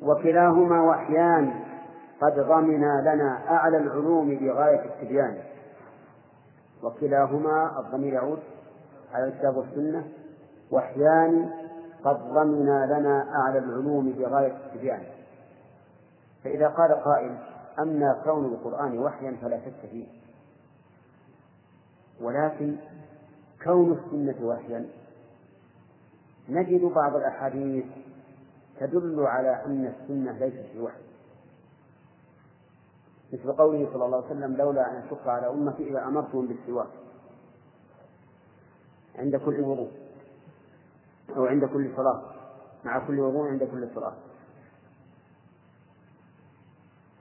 وكلاهما 0.02 0.82
وحيان 0.82 1.54
قد 2.22 2.40
ضمنا 2.40 3.02
لنا 3.02 3.40
أعلى 3.50 3.78
العلوم 3.78 4.36
بغاية 4.36 4.86
التبيان. 4.86 5.38
وكلاهما 6.84 7.80
الضمير 7.80 8.14
يعود 8.14 8.40
على 9.14 9.28
الكتاب 9.28 9.58
والسنة 9.58 10.08
وحيان 10.72 11.50
قد 12.04 12.16
ضمنا 12.34 13.00
لنا 13.00 13.36
أعلى 13.36 13.60
العلوم 13.60 14.12
بغاية 14.12 14.58
التبيان 14.66 15.04
فإذا 16.44 16.68
قال 16.68 16.92
قائل 16.92 17.38
أما 17.80 18.22
كون 18.24 18.46
القرآن 18.46 18.98
وحيا 18.98 19.38
فلا 19.42 19.60
شك 19.60 19.90
فيه. 19.92 20.08
ولكن 22.22 22.76
كون 23.64 23.92
السنة 23.92 24.48
وحيا 24.48 24.86
نجد 26.50 26.82
بعض 26.82 27.16
الأحاديث 27.16 27.86
تدل 28.80 29.26
على 29.26 29.66
أن 29.66 29.86
السنة 29.86 30.32
ليست 30.32 30.78
بوحي. 30.78 31.02
مثل 33.34 33.52
قوله 33.52 33.90
صلى 33.94 34.06
الله 34.06 34.18
عليه 34.18 34.26
وسلم 34.26 34.56
لولا 34.56 34.92
أن 34.92 34.96
أشق 34.96 35.28
على 35.28 35.50
أمتي 35.50 35.90
إذا 35.90 36.04
أمرتهم 36.04 36.48
بالسواك. 36.48 36.88
عند 39.16 39.36
كل 39.36 39.62
وضوء. 39.62 39.92
أو 41.36 41.46
عند 41.46 41.66
كل 41.66 41.92
صلاة. 41.96 42.22
مع 42.84 43.08
كل 43.08 43.20
وضوء 43.20 43.48
عند 43.48 43.64
كل 43.64 43.90
صلاة. 43.96 44.14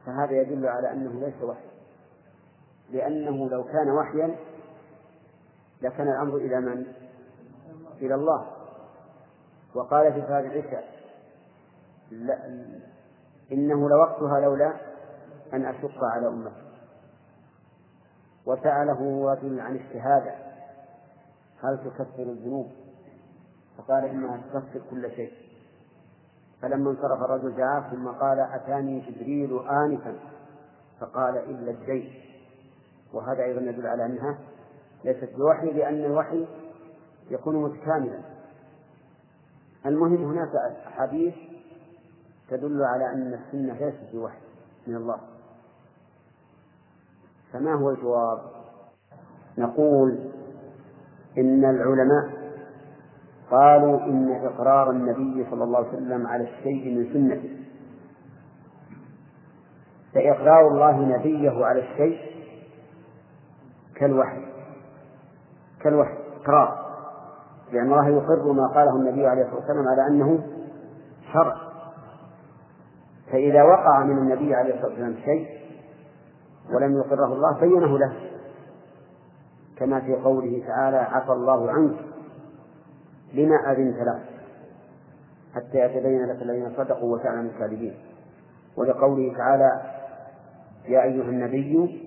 فهذا 0.06 0.32
يدل 0.32 0.66
على 0.66 0.92
أنه 0.92 1.20
ليس 1.20 1.42
وحي 1.42 1.68
لأنه 2.90 3.48
لو 3.48 3.64
كان 3.64 3.90
وحيا 3.90 4.36
لكان 5.82 6.08
الأمر 6.08 6.36
إلى 6.36 6.60
من؟ 6.60 6.86
إلى 8.00 8.14
الله. 8.14 8.46
وقال 9.74 10.12
في 10.12 10.20
هذه 10.20 10.46
العشاء 10.46 10.94
إنه 13.52 13.88
لوقتها 13.88 14.40
لولا 14.40 14.93
أن 15.52 15.64
أشق 15.64 16.04
على 16.04 16.28
أمتي 16.28 16.64
وسأله 18.46 19.32
رجل 19.32 19.60
عن 19.60 19.76
الشهادة 19.76 20.34
هل 21.62 21.78
تكفر 21.84 22.22
الذنوب؟ 22.22 22.70
فقال 23.78 24.04
إنها 24.04 24.36
تكفر 24.36 24.80
كل 24.90 25.10
شيء. 25.10 25.32
فلما 26.62 26.90
انصرف 26.90 27.22
الرجل 27.22 27.56
دعاه 27.56 27.90
ثم 27.90 28.08
قال 28.08 28.40
أتاني 28.40 29.00
جبريل 29.00 29.58
آنفا؟ 29.68 30.14
فقال 31.00 31.36
إلا 31.36 31.70
الدين 31.70 32.14
وهذا 33.12 33.42
أيضا 33.44 33.60
يدل 33.60 33.86
على 33.86 34.06
أنها 34.06 34.38
ليست 35.04 35.30
بوحي 35.36 35.72
لأن 35.72 36.04
الوحي 36.04 36.46
يكون 37.30 37.62
متكاملا. 37.62 38.20
المهم 39.86 40.24
هناك 40.24 40.56
أحاديث 40.86 41.34
تدل 42.48 42.82
على 42.84 43.12
أن 43.12 43.34
السنة 43.34 43.78
ليست 43.78 44.12
بوحي 44.12 44.38
من 44.86 44.96
الله. 44.96 45.33
فما 47.54 47.74
هو 47.74 47.90
الجواب؟ 47.90 48.38
نقول 49.58 50.18
إن 51.38 51.64
العلماء 51.64 52.44
قالوا 53.50 54.00
إن 54.00 54.40
إقرار 54.44 54.90
النبي 54.90 55.46
صلى 55.50 55.64
الله 55.64 55.78
عليه 55.78 55.88
وسلم 55.88 56.26
على 56.26 56.44
الشيء 56.44 56.98
من 56.98 57.12
سنته. 57.12 57.56
فإقرار 60.14 60.68
الله 60.68 61.00
نبيه 61.00 61.64
على 61.64 61.80
الشيء 61.80 62.18
كالوحي 63.96 64.44
كالوحي 65.80 66.14
إقرار. 66.42 66.84
لأن 67.72 67.84
الله 67.84 68.08
يقر 68.08 68.52
ما 68.52 68.66
قاله 68.66 68.96
النبي 68.96 69.26
عليه 69.26 69.42
الصلاة 69.42 69.60
والسلام 69.60 69.88
على 69.88 70.06
أنه 70.06 70.46
شرع. 71.32 71.56
فإذا 73.32 73.62
وقع 73.62 74.04
من 74.04 74.18
النبي 74.18 74.54
عليه 74.54 74.74
الصلاة 74.74 74.90
والسلام 74.90 75.16
شيء 75.24 75.63
ولم 76.72 76.96
يقره 76.98 77.32
الله 77.32 77.60
بينه 77.60 77.98
له. 77.98 78.12
كما 79.76 80.00
في 80.00 80.14
قوله 80.14 80.62
تعالى 80.66 80.96
عفى 80.96 81.32
الله 81.32 81.70
عنك 81.70 81.96
لما 83.34 83.72
أذنت 83.72 83.96
له. 83.96 84.20
حتى 85.54 85.78
يتبين 85.78 86.26
لك 86.26 86.42
الذين 86.42 86.72
صدقوا 86.76 87.14
وتعلم 87.14 87.46
الكاذبين. 87.46 87.94
ولقوله 88.76 89.34
تعالى 89.36 89.82
يا 90.88 91.02
أيها 91.02 91.24
النبي 91.24 92.00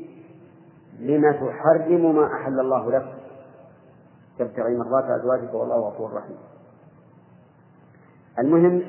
لم 1.00 1.32
تحرم 1.32 2.16
ما 2.16 2.26
أحل 2.34 2.60
الله 2.60 2.92
لك. 2.92 3.14
تبتغي 4.40 4.78
مرضات 4.78 5.20
أزواجك 5.20 5.54
والله 5.54 5.76
غفور 5.76 6.14
رحيم. 6.14 6.38
المهم 8.40 8.82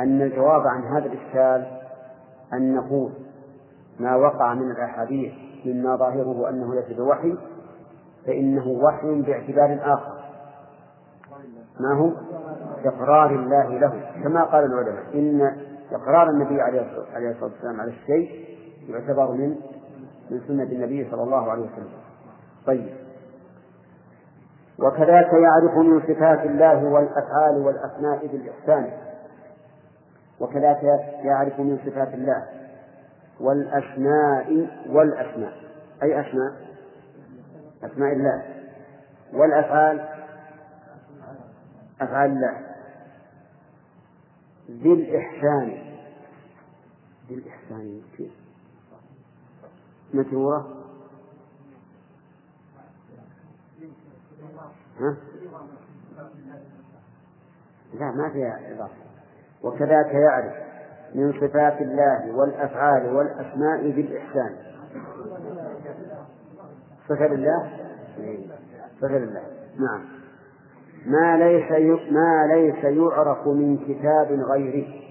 أن 0.00 0.22
الجواب 0.22 0.66
عن 0.66 0.82
هذا 0.82 1.06
الإشكال 1.06 1.80
أن 2.52 2.74
نقول 2.74 3.12
ما 4.02 4.16
وقع 4.16 4.54
من 4.54 4.70
الأحاديث 4.70 5.32
مما 5.66 5.96
ظاهره 5.96 6.48
أنه 6.48 6.74
ليس 6.74 6.96
بوحي 6.96 7.36
فإنه 8.26 8.68
وحي 8.68 9.22
باعتبار 9.22 9.94
آخر 9.94 10.22
ما 11.80 11.94
هو؟ 11.94 12.12
إقرار 12.84 13.30
الله 13.30 13.78
له. 13.78 13.92
كما 14.24 14.44
قال 14.44 14.64
العلماء 14.64 15.04
إن 15.14 15.56
إقرار 15.92 16.30
النبي 16.30 16.60
عليه 16.60 16.80
الصلاة 16.80 17.42
والسلام 17.42 17.80
على 17.80 17.90
الشيء 17.90 18.46
يعتبر 18.88 19.32
من 19.32 19.56
من 20.30 20.40
سنة 20.48 20.62
النبي 20.62 21.10
صلى 21.10 21.22
الله 21.22 21.50
عليه 21.50 21.62
وسلم. 21.62 21.88
طيب. 22.66 22.88
وكذلك 24.78 25.32
يعرف 25.32 25.76
من 25.76 26.00
صفات 26.00 26.46
الله 26.46 26.84
والأفعال 26.84 27.66
والأسماء 27.66 28.26
بالإحسان. 28.26 28.90
وكذلك 30.40 30.82
يعرف 31.24 31.60
من 31.60 31.78
صفات 31.86 32.14
الله. 32.14 32.46
والأسماء 33.42 34.70
والأسماء. 34.88 35.52
أي 36.02 36.20
أسماء؟ 36.20 36.76
أسماء 37.82 38.12
الله. 38.12 38.62
والأفعال؟ 39.32 40.08
أفعال 42.00 42.30
الله. 42.30 42.66
بالإحسان 44.68 45.96
بالإحسان 47.28 48.02
كيف 48.16 48.32
مجرورة 50.14 50.84
ها؟ 55.00 55.16
لا 57.94 58.10
ما 58.10 58.30
فيها 58.32 58.74
إضافة. 58.74 58.94
وكذاك 59.62 60.14
يعرف. 60.14 60.71
من 61.14 61.32
صفات 61.32 61.80
الله 61.80 62.36
والأفعال 62.36 63.16
والأسماء 63.16 63.90
بالإحسان. 63.90 64.56
صفة 67.08 67.26
لله؟ 67.26 67.70
صفة 69.00 69.18
لله. 69.18 69.42
نعم. 69.78 70.04
ما 71.06 71.36
ليس 71.36 71.70
ما 72.12 72.46
ليس 72.46 72.84
يعرف 72.84 73.46
من 73.46 73.78
كتاب 73.78 74.40
غيره. 74.50 75.02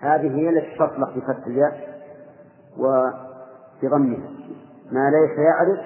هذه 0.00 0.36
هي 0.36 0.48
التي 0.48 0.74
تطلق 0.74 1.14
بفتح 1.16 1.46
الياء 1.46 1.88
وبضمها 2.78 4.30
ما 4.92 5.10
ليس 5.10 5.38
يعرف 5.38 5.78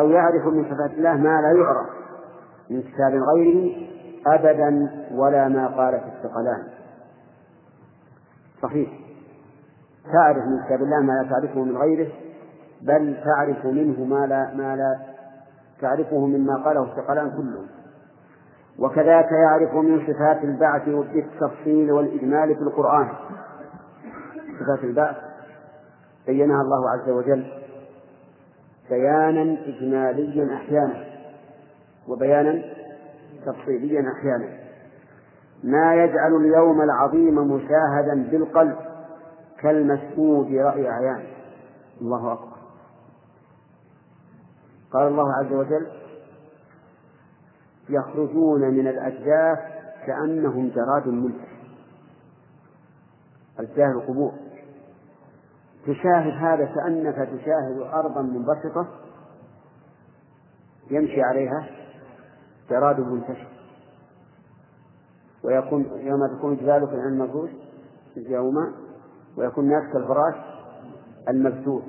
أو 0.00 0.10
يعرف 0.10 0.46
من 0.46 0.64
صفات 0.64 0.90
الله 0.90 1.14
ما 1.14 1.40
لا 1.40 1.52
يعرف 1.52 1.86
من 2.70 2.82
كتاب 2.82 3.12
غيره 3.12 3.76
أبدا 4.26 4.90
ولا 5.12 5.48
ما 5.48 5.66
قال 5.66 6.00
في 6.00 6.06
الثقلان. 6.06 6.75
صحيح. 8.66 8.88
تعرف 10.12 10.44
من 10.44 10.64
كتاب 10.66 10.82
الله 10.82 11.00
ما 11.00 11.12
لا 11.12 11.30
تعرفه 11.30 11.64
من 11.64 11.76
غيره 11.76 12.08
بل 12.82 13.16
تعرف 13.24 13.64
منه 13.64 14.04
ما 14.04 14.26
لا 14.26 14.54
ما 14.54 14.76
لا 14.76 14.98
تعرفه 15.80 16.26
مما 16.26 16.64
قاله 16.64 16.82
الثقلان 16.82 17.30
كلهم. 17.30 17.66
وكذاك 18.78 19.32
يعرف 19.32 19.74
من 19.74 20.06
صفات 20.06 20.44
البعث 20.44 20.88
بالتفصيل 20.88 21.92
والإجمال 21.92 22.56
في 22.56 22.62
القرآن. 22.62 23.08
صفات 24.60 24.84
البعث 24.84 25.16
بينها 26.26 26.62
الله 26.62 26.90
عز 26.90 27.10
وجل 27.10 27.46
بيانا 28.90 29.56
إجماليا 29.66 30.54
أحيانا 30.54 31.04
وبيانا 32.08 32.62
تفصيليا 33.46 34.04
أحيانا. 34.18 34.65
ما 35.66 35.94
يجعل 35.94 36.36
اليوم 36.36 36.82
العظيم 36.82 37.34
مشاهدا 37.34 38.30
بالقلب 38.30 38.76
كالمشهود 39.58 40.46
رأي 40.46 40.90
أعيان 40.90 41.26
الله 42.00 42.32
أكبر. 42.32 42.56
قال 44.92 45.08
الله 45.08 45.32
عز 45.34 45.52
وجل 45.52 45.86
يخرجون 47.88 48.60
من 48.60 48.88
الأجداث 48.88 49.58
كأنهم 50.06 50.68
جراد 50.68 51.08
منتشر 51.08 51.56
أجداث 53.58 53.96
القبور. 53.96 54.32
تشاهد 55.86 56.32
هذا 56.32 56.64
كأنك 56.64 57.14
تشاهد 57.14 57.78
أرضا 57.92 58.22
منبسطة 58.22 58.86
يمشي 60.90 61.22
عليها 61.22 61.66
جراد 62.70 63.00
منتشر. 63.00 63.48
ويكون 65.46 65.86
يوم 65.94 66.26
تكون 66.38 66.56
جبالك 66.56 66.88
عن 66.88 67.12
المفروش 67.12 67.50
يوما 68.16 68.72
ويكون 69.36 69.64
الناس 69.64 69.92
كالفراش 69.92 70.34
المبثوث. 71.28 71.82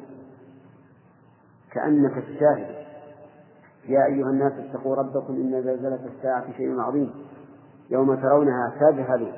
كأنك 1.71 2.23
تشاهد. 2.23 2.87
يا 3.87 4.05
أيها 4.05 4.29
الناس 4.29 4.53
اتقوا 4.53 4.95
ربكم 4.95 5.33
إن 5.33 5.63
زلزلة 5.63 5.99
الساعة 6.05 6.51
شيء 6.51 6.79
عظيم. 6.79 7.13
يوم 7.89 8.15
ترونها 8.15 8.73
تذهل 8.79 9.33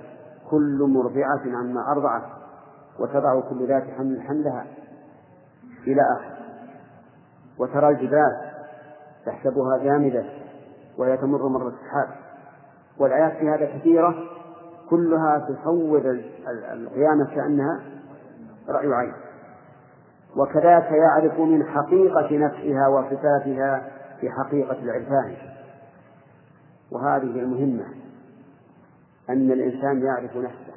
كل 0.49 0.87
مرضعة 0.89 1.57
عما 1.57 1.91
أرضعت 1.91 2.23
وتضع 2.99 3.39
كل 3.49 3.67
ذات 3.67 3.83
حمل 3.83 4.21
حملها 4.21 4.65
إلى 5.87 6.01
آخر. 6.17 6.39
وترى 7.59 7.89
الجبال 7.89 8.51
تحسبها 9.25 9.77
جامدة 9.83 10.25
وهي 10.97 11.17
تمر 11.17 11.47
مر 11.47 11.67
السحاب. 11.67 12.18
والآيات 12.99 13.37
في 13.37 13.49
هذا 13.49 13.65
كثيرة 13.77 14.15
كلها 14.89 15.47
تصور 15.49 16.19
القيامة 16.73 17.35
كأنها 17.35 17.79
رأي 18.69 18.93
عين 18.93 19.13
وكذاك 20.35 20.91
يعرف 20.91 21.39
من 21.39 21.63
حقيقة 21.63 22.37
نفسها 22.37 22.87
وصفاتها 22.87 23.91
في 24.21 24.29
حقيقة 24.29 24.77
العرفان. 24.83 25.35
وهذه 26.91 27.39
المهمة 27.39 27.85
أن 29.29 29.51
الإنسان 29.51 30.03
يعرف 30.03 30.37
نفسه 30.37 30.73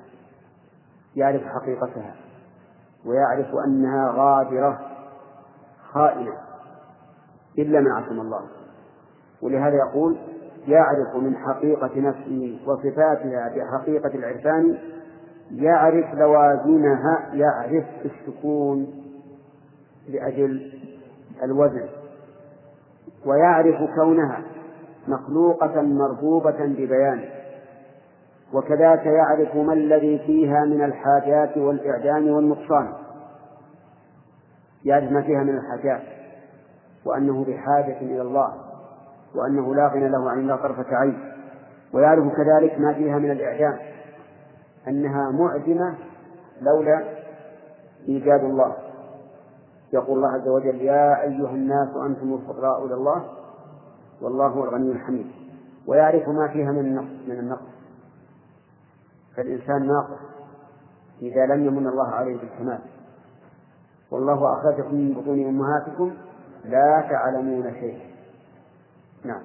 يعرف 1.16 1.42
حقيقتها 1.42 2.14
ويعرف 3.06 3.46
أنها 3.66 4.12
غادرة 4.16 4.80
خائنة 5.92 6.32
إلا 7.58 7.80
من 7.80 7.92
عصم 7.92 8.20
الله. 8.20 8.42
ولهذا 9.42 9.76
يقول 9.76 10.16
يعرف 10.68 11.16
من 11.16 11.36
حقيقة 11.36 11.90
نفسه 11.96 12.58
وصفاتها 12.66 13.52
بحقيقة 13.56 14.14
العرفان 14.14 14.78
يعرف 15.50 16.14
لوازمها 16.14 17.30
يعرف 17.34 17.84
السكون 18.04 18.86
لأجل 20.08 20.72
الوزن 21.42 21.88
ويعرف 23.26 23.94
كونها 23.94 24.42
مخلوقة 25.08 25.82
مربوبة 25.82 26.66
ببيانه 26.66 27.28
وكذاك 28.52 29.06
يعرف 29.06 29.56
ما 29.56 29.72
الذي 29.72 30.18
فيها 30.18 30.64
من 30.64 30.84
الحاجات 30.84 31.56
والإعدام 31.56 32.28
والنقصان. 32.28 32.92
يعرف 34.84 35.12
ما 35.12 35.22
فيها 35.22 35.42
من 35.42 35.58
الحاجات 35.58 36.02
وأنه 37.04 37.44
بحاجة 37.44 38.00
إلى 38.00 38.22
الله. 38.22 38.71
وأنه 39.35 39.74
لا 39.74 39.89
غنى 39.89 40.09
له 40.09 40.30
عن 40.30 40.39
الله 40.39 40.57
طرفة 40.57 40.97
عين. 40.97 41.33
ويعرف 41.93 42.24
كذلك 42.37 42.80
ما 42.80 42.93
فيها 42.93 43.18
من 43.18 43.30
الإعدام 43.30 43.78
أنها 44.89 45.30
معدمة 45.30 45.95
لولا 46.62 47.05
إيجاد 48.09 48.45
الله. 48.45 48.76
يقول 49.93 50.16
الله 50.16 50.33
عز 50.33 50.49
وجل 50.49 50.80
يا 50.80 51.22
أيها 51.22 51.51
الناس 51.51 51.89
أنتم 52.07 52.35
الفقراء 52.35 52.87
إلى 52.87 52.95
الله 52.95 53.24
والله 54.22 54.47
هو 54.47 54.64
الغني 54.64 54.93
الحميد. 54.93 55.26
ويعرف 55.87 56.28
ما 56.28 56.49
فيها 56.49 56.72
من 56.72 56.78
النقص 56.78 57.28
من 57.28 57.39
النقص. 57.39 57.72
فالإنسان 59.37 59.87
ناقص 59.87 60.20
إذا 61.22 61.47
لم 61.47 61.66
يمن 61.66 61.87
الله 61.87 62.09
عليه 62.09 62.37
بالكمال. 62.41 62.78
والله 64.11 64.53
أخرجكم 64.53 64.95
من 64.95 65.14
بطون 65.14 65.47
أمهاتكم 65.47 66.12
لا 66.64 67.05
تعلمون 67.11 67.72
شيئا. 67.72 68.11
نعم. 69.24 69.42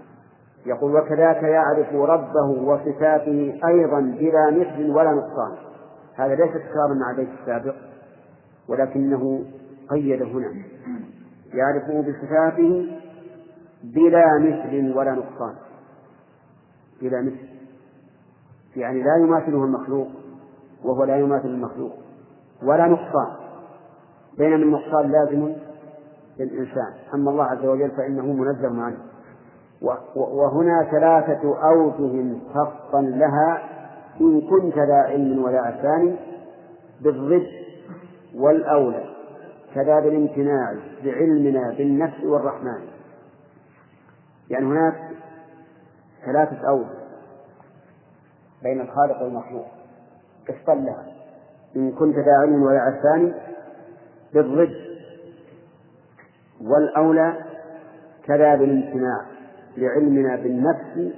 يقول 0.66 0.96
وكذاك 0.96 1.44
يعرف 1.44 1.94
ربه 1.94 2.46
وصفاته 2.46 3.60
أيضا 3.68 4.00
بلا 4.00 4.52
مثل 4.52 4.92
ولا 4.92 5.12
نقصان. 5.12 5.58
هذا 6.16 6.36
ليس 6.36 6.52
تكرارا 6.52 6.94
مع 6.94 7.12
البيت 7.12 7.30
السابق 7.42 7.76
ولكنه 8.68 9.44
قيد 9.90 10.22
هنا 10.22 10.54
يعرفه 11.54 12.02
بصفاته 12.02 13.00
بلا 13.84 14.40
مثل 14.40 14.98
ولا 14.98 15.12
نقصان. 15.12 15.56
بلا 17.02 17.22
مثل 17.22 17.48
يعني 18.76 19.04
لا 19.04 19.18
يماثله 19.18 19.64
المخلوق 19.64 20.08
وهو 20.84 21.04
لا 21.04 21.18
يماثل 21.18 21.48
المخلوق. 21.48 21.92
ولا 22.64 22.88
نقصان. 22.88 23.36
بينما 24.38 24.56
النقصان 24.56 25.12
لازم 25.12 25.56
للإنسان. 26.40 26.94
أما 27.14 27.32
الله 27.32 27.44
عز 27.44 27.66
وجل 27.66 27.92
فإنه 27.92 28.34
منزه 28.34 28.82
عنه. 28.82 29.07
وهنا 30.16 30.88
ثلاثة 30.92 31.70
أوجه 31.70 32.38
خاصا 32.54 33.02
لها 33.02 33.64
إن 34.22 34.42
كنت 34.42 34.78
ذا 34.78 34.96
علم 34.96 35.44
ولا 35.44 35.62
عرفان 35.62 36.16
بالضد 37.02 37.48
والأولى 38.36 39.04
كذا 39.76 40.00
بالامتناع 40.00 40.76
بعلمنا 41.04 41.74
بالنفس 41.78 42.24
والرحمن. 42.24 42.88
يعني 44.50 44.66
هناك 44.66 44.96
ثلاثة 46.26 46.68
أوجه 46.70 46.98
بين 48.64 48.82
الخالق 48.82 49.22
والمخلوق. 49.22 49.66
قسطا 50.48 50.76
لها. 50.76 51.06
إن 51.76 51.92
كنت 51.92 52.16
ذا 52.16 52.34
علم 52.42 52.64
ولا 52.64 52.88
الثاني 52.88 53.34
بالضد 54.34 54.76
والأولى 56.62 57.34
كذا 58.24 58.56
بالامتناع. 58.56 59.37
لعلمنا 59.78 60.36
بالنفس 60.36 61.16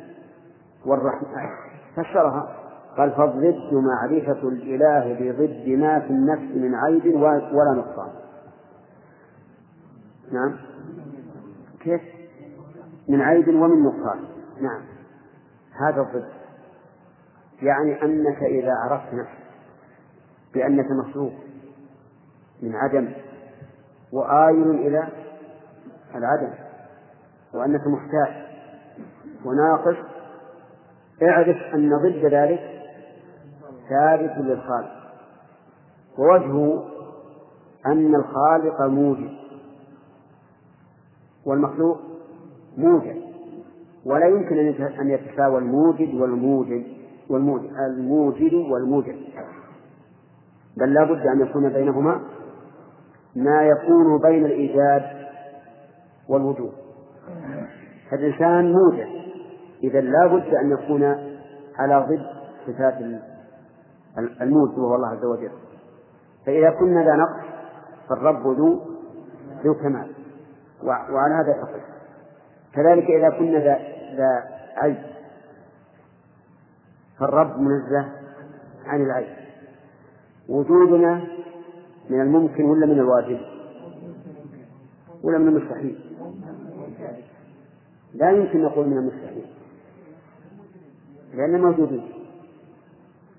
والرحمن 0.85 1.49
فسرها. 1.95 2.55
قال 2.97 3.11
فالضد 3.11 3.73
معرفة 3.73 4.47
الإله 4.47 5.13
بضد 5.13 5.69
ما 5.69 5.99
في 5.99 6.09
النفس 6.09 6.55
من 6.55 6.75
عيب 6.75 7.15
ولا 7.15 7.73
نقصان. 7.75 8.09
نعم. 10.31 10.55
كيف؟ 11.79 12.01
من 13.09 13.21
عيب 13.21 13.47
ومن 13.47 13.83
نقصان. 13.83 14.19
نعم. 14.61 14.81
هذا 15.81 16.01
الضد. 16.01 16.29
يعني 17.61 18.03
أنك 18.03 18.43
إذا 18.43 18.73
عرفت 18.73 19.13
نفسك 19.13 19.49
بأنك 20.53 20.91
مخلوق 20.91 21.33
من 22.61 22.75
عدم 22.75 23.13
وآيل 24.11 24.71
إلى 24.71 25.07
العدم 26.15 26.53
وأنك 27.53 27.87
محتاج 27.87 28.48
وناقص 29.45 29.97
اعرف 31.23 31.57
أن 31.73 31.97
ضد 31.97 32.25
ذلك 32.25 32.81
ثابت 33.89 34.37
للخالق. 34.37 34.99
ووجهه 36.17 36.85
أن 37.85 38.15
الخالق 38.15 38.81
موجب 38.81 39.29
والمخلوق 41.45 41.97
موجد 42.77 43.21
ولا 44.05 44.25
يمكن 44.25 44.57
أن 44.99 45.09
يتساوى 45.09 45.57
الموجد 45.57 46.13
والموجد 46.13 46.83
والموجد 47.29 47.69
الموجد 47.89 48.53
والموجد. 48.53 49.15
بل 50.77 50.93
لا 50.93 51.03
بد 51.03 51.27
أن 51.27 51.41
يكون 51.41 51.69
بينهما 51.69 52.21
ما 53.35 53.63
يكون 53.63 54.21
بين 54.21 54.45
الإيجاد 54.45 55.27
والوجود. 56.29 56.71
فالإنسان 58.11 58.73
موجد 58.73 59.18
إذا 59.83 60.01
لا 60.01 60.27
بد 60.27 60.53
أن 60.53 60.71
يكون 60.71 61.03
على 61.75 62.05
ضد 62.09 62.25
صفات 62.67 62.97
الموجد 64.41 64.77
وهو 64.77 64.95
الله 64.95 65.07
عز 65.07 65.25
وجل. 65.25 65.51
فإذا 66.45 66.69
كنا 66.69 67.03
ذا 67.03 67.15
نقص 67.15 67.45
فالرب 68.09 68.47
ذو 68.47 68.81
ذو 69.63 69.73
كمال. 69.73 70.11
وعلى 70.83 71.33
هذا 71.33 71.61
فقط 71.61 71.81
كذلك 72.73 73.03
إذا 73.03 73.29
كنا 73.29 73.59
ذا 73.59 73.79
ذا 74.15 74.43
عيب 74.77 74.97
فالرب 77.19 77.59
منزه 77.59 78.09
عن 78.85 79.01
العيب. 79.01 79.35
وجودنا 80.49 81.21
من 82.09 82.21
الممكن 82.21 82.65
ولا 82.65 82.85
من 82.85 82.99
الواجب؟ 82.99 83.39
ولا 85.23 85.37
من 85.37 85.47
المستحيل. 85.47 85.99
لا 88.13 88.31
يمكن 88.31 88.63
نقول 88.63 88.87
من 88.87 88.97
المستحيل. 88.97 89.45
لأننا 91.33 91.57
موجودين 91.57 92.13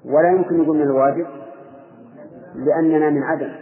ولا 0.04 0.30
يمكن 0.30 0.62
نقول 0.62 0.76
من 0.76 0.82
الواجب 0.82 1.26
لأننا 2.54 3.10
من 3.10 3.22
عدم. 3.22 3.52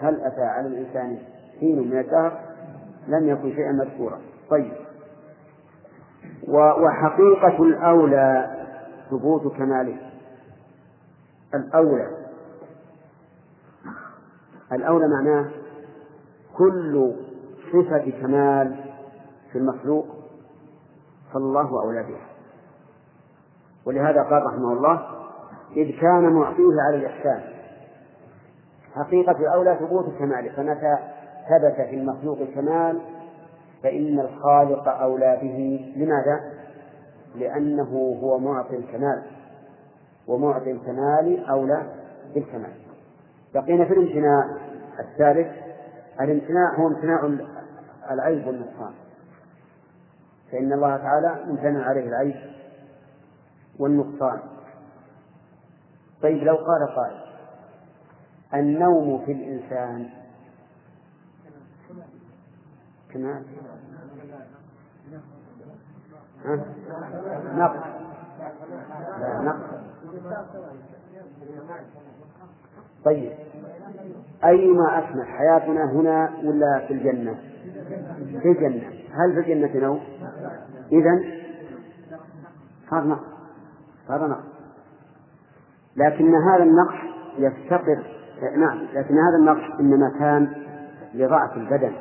هل 0.00 0.20
أتى 0.20 0.42
على 0.42 0.66
الإنسان 0.66 1.18
حين 1.60 1.90
من 1.90 1.98
الدهر؟ 1.98 2.40
لم 3.08 3.28
يكن 3.28 3.52
شيئا 3.52 3.72
مذكورا. 3.72 4.20
طيب. 4.50 4.72
وحقيقة 6.48 7.62
الأولى 7.62 8.56
ثبوت 9.10 9.56
كماله. 9.56 9.98
الأولى. 11.54 12.08
الأولى 14.72 15.08
معناه 15.08 15.50
كل 16.56 17.12
صفة 17.72 18.10
كمال 18.22 18.76
في 19.52 19.58
المخلوق 19.58 20.06
فالله 21.32 21.82
أولى 21.82 22.02
بها. 22.02 22.37
ولهذا 23.86 24.22
قال 24.22 24.46
رحمه 24.46 24.72
الله 24.72 25.00
إذ 25.76 26.00
كان 26.00 26.32
معطيه 26.32 26.82
على 26.88 26.96
الإحسان. 26.96 27.40
حقيقة 28.94 29.38
الأولى 29.38 29.76
ثبوت 29.80 30.18
كماله 30.18 30.52
فمتى 30.56 30.98
ثبت 31.48 31.86
في 31.88 31.94
المخلوق 31.94 32.38
كمال 32.54 33.00
فإن 33.82 34.20
الخالق 34.20 34.88
أولى 34.88 35.38
به. 35.42 35.92
لماذا؟ 35.96 36.40
لأنه 37.34 38.18
هو 38.22 38.38
معطي 38.38 38.76
الكمال. 38.76 39.22
ومعطي 40.28 40.70
الكمال 40.70 41.46
أولى 41.48 41.82
بالكمال. 42.34 42.72
بقينا 43.54 43.84
في 43.84 43.92
الامتناع 43.92 44.44
الثالث. 45.00 45.48
الامتناع 46.20 46.74
هو 46.74 46.88
امتناع 46.88 47.30
العيب 48.10 48.46
والنقصان. 48.46 48.92
فإن 50.52 50.72
الله 50.72 50.96
تعالى 50.96 51.44
امتنع 51.50 51.88
عليه 51.88 52.08
العيب. 52.08 52.57
والنقصان. 53.78 54.40
طيب 56.22 56.42
لو 56.42 56.56
قال 56.56 56.96
قائل 56.96 57.20
النوم 58.54 59.24
في 59.26 59.32
الإنسان 59.32 60.08
كمال. 63.12 63.42
نقص. 67.54 67.86
لا 69.20 69.40
نقص. 69.42 69.88
طيب 73.04 73.32
أيما 74.44 74.98
أكمل 74.98 75.26
حياتنا 75.26 75.92
هنا 75.92 76.32
ولا 76.44 76.86
في 76.86 76.92
الجنة؟ 76.92 77.34
في 78.42 78.48
الجنة. 78.48 78.88
هل 79.10 79.32
في 79.34 79.52
الجنة 79.52 79.80
نوم؟ 79.80 80.00
إذا 80.92 81.38
هذا 82.92 83.06
نقص. 83.06 83.37
هذا 84.10 84.26
نقص. 84.26 84.44
لكن 85.96 86.34
هذا 86.34 86.62
النقص 86.62 86.96
يفتقر 87.38 88.02
نعم 88.56 88.78
لكن 88.78 89.14
هذا 89.14 89.36
النقص 89.40 89.80
إنما 89.80 90.18
كان 90.18 90.64
لضعف 91.14 91.56
البدن 91.56 91.92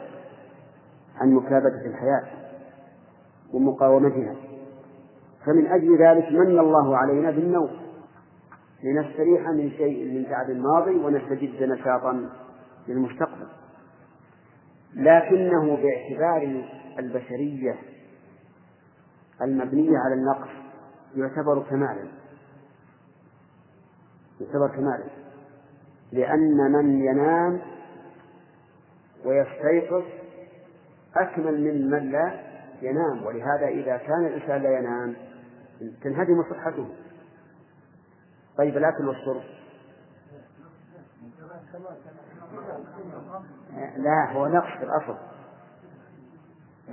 عن 1.21 1.31
مكابدة 1.33 1.85
الحياة 1.85 2.23
ومقاومتها. 3.53 4.35
فمن 5.45 5.67
أجل 5.67 5.97
ذلك 5.97 6.31
من 6.31 6.59
الله 6.59 6.97
علينا 6.97 7.31
بالنوم. 7.31 7.69
لنستريح 8.83 9.49
من 9.49 9.69
شيء 9.69 10.13
من 10.13 10.29
تعب 10.29 10.49
الماضي 10.49 10.95
ونستجد 10.95 11.63
نشاطا 11.63 12.29
للمستقبل. 12.87 13.47
لكنه 14.95 15.77
باعتبار 15.77 16.63
البشرية 16.99 17.75
المبنية 19.41 19.97
على 19.97 20.13
النقص 20.13 20.66
يعتبر 21.17 21.63
كمالا. 21.69 22.07
يعتبر 24.41 24.67
كمالا. 24.67 25.03
لأن 26.11 26.71
من 26.71 27.05
ينام 27.05 27.61
ويستيقظ 29.25 30.03
أكمل 31.15 31.61
من 31.61 31.89
من 31.89 32.11
لا 32.11 32.39
ينام. 32.81 33.25
ولهذا 33.25 33.67
إذا 33.67 33.97
كان 33.97 34.25
الإنسان 34.25 34.61
لا 34.61 34.79
ينام 34.79 35.15
تنهدم 36.03 36.43
صحته. 36.51 36.89
طيب 38.57 38.77
الأكل 38.77 39.07
والشرب؟ 39.07 39.43
لا 43.97 44.31
هو 44.31 44.47
نقص 44.47 44.77
في 44.77 44.83
الأصل. 44.83 45.17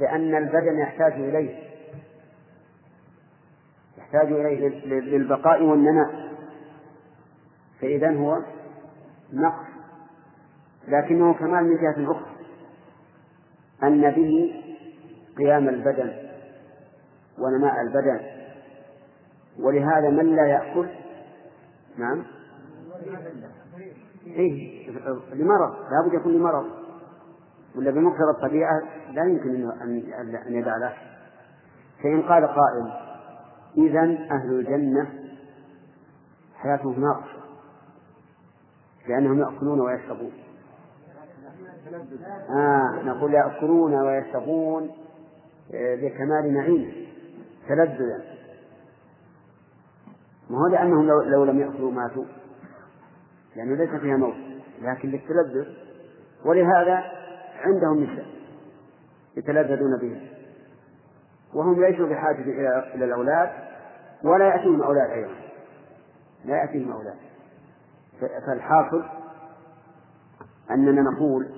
لأن 0.00 0.34
البدن 0.34 0.78
يحتاج 0.78 1.12
إليه. 1.12 1.73
يحتاج 4.04 4.32
إليه 4.32 4.68
للبقاء 4.86 5.62
والنماء. 5.62 6.34
فإذا 7.80 8.16
هو 8.16 8.38
نقص 9.32 9.66
لكنه 10.88 11.34
كمال 11.34 11.64
من 11.64 11.76
جهة 11.76 12.12
أخرى 12.12 12.26
أن 13.82 14.10
به 14.10 14.54
قيام 15.38 15.68
البدن 15.68 16.12
ونماء 17.38 17.80
البدن. 17.80 18.20
ولهذا 19.60 20.10
من 20.10 20.36
لا 20.36 20.46
يأكل؟ 20.46 20.88
نعم. 21.98 22.24
إيه 24.26 24.90
لمرض 25.32 25.76
لابد 25.90 26.14
يكون 26.14 26.32
لمرض. 26.32 26.66
ولا 27.76 27.90
بمقتضى 27.90 28.30
الطبيعة 28.30 28.82
لا 29.12 29.24
يمكن 29.24 29.70
أن 30.46 30.54
يدع 30.54 30.76
له. 30.76 30.92
فإن 32.02 32.22
قال 32.22 32.46
قائل 32.46 33.03
إذا 33.76 34.00
أهل 34.30 34.50
الجنة 34.50 35.10
حياتهم 36.56 37.00
ناقصة 37.00 37.44
لأنهم 39.08 39.40
يأكلون 39.40 39.80
ويشربون. 39.80 40.32
آه 42.50 43.02
نقول 43.04 43.34
يأكلون 43.34 43.94
ويشربون 43.94 44.90
آه، 45.74 45.94
بكمال 45.96 46.54
نعيم 46.54 47.06
تلذذا. 47.68 48.24
ما 50.50 50.58
هو 50.58 50.66
لأنهم 50.66 51.06
لو, 51.06 51.22
لو 51.22 51.44
لم 51.44 51.60
يأكلوا 51.60 51.92
ماتوا 51.92 52.24
لأنه 53.56 53.74
ليس 53.74 54.00
فيها 54.00 54.16
موت 54.16 54.34
لكن 54.82 55.08
للتلذذ. 55.08 55.84
ولهذا 56.44 57.04
عندهم 57.60 58.04
نساء 58.04 58.26
يتلذذون 59.36 59.98
بهم 60.00 60.33
وهم 61.54 61.84
ليسوا 61.84 62.08
بحاجة 62.08 62.42
إلى 62.94 63.04
الأولاد 63.04 63.50
ولا 64.24 64.46
يأتيهم 64.46 64.82
أولاد 64.82 65.10
أيضا. 65.10 65.34
لا 66.44 66.56
يأتيهم 66.56 66.92
أولاد. 66.92 67.16
فالحاصل 68.46 69.04
أننا 70.70 71.02
نقول 71.02 71.48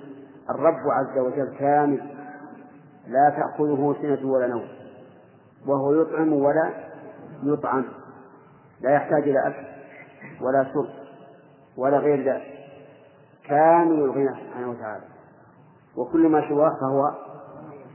الرب 0.49 0.79
عز 0.91 1.17
وجل 1.17 1.57
كامل 1.59 2.15
لا 3.07 3.29
تأخذه 3.29 3.95
سنة 4.01 4.31
ولا 4.31 4.47
نوم. 4.47 4.67
وهو 5.67 5.93
يطعم 6.01 6.33
ولا 6.33 6.73
يطعم. 7.43 7.85
لا 8.81 8.91
يحتاج 8.91 9.23
إلى 9.23 9.47
أكل 9.47 9.65
ولا 10.41 10.63
شرب 10.63 10.89
ولا 11.77 11.97
غير 11.97 12.33
ذلك. 12.33 12.57
كامل 13.47 13.93
الغنى 13.93 14.29
سبحانه 14.29 14.69
وتعالى. 14.69 15.03
وكل 15.97 16.29
ما 16.29 16.49
سواه 16.49 16.77
فهو 16.81 17.13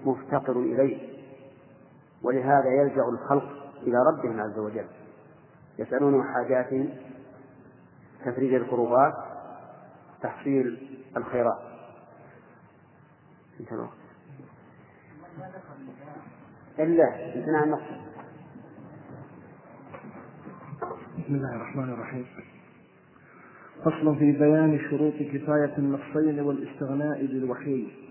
مفتقر 0.04 0.52
إليه. 0.52 1.11
ولهذا 2.22 2.68
يلجأ 2.68 3.02
الخلق 3.02 3.72
إلى 3.82 3.96
ربهم 4.12 4.40
عز 4.40 4.58
وجل. 4.58 4.86
يسألون 5.78 6.24
حاجاتهم 6.24 6.88
تفريج 8.24 8.54
الكروبات 8.54 9.14
تحصيل 10.22 10.98
الخيرات. 11.16 11.58
انتهى 13.60 13.74
الوقت. 13.74 13.92
إلا 16.78 17.34
انتهى 17.34 17.56
عن 17.56 17.78
بسم 21.18 21.34
الله 21.34 21.56
الرحمن 21.56 21.92
الرحيم. 21.92 22.26
فصل 23.84 24.16
في 24.18 24.32
بيان 24.32 24.78
شروط 24.90 25.14
كفاية 25.14 25.78
النصين 25.78 26.40
والاستغناء 26.40 27.26
بالوحي 27.26 28.01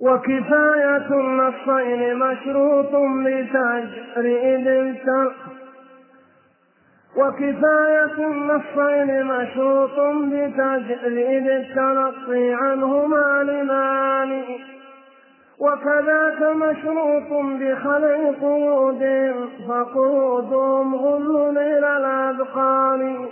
وكفاية 0.00 1.06
النصين 1.10 2.18
مشروط 2.18 2.94
بتجريد 3.24 4.68
وكفاية 7.16 8.18
النصين 8.18 9.24
مشروط 9.26 9.98
بتجريد 10.22 11.48
التلقي 11.48 12.54
عنهما 12.54 13.42
لماني 13.42 14.58
وكذاك 15.60 16.42
مشروط 16.42 17.44
بخلع 17.60 18.30
قيود 18.40 19.02
فقيودهم 19.68 20.94
غل 20.94 21.58
إلى 21.58 21.96
الأذقان 21.96 23.28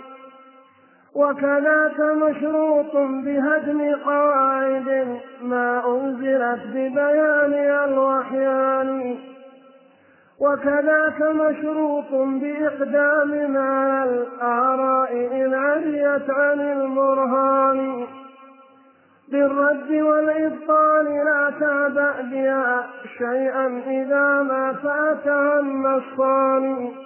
وكذاك 1.15 1.99
مشروط 1.99 2.95
بهدم 2.95 3.95
قواعد 4.05 5.19
ما 5.41 5.83
أنزلت 5.87 6.59
ببيان 6.67 7.53
الوحيان. 7.89 9.17
وكذاك 10.39 11.21
مشروط 11.21 12.11
بإقدام 12.11 13.51
ما 13.51 14.03
الآراء 14.03 15.11
إن 15.13 15.53
عريت 15.53 16.29
عن 16.29 16.59
المرهان. 16.59 18.05
بالرد 19.31 19.91
والإبطال 19.91 21.05
لا 21.05 21.53
تعبأ 21.59 22.21
بها 22.21 22.87
شيئا 23.17 23.81
إذا 23.87 24.43
ما 24.43 24.73
فاتها 24.73 25.59
النصان 25.59 27.04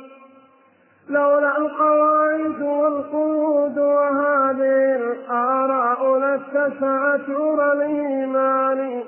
لولا 1.09 1.57
القواعد 1.57 2.61
والقيود 2.61 3.77
وهذه 3.77 4.95
الآراء 4.95 6.17
لاتسعت 6.17 7.29
عرى 7.29 7.71
الإيمان. 7.71 9.03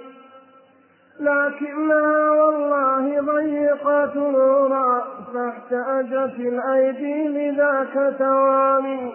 لكنها 1.20 2.32
والله 2.32 3.22
ضيقة 3.22 4.14
نورا 4.16 5.04
فاحتاجت 5.34 6.39
الأيدي 6.39 7.28
لذاك 7.28 8.16
تواني 8.20 9.14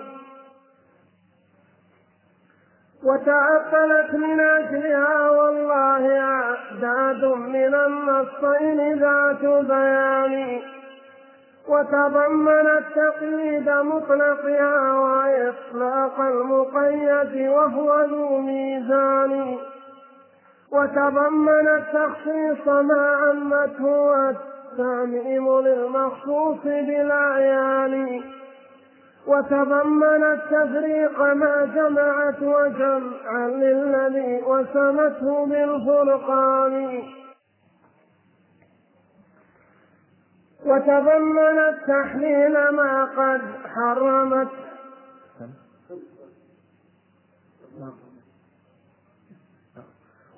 وتعطلت 3.05 4.15
من 4.15 4.41
أجلها 4.41 5.31
والله 5.31 6.21
أعداد 6.21 7.25
من 7.25 7.75
النصين 7.75 8.99
ذات 8.99 9.45
بيان. 9.45 10.76
وتضمنت 11.69 12.85
تقييد 12.95 13.71
مطلقها 13.71 14.93
وإطلاق 14.93 16.21
المقيد 16.21 17.49
وهو 17.49 18.01
ذو 18.01 18.39
ميزان. 18.39 19.57
وتضمنت 20.73 21.83
تخصيص 21.93 22.69
ما 22.69 23.17
عمته 23.23 23.87
والتعميم 23.87 25.61
للمخصوص 25.61 26.65
بالأعيان. 26.65 28.23
وتضمنت 29.27 30.41
تفريق 30.51 31.23
ما 31.23 31.69
جمعت 31.75 32.43
وجمعا 32.43 33.49
للذي 33.49 34.43
وسمته 34.47 35.47
بالفرقان. 35.47 37.03
وتضمنت 40.67 41.77
تحليل 41.87 42.69
ما 42.69 43.05
قد 43.05 43.43
حرمت. 43.75 44.49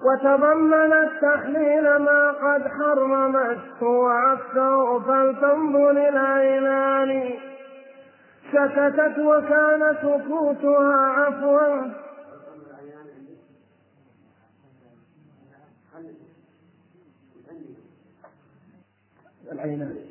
وتضمنت 0.04 1.10
تحليل 1.22 1.96
ما 1.96 2.30
قد 2.30 2.68
حرمته 2.68 3.86
وعكسه 3.86 4.98
فلتنظر 5.00 5.90
العينان 5.90 7.30
سكتت 8.52 9.18
وكان 9.18 9.96
سكوتها 10.02 10.96
عفوا. 10.96 12.08
العينان. 19.52 20.07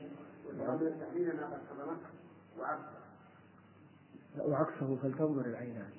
وعكسه. 4.37 4.95
فلتنظر 5.01 5.45
العينان. 5.45 5.91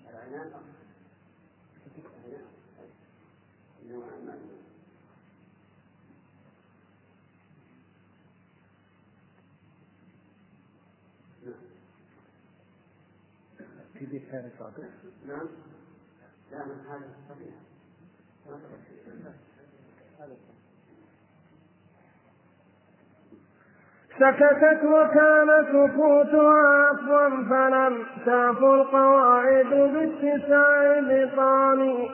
في 13.95 14.05
ذي 14.05 14.19
كان 14.19 14.51
صادق؟ 14.59 14.85
نعم. 15.27 15.47
لا 16.53 16.65
من 16.67 16.87
هذا 16.87 17.11
صحيح 17.29 17.55
سكتت 24.19 24.85
وكان 24.85 25.65
سكوتها 25.73 26.89
عفوا 26.89 27.29
فلم 27.51 28.03
تعف 28.27 28.65
القواعد 28.65 29.67
باتساع 29.67 31.01
بطان. 31.01 32.09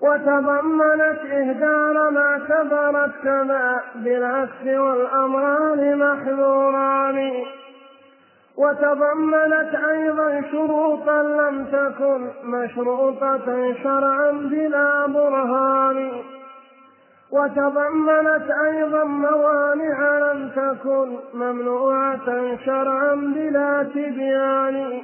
وتضمنت 0.00 1.20
إهدار 1.32 2.10
ما 2.10 2.38
كبرت 2.48 3.10
كما 3.24 3.80
بالعكس 3.94 4.66
والأمران 4.66 5.98
محذوران. 5.98 7.32
وتضمنت 8.58 9.74
أيضا 9.90 10.42
شروطا 10.52 11.22
لم 11.22 11.64
تكن 11.64 12.30
مشروطة 12.44 13.74
شرعا 13.82 14.30
بلا 14.30 15.06
برهان. 15.06 16.35
وتضمنت 17.36 18.50
أيضا 18.66 19.04
موانع 19.04 20.18
لم 20.18 20.50
تكن 20.50 21.18
ممنوعة 21.34 22.56
شرعا 22.64 23.14
بلا 23.14 23.82
تبيان. 23.82 25.02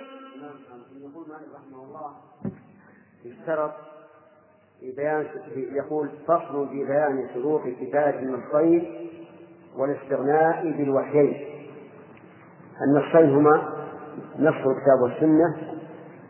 اشترط 3.27 3.73
في 4.81 4.93
بيان 4.97 5.27
يقول 5.55 6.11
فصل 6.29 6.69
في 6.69 6.85
بيان 6.85 7.29
شروط 7.35 7.61
كفاية 7.63 8.19
النصين 8.19 9.09
والاستغناء 9.77 10.75
بالوحيين. 10.79 11.37
النصين 12.87 13.35
هما 13.35 13.63
نص 14.39 14.55
الكتاب 14.55 15.01
والسنة 15.03 15.57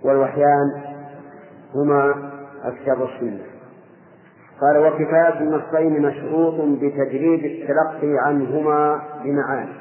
والوحيان 0.04 0.82
هما 1.74 2.30
الكتاب 2.64 3.00
والسنة. 3.00 3.51
قال 4.62 4.78
وكفاية 4.78 5.40
النصين 5.40 6.02
مشروط 6.02 6.54
بتجريد 6.54 7.44
التلقي 7.44 8.14
عنهما 8.26 9.02
بمعاني. 9.24 9.72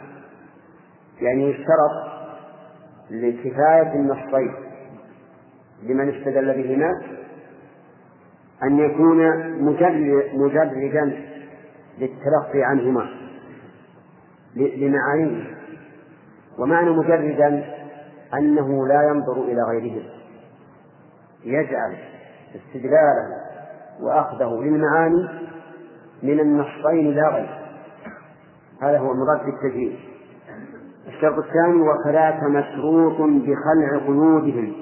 يعني 1.22 1.50
يشترط 1.50 2.12
لكفاية 3.12 3.94
النصين 3.94 4.54
لمن 5.84 6.10
استدل 6.10 6.64
بهما 6.64 7.02
أن 8.64 8.80
يكون 8.80 9.18
مجردا 10.34 11.18
للتلقي 12.00 12.64
عنهما 12.64 13.10
لمعانيه. 14.56 15.58
ومعنى 16.60 16.90
مجردا 16.90 17.64
أنه 18.34 18.88
لا 18.88 19.04
ينظر 19.10 19.44
إلى 19.44 19.62
غيرهم 19.70 20.04
يجعل 21.46 21.96
استدلاله 22.56 23.41
وأخذه 24.00 24.62
للمعاني 24.62 25.28
من 26.24 26.40
النصين 26.40 27.12
لا 27.16 27.30
غير. 27.30 27.62
هذا 28.82 29.00
هو 29.00 29.12
المراد 29.12 29.46
بالتجريد 29.46 30.00
الشرط 31.08 31.38
الثاني 31.38 31.82
وكذاك 31.82 32.44
مشروط 32.44 33.18
بخلع 33.22 33.98
قيودهم 34.08 34.74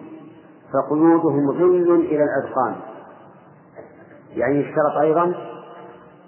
فقيودهم 0.74 1.50
غل 1.50 2.06
إلى 2.06 2.24
الأذقان 2.24 2.76
يعني 4.36 4.60
اشترط 4.60 4.98
أيضا 5.02 5.36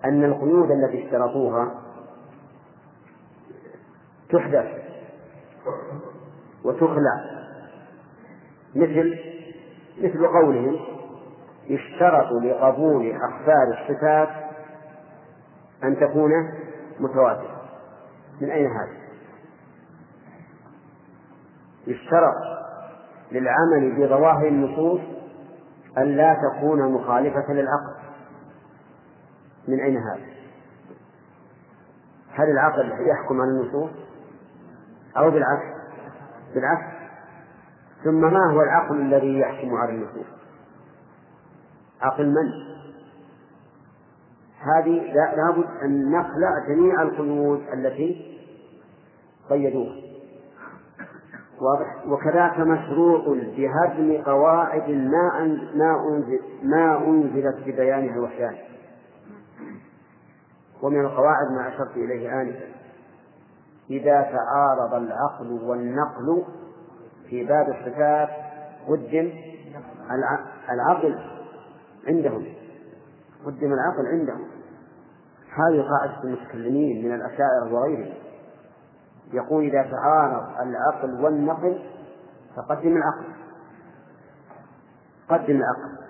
أن 0.06 0.24
القيود 0.24 0.72
التي 0.72 1.06
اشترطوها 1.06 1.72
تحدث 4.30 4.68
وتخلع 6.64 7.42
مثل 8.76 9.16
مثل 10.02 10.28
قولهم. 10.28 10.80
يشترط 11.72 12.32
لقبول 12.32 13.12
أخبار 13.12 13.68
الصفات 13.80 14.30
أن 15.84 16.00
تكون 16.00 16.32
متواترة 17.00 17.62
من 18.42 18.50
أين 18.50 18.68
هذا؟ 18.68 19.02
يشترط 21.88 22.36
للعمل 23.32 23.96
بظواهر 23.98 24.48
النصوص 24.48 25.02
أن 25.98 26.04
لا 26.04 26.34
تكون 26.34 26.92
مخالفة 26.92 27.54
للعقل 27.54 28.02
من 29.68 29.80
أين 29.80 29.98
هذا؟ 29.98 30.26
هل 32.32 32.50
العقل 32.50 32.92
يحكم 33.08 33.42
على 33.42 33.52
النصوص 33.52 33.92
أو 35.18 35.32
بالعكس؟ 35.32 35.82
بالعكس 36.54 36.92
ثم 38.04 38.34
ما 38.34 38.52
هو 38.54 38.62
العقل 38.62 39.02
الذي 39.02 39.40
يحكم 39.40 39.76
على 39.76 39.92
النصوص؟ 39.92 40.41
عقل 42.02 42.26
من؟ 42.26 42.72
هذه 44.60 45.14
لابد 45.14 45.68
أن 45.84 46.12
نخلع 46.12 46.66
جميع 46.68 47.02
القيود 47.02 47.62
التي 47.74 48.38
قيدوها. 49.50 49.96
وكذاك 52.08 52.60
مشروط 52.60 53.28
بهدم 53.28 54.24
قواعد 54.24 54.90
ما 54.90 55.58
ما 55.76 56.08
أنزل 56.10 56.40
ما 56.64 57.08
أنزلت 57.08 57.56
ببيانها 57.66 58.16
الوحيان. 58.16 58.56
ومن 60.82 61.02
القواعد 61.02 61.52
ما 61.52 61.68
أشرت 61.68 61.98
إليه 61.98 62.42
آنفا. 62.42 62.66
إذا 63.90 64.22
تعارض 64.22 64.94
العقل 64.94 65.60
والنقل 65.64 66.44
في 67.30 67.44
باب 67.44 67.70
الصفات 67.70 68.30
قدم 68.88 69.32
العقل. 70.70 71.31
عندهم 72.08 72.46
قدم 73.46 73.74
العقل 73.74 74.08
عندهم. 74.12 74.48
هذه 75.50 75.88
قاعدة 75.90 76.24
المتكلمين 76.24 77.06
من 77.06 77.16
الأشاعرة 77.16 77.74
وغيرهم. 77.74 78.14
يقول 79.34 79.64
إذا 79.64 79.92
تعارض 79.92 80.68
العقل 80.68 81.24
والنقل 81.24 81.90
فقدم 82.56 82.98
العقل. 82.98 83.34
قدم 85.30 85.56
العقل. 85.56 86.02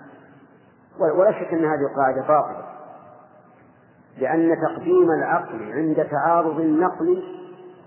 ولا 1.18 1.32
شك 1.32 1.52
أن 1.52 1.64
هذه 1.64 1.90
القاعدة 1.90 2.20
باطلة. 2.20 2.64
لأن 4.18 4.56
تقديم 4.62 5.10
العقل 5.10 5.72
عند 5.72 6.04
تعارض 6.10 6.60
النقل 6.60 7.22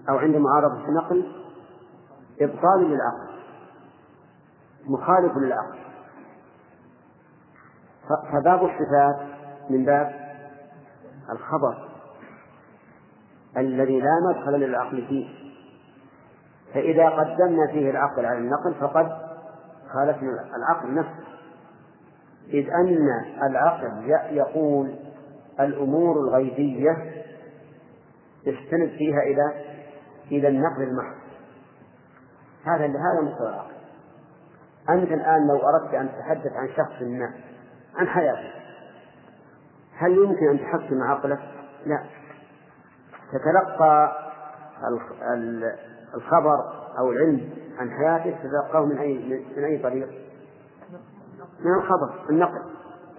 أو 0.09 0.17
عند 0.17 0.35
معارضة 0.35 0.87
النقل 0.87 1.31
إبطال 2.41 2.81
للعقل 2.81 3.35
مخالف 4.87 5.37
للعقل. 5.37 5.84
فباب 8.31 8.63
الصفات 8.63 9.27
من 9.69 9.85
باب 9.85 10.13
الخبر 11.31 11.89
الذي 13.57 13.99
لا 13.99 14.19
مدخل 14.29 14.51
للعقل 14.51 15.05
فيه. 15.07 15.27
فإذا 16.73 17.09
قدمنا 17.09 17.67
فيه 17.71 17.89
العقل 17.89 18.25
على 18.25 18.37
النقل 18.37 18.73
فقد 18.79 19.11
خالفنا 19.93 20.45
العقل 20.55 20.93
نفسه. 20.93 21.25
إذ 22.47 22.69
أن 22.69 23.07
العقل 23.43 24.09
يقول 24.31 24.95
الأمور 25.59 26.19
الغيبية 26.19 26.91
استند 28.47 28.89
فيها 28.89 29.19
إلى 29.19 29.75
إلى 30.31 30.47
النقل 30.47 30.83
المحض. 30.83 31.15
هذا 32.65 32.85
هذا 32.85 33.21
مستوى 33.21 33.49
العقل. 33.49 33.75
أنت 34.89 35.11
الآن 35.11 35.47
لو 35.47 35.69
أردت 35.69 35.93
أن 35.93 36.09
تتحدث 36.09 36.51
عن 36.53 36.67
شخص 36.67 37.01
ما 37.01 37.33
عن 37.97 38.07
حياته. 38.07 38.51
هل 39.97 40.17
يمكن 40.17 40.49
أن 40.49 40.59
تحكم 40.59 41.03
عقلك؟ 41.03 41.39
لا. 41.85 42.03
تتلقى 43.31 44.11
الخبر 46.15 46.57
أو 46.99 47.11
العلم 47.11 47.49
عن 47.79 47.91
حياته 47.91 48.37
تتلقاه 48.43 48.85
من 48.85 48.97
أي 48.97 49.43
من 49.57 49.63
أي 49.63 49.77
طريق؟ 49.77 50.07
من 51.59 51.73
الخبر 51.75 52.29
النقل. 52.29 52.61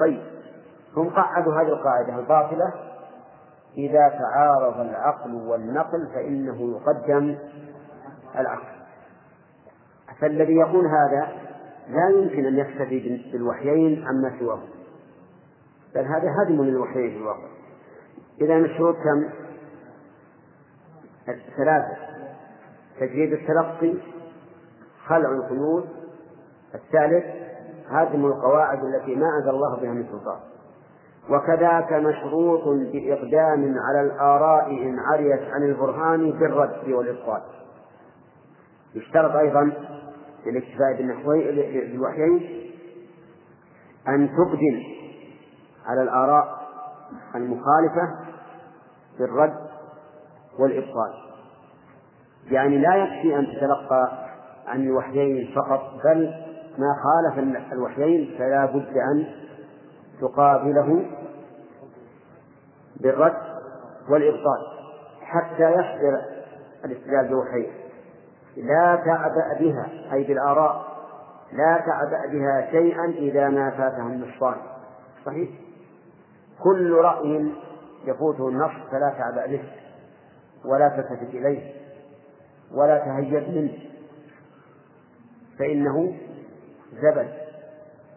طيب. 0.01 0.23
هم 0.97 1.09
قعدوا 1.09 1.55
هذه 1.55 1.69
القاعدة 1.69 2.19
الباطلة. 2.19 2.73
إذا 3.79 4.09
تعارض 4.09 4.81
العقل 4.81 5.35
والنقل 5.35 6.09
فإنه 6.15 6.77
يقدم 6.77 7.39
العقل. 8.39 8.77
فالذي 10.21 10.55
يقول 10.55 10.87
هذا 10.87 11.46
لا 11.89 12.09
يمكن 12.09 12.47
أن 12.47 12.59
يكتفي 12.59 13.31
بالوحيين 13.33 14.05
عما 14.07 14.39
سواه. 14.41 14.61
بل 15.95 16.01
هذا 16.01 16.29
هدم 16.43 16.63
للوحيين 16.63 17.11
في 17.11 17.17
الواقع. 17.17 17.49
إذا 18.41 18.57
الشروط 18.57 18.97
كم؟ 18.97 19.29
ثلاثة 21.57 21.97
تجريد 23.01 23.33
التلقي 23.33 23.95
خلع 25.07 25.31
القيود. 25.31 25.89
الثالث 26.75 27.25
هدم 27.89 28.27
القواعد 28.27 28.85
التي 28.85 29.15
ما 29.15 29.27
أنزل 29.39 29.51
الله 29.51 29.81
بها 29.81 29.91
من 29.91 30.07
سلطان. 30.13 30.39
وكذاك 31.31 31.93
مشروط 31.93 32.69
بإقدام 32.69 33.75
على 33.79 34.01
الآراء 34.01 34.71
إن 34.71 34.99
عريت 34.99 35.43
عن 35.43 35.63
البرهان 35.63 36.31
بالرد 36.31 36.89
والإبطال. 36.89 37.43
يشترط 38.95 39.37
أيضا 39.37 39.73
للاكتفاء 40.47 40.97
بالوحيين 41.93 42.71
أن 44.09 44.29
تقدم 44.29 44.83
على 45.87 46.03
الآراء 46.03 46.67
المخالفة 47.35 48.15
بالرد 49.19 49.67
والإبطال. 50.59 51.13
يعني 52.51 52.79
لا 52.79 52.97
يكفي 52.97 53.39
أن 53.39 53.47
تتلقى 53.47 54.27
عن 54.67 54.83
الوحيين 54.83 55.55
فقط 55.55 55.93
بل 56.05 56.35
ما 56.79 56.97
خالف 57.03 57.73
الوحيين 57.73 58.39
فلا 58.39 58.67
بد 58.67 58.97
أن 58.97 59.27
تقابله 60.21 61.07
بالرد 63.01 63.37
والإبطال 64.09 64.59
حتى 65.23 65.71
يصدر 65.71 66.21
الاستدلال 66.85 67.29
بوحيين 67.29 67.86
لا 68.57 68.97
تعبأ 69.05 69.59
بها 69.61 69.89
أي 70.13 70.25
بالآراء 70.25 70.97
لا 71.53 71.83
تعبأ 71.87 72.27
بها 72.33 72.71
شيئا 72.71 73.05
إذا 73.05 73.49
ما 73.49 73.71
فاته 73.71 74.07
النصان 74.07 74.57
صحيح؟ 75.27 75.49
كل 76.63 76.93
رأي 76.93 77.53
يفوته 78.05 78.49
النص 78.49 78.73
فلا 78.91 79.15
تعبأ 79.19 79.47
به 79.47 79.63
ولا 80.65 80.89
تلتفت 80.89 81.35
إليه 81.35 81.73
ولا 82.75 82.99
تهيب 82.99 83.49
منه. 83.49 83.79
فإنه 85.59 86.17
زبد 86.93 87.29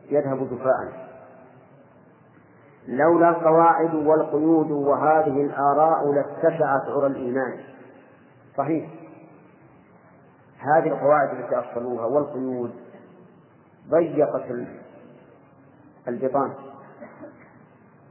يذهب 0.09 0.49
دفاعا 0.49 1.09
لولا 2.87 3.29
القواعد 3.29 3.95
والقيود 3.95 4.71
وهذه 4.71 5.41
الآراء 5.41 6.11
لاتسعت 6.11 6.89
عرى 6.89 7.07
الإيمان. 7.07 7.59
صحيح؟ 8.57 8.89
هذه 10.59 10.87
القواعد 10.87 11.29
التي 11.29 11.55
أصلوها 11.55 12.05
والقيود 12.05 12.75
ضيقت 13.89 14.45
البطان. 16.07 16.53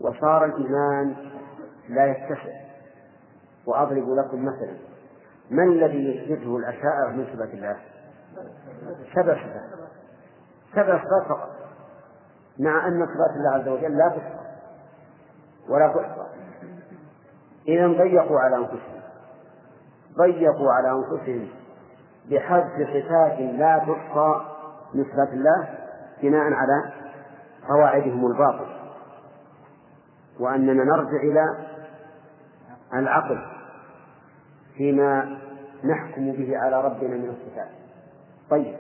وصار 0.01 0.45
الإيمان 0.45 1.17
لا 1.89 2.07
يتسع. 2.07 2.53
وأضرب 3.67 4.11
لكم 4.11 4.45
مثلا 4.45 4.77
ما 5.51 5.63
الذي 5.63 6.17
يثبته 6.17 6.57
الأشاعرة 6.57 7.11
من 7.11 7.27
صفات 7.33 7.55
الله؟ 7.55 7.77
سبع 9.15 9.35
صفات. 9.35 9.89
سبع 10.73 11.05
صفات 11.05 11.29
فقط. 11.29 11.51
مع 12.59 12.89
أن 12.89 13.07
صفات 13.07 13.37
الله 13.37 13.51
عز 13.51 13.69
وجل 13.69 13.99
لا 13.99 14.09
تحصى 14.09 14.49
ولا 15.69 15.89
تحصى 15.89 16.27
إذا 17.69 17.87
ضيقوا 17.87 18.41
على 18.41 18.57
أنفسهم. 18.57 19.01
ضيقوا 20.19 20.73
على 20.73 20.91
أنفسهم. 20.91 21.58
بحذف 22.31 22.89
صفات 22.89 23.39
لا 23.41 23.79
تحصى 23.79 24.41
من 24.95 25.05
صفات 25.05 25.29
الله 25.33 25.69
بناء 26.23 26.53
على 26.53 26.93
قواعدهم 27.69 28.27
الباطل. 28.27 28.67
وأننا 30.41 30.85
نرجع 30.85 31.17
إلى 31.23 31.57
العقل 32.95 33.39
فيما 34.77 35.39
نحكم 35.85 36.33
به 36.33 36.59
على 36.59 36.85
ربنا 36.85 37.17
من 37.17 37.29
الصفات. 37.29 37.69
طيب 38.51 38.77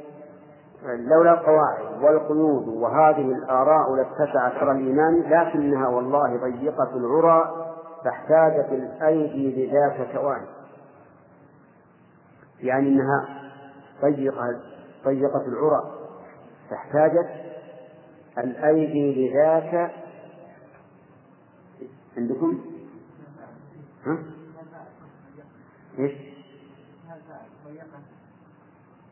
لولا 0.82 1.32
القواعد 1.32 2.02
والقيود 2.02 2.68
وهذه 2.68 3.32
الآراء 3.32 3.94
لاتسعت 3.94 4.62
عرى 4.62 4.70
الإيمان 4.70 5.20
لكنها 5.20 5.88
والله 5.88 6.36
ضيقة 6.36 6.96
العرى 6.96 7.68
فاحتاجت 8.04 8.72
الأيدي 8.72 9.66
لذاك 9.66 10.16
كوان. 10.16 10.40
يعني 12.60 12.88
أنها 12.88 13.37
ضيقة 14.02 14.60
ضيقة 15.04 15.46
العرى. 15.46 15.98
فاحتاجت 16.70 17.28
الأيدي 18.38 19.28
لذاك. 19.28 19.94
عندكم؟ 22.16 22.64
ها؟ 24.06 24.18
إيش؟ 25.98 26.12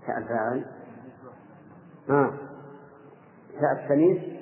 تاء 0.07 0.19
الفاعل 0.19 0.65
ها. 2.09 2.39
تاء 3.61 3.73
التمييز. 3.73 4.37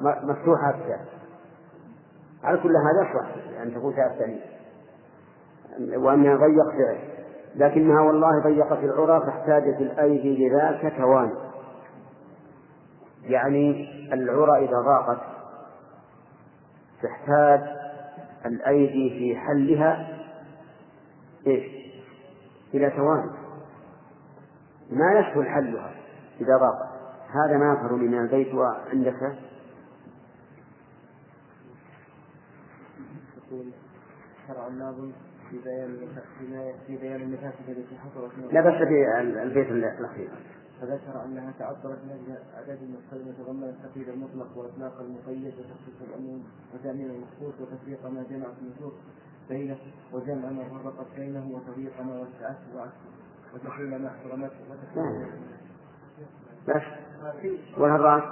مفتوحة 0.00 0.70
التاء 0.70 1.06
على 2.44 2.58
كل 2.58 2.76
هذا 2.76 3.14
صح 3.14 3.28
أن 3.62 3.74
تكون 3.74 3.94
تاء 3.94 4.12
التمييز. 4.12 4.42
وأنها 5.96 6.36
ضيق 6.36 6.70
فعل. 6.70 7.17
لكنها 7.54 8.00
والله 8.00 8.42
ضيقت 8.42 8.78
العرى 8.84 9.26
فاحتاجت 9.26 9.80
الأيدي 9.80 10.48
لذاك 10.48 10.94
تواني 10.98 11.34
يعني 13.22 13.88
العرى 14.12 14.64
إذا 14.64 14.80
ضاقت 14.80 15.20
تحتاج 17.02 17.60
الأيدي 18.46 19.10
في 19.10 19.36
حلها 19.36 20.18
إيش؟ 21.46 21.64
إلى 22.74 22.90
تواني 22.90 23.30
ما 24.90 25.12
يسهل 25.12 25.48
حلها 25.48 25.94
إذا 26.40 26.56
ضاقت. 26.56 26.88
هذا 27.30 27.58
ما 27.58 27.72
يظهر 27.72 27.92
من 27.92 28.18
البيت 28.18 28.54
وعندك. 28.54 29.36
شرع 34.48 34.66
الناظم. 34.66 35.12
في 35.50 35.58
بيان 35.64 36.08
في 36.86 36.96
بيان 36.96 37.20
المفاسد 37.20 37.68
التي 37.68 37.98
حصلت 37.98 38.52
لا 38.52 38.60
بس 38.60 38.88
في 38.88 39.20
البيت 39.42 39.70
الأخير. 39.70 40.30
فذكر 40.80 41.24
أنها 41.24 41.52
تعطلت 41.58 41.98
من 42.04 42.10
أجل 42.10 42.38
عدد 42.54 42.78
المفصل 42.82 43.28
يتضمن 43.30 43.64
التقييد 43.68 44.08
المطلق 44.08 44.58
وإطلاق 44.58 45.00
المقيد 45.00 45.54
وتخصيص 45.58 46.02
الأمور 46.08 46.40
وتامين 46.74 47.10
المخصوص 47.10 47.60
وتفريق 47.60 48.06
ما 48.06 48.22
جمع 48.30 48.46
في 48.46 48.60
النصوص 48.62 48.94
بينه 49.48 49.78
وجمع 50.12 50.50
ما 50.50 50.64
فرقت 50.82 51.06
بينه 51.16 51.50
وتضييق 51.54 52.00
ما 52.00 52.20
وسعته 52.20 52.76
وعكسه 52.76 53.10
وتحيل 53.54 54.02
ما 54.02 54.10
حرمته 54.10 54.56
وتحيل 54.70 55.26
بس. 56.68 56.82
والهراس 57.78 58.22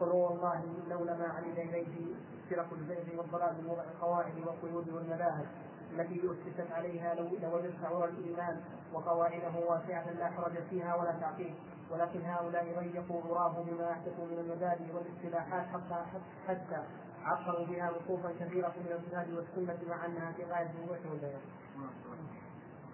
قل 0.00 0.08
هو 0.08 0.34
الله 0.34 0.62
لولا 0.90 1.16
ما 1.16 1.24
علم 1.24 1.68
اليه 1.68 2.14
فرق 2.50 2.66
الزيغ 2.72 3.18
والضلال 3.18 3.54
من 3.62 3.70
وضع 3.70 3.82
القواعد 3.94 4.32
والقيود 4.46 4.88
والمذاهب. 4.88 5.46
التي 5.92 6.20
أسست 6.24 6.72
عليها 6.72 7.14
لو 7.14 7.24
لوجدت 7.24 7.84
عور 7.84 8.08
الإيمان 8.08 8.60
وقواعده 8.92 9.52
واسعة 9.68 10.10
لا 10.18 10.26
حرج 10.26 10.52
فيها 10.70 10.94
ولا 10.94 11.12
تعقيد 11.20 11.54
ولكن 11.90 12.20
هؤلاء 12.24 12.64
ضيقوا 12.78 13.20
عراه 13.28 13.62
بما 13.62 13.92
أحدثوا 13.92 14.26
من 14.26 14.38
المبادئ 14.38 14.84
والاصطلاحات 14.94 15.66
حتى 15.66 16.04
حتى 16.48 16.82
عقروا 17.24 17.66
بها 17.66 17.90
وقوفا 17.90 18.28
كثيرة 18.40 18.72
من 18.76 18.92
الكتاب 18.92 19.26
والسنة 19.36 19.78
مع 19.88 20.06
أنها 20.06 20.32
في 20.32 20.44
غاية 20.44 20.70
الوضوح 20.78 20.98
والبيان. 21.10 21.40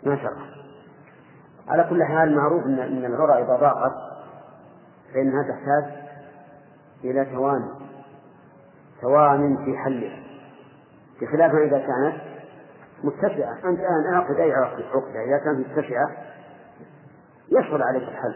ما 0.05 0.17
شاء 0.17 0.33
الله. 0.33 0.47
على 1.69 1.87
كل 1.91 2.05
حال 2.05 2.37
معروف 2.37 2.67
ان 2.67 2.79
إن 2.79 3.05
العرى 3.05 3.43
إذا 3.43 3.57
ضاقت 3.57 3.93
فإنها 5.15 5.43
تحتاج 5.43 6.07
إلى 7.05 7.25
تواني 7.25 7.71
توان 9.01 9.65
في 9.65 9.79
حلها 9.79 10.23
بخلاف 11.21 11.55
إذا 11.55 11.79
كانت 11.79 12.26
متسعة. 13.05 13.55
أنت 13.65 13.81
الآن 13.81 14.15
أعقد 14.15 14.35
أي 14.41 14.53
عقدة 14.53 15.25
إذا 15.25 15.39
كانت 15.45 15.67
متسعة 15.67 16.11
يسهل 17.49 17.83
عليك 17.83 18.03
الحل. 18.03 18.35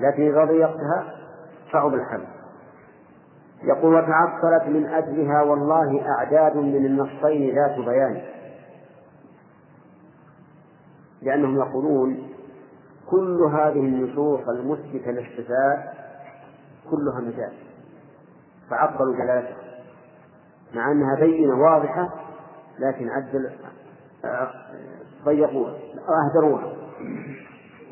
لكن 0.00 0.22
إذا 0.22 0.44
ضيقتها 0.44 1.14
صعب 1.72 1.94
الحل. 1.94 2.24
يقول 3.62 3.94
وتعطلت 3.94 4.68
من 4.68 4.86
أجلها 4.86 5.42
والله 5.42 6.06
أعداد 6.18 6.56
من 6.56 6.86
النصين 6.86 7.54
ذات 7.54 7.78
بيان. 7.78 8.22
لأنهم 11.22 11.56
يقولون 11.56 12.28
كل 13.10 13.42
هذه 13.52 13.80
النصوص 13.80 14.48
المثبتة 14.48 15.10
للصفات 15.10 15.84
كلها 16.90 17.20
مجاز 17.20 17.52
فعطلوا 18.70 19.16
دلالتها 19.16 19.56
مع 20.74 20.92
أنها 20.92 21.14
بينة 21.14 21.60
واضحة 21.60 22.25
لكن 22.78 23.08
عدل 23.10 23.50
ضيقوها 25.24 25.74
أهدروها 26.08 26.72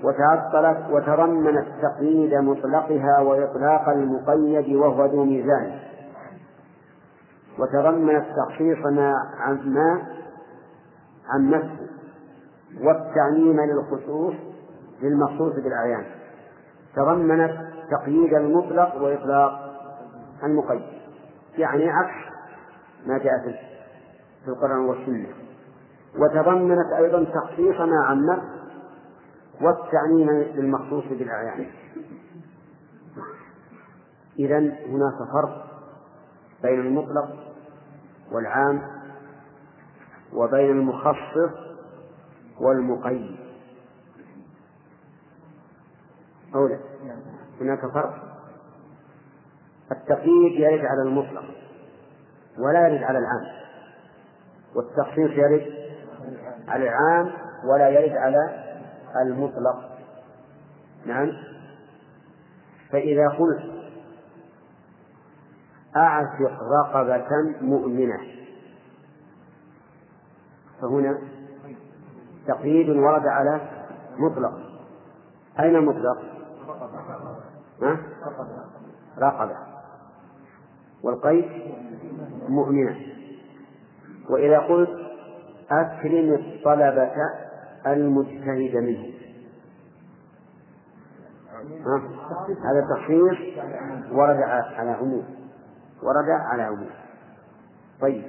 وتعطلت 0.03 0.91
وتضمنت 0.91 1.67
تقييد 1.83 2.35
مطلقها 2.35 3.21
وإطلاق 3.21 3.89
المقيد 3.89 4.77
وهو 4.77 5.05
ذو 5.05 5.25
ميزان. 5.25 5.79
وتضمنت 7.59 8.25
تخصيص 8.37 8.87
ما 8.87 9.15
عن 9.39 9.75
ما 9.75 10.03
عن 11.29 11.51
نفسه 11.51 11.89
والتعميم 12.81 13.61
للخصوص 13.61 14.35
للمخصوص 15.03 15.55
بالأعيان. 15.55 16.05
تضمنت 16.97 17.53
تقييد 17.91 18.35
المطلق 18.35 19.03
وإطلاق 19.03 19.75
المقيد. 20.45 20.83
يعني 21.59 21.91
عكس 21.91 22.35
ما 23.07 23.19
جاء 23.19 23.33
في 23.45 23.74
القرآن 24.49 24.79
والسنة. 24.79 25.29
وتضمنت 26.19 26.93
أيضا 26.93 27.25
تخصيص 27.25 27.81
ما 27.81 28.05
عم 28.05 28.43
والتعميم 29.61 30.31
للمخصوص 30.31 31.05
بالأعيان. 31.05 31.67
إذا 34.39 34.59
هناك 34.59 35.19
فرق 35.33 35.67
بين 36.63 36.81
المطلق 36.81 37.55
والعام 38.33 38.83
وبين 40.33 40.71
المخصص 40.71 41.55
والمقيد. 42.61 43.37
أو 46.55 46.67
لا 46.67 46.79
هناك 47.61 47.81
فرق. 47.81 48.15
التقييد 49.93 50.53
يرد 50.61 50.85
على 50.85 51.03
المطلق 51.03 51.45
ولا 52.59 52.89
يرد 52.89 53.03
على 53.03 53.19
العام. 53.19 53.64
والتخصيص 54.75 55.31
يرد 55.31 55.75
على 56.69 56.89
العام 56.89 57.33
ولا 57.65 57.89
يرد 57.89 58.17
على 58.17 58.75
المطلق. 59.27 59.99
نعم. 61.07 61.33
فإذا 62.91 63.29
قلت 63.29 63.75
أعتق 65.97 66.63
رقبة 66.63 67.29
مؤمنة 67.61 68.19
فهنا 70.81 71.19
تقييد 72.47 72.89
ورد 72.89 73.27
على 73.27 73.61
مطلق. 74.17 74.53
أين 75.61 75.77
المطلق؟ 75.77 76.19
ها؟ 77.83 77.99
رقبة. 79.19 79.57
والقيد 81.03 81.75
مؤمنة. 82.49 83.14
وإذا 84.31 84.59
قلت 84.59 84.91
أكرم 85.71 86.35
الطلبة 86.35 87.13
المجتهد 87.87 88.77
منه 88.77 89.15
هذا 92.65 92.87
تخصيص 92.91 93.59
ورد 94.13 94.37
على 94.77 94.91
عموم 94.91 95.25
ورد 96.03 96.31
على 96.53 96.63
عموم 96.63 96.91
طيب. 98.01 98.25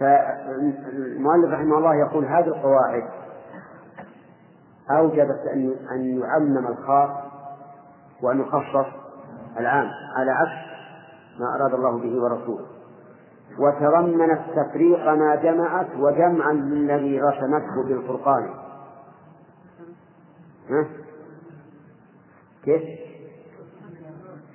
فالمؤلف 0.00 1.52
رحمه 1.52 1.78
الله 1.78 1.94
يقول 1.94 2.24
هذه 2.24 2.46
القواعد 2.46 3.08
أوجبت 4.90 5.40
أن 5.52 5.74
أن 5.92 6.20
يعمم 6.20 6.66
الخاص 6.66 7.10
وأن 8.22 8.40
يخصص 8.40 8.86
العام 9.58 9.90
على 10.16 10.30
عكس 10.30 10.72
ما 11.40 11.56
أراد 11.56 11.74
الله 11.74 11.98
به 11.98 12.22
ورسوله. 12.22 12.66
وتضمنت 13.58 14.40
تفريق 14.56 15.08
ما 15.08 15.34
جمعت 15.34 15.86
وجمعا 15.98 16.52
للذي 16.52 17.20
رسمته 17.20 17.82
بالفرقان. 17.88 18.50
ها؟ 20.70 20.86
كيف؟ 22.64 22.82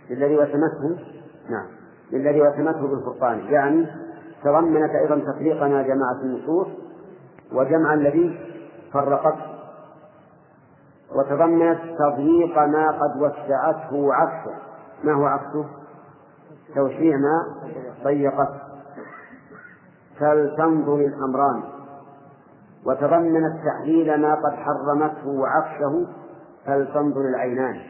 للذي 0.09 0.35
رسمته؟ 0.35 0.99
نعم. 1.49 1.67
للذي 2.11 2.41
رسمته 2.41 2.87
بالفرقان. 2.87 3.39
يعني 3.39 3.87
تضمنت 4.43 4.91
أيضا 4.91 5.31
تفريق 5.31 5.63
ما 5.63 5.81
جمعت 5.81 6.15
النصوص 6.23 6.67
وجمع 7.53 7.93
الذي 7.93 8.39
فرقته. 8.93 9.57
وتضمنت 11.15 11.79
تضييق 11.99 12.57
ما 12.57 12.91
قد 12.91 13.21
وسعته 13.21 14.13
عكسه. 14.13 14.55
ما 15.03 15.13
هو 15.13 15.25
عكسه؟ 15.25 15.65
توسيع 16.75 17.17
ما 17.17 17.63
ضيقته. 18.03 18.66
فلتنظر 20.19 20.95
الأمران. 20.95 21.63
وتضمنت 22.85 23.65
تحليل 23.65 24.21
ما 24.21 24.35
قد 24.35 24.53
حرمته 24.53 25.27
وعكسه 25.27 26.07
فلتنظر 26.65 27.21
العينان. 27.21 27.81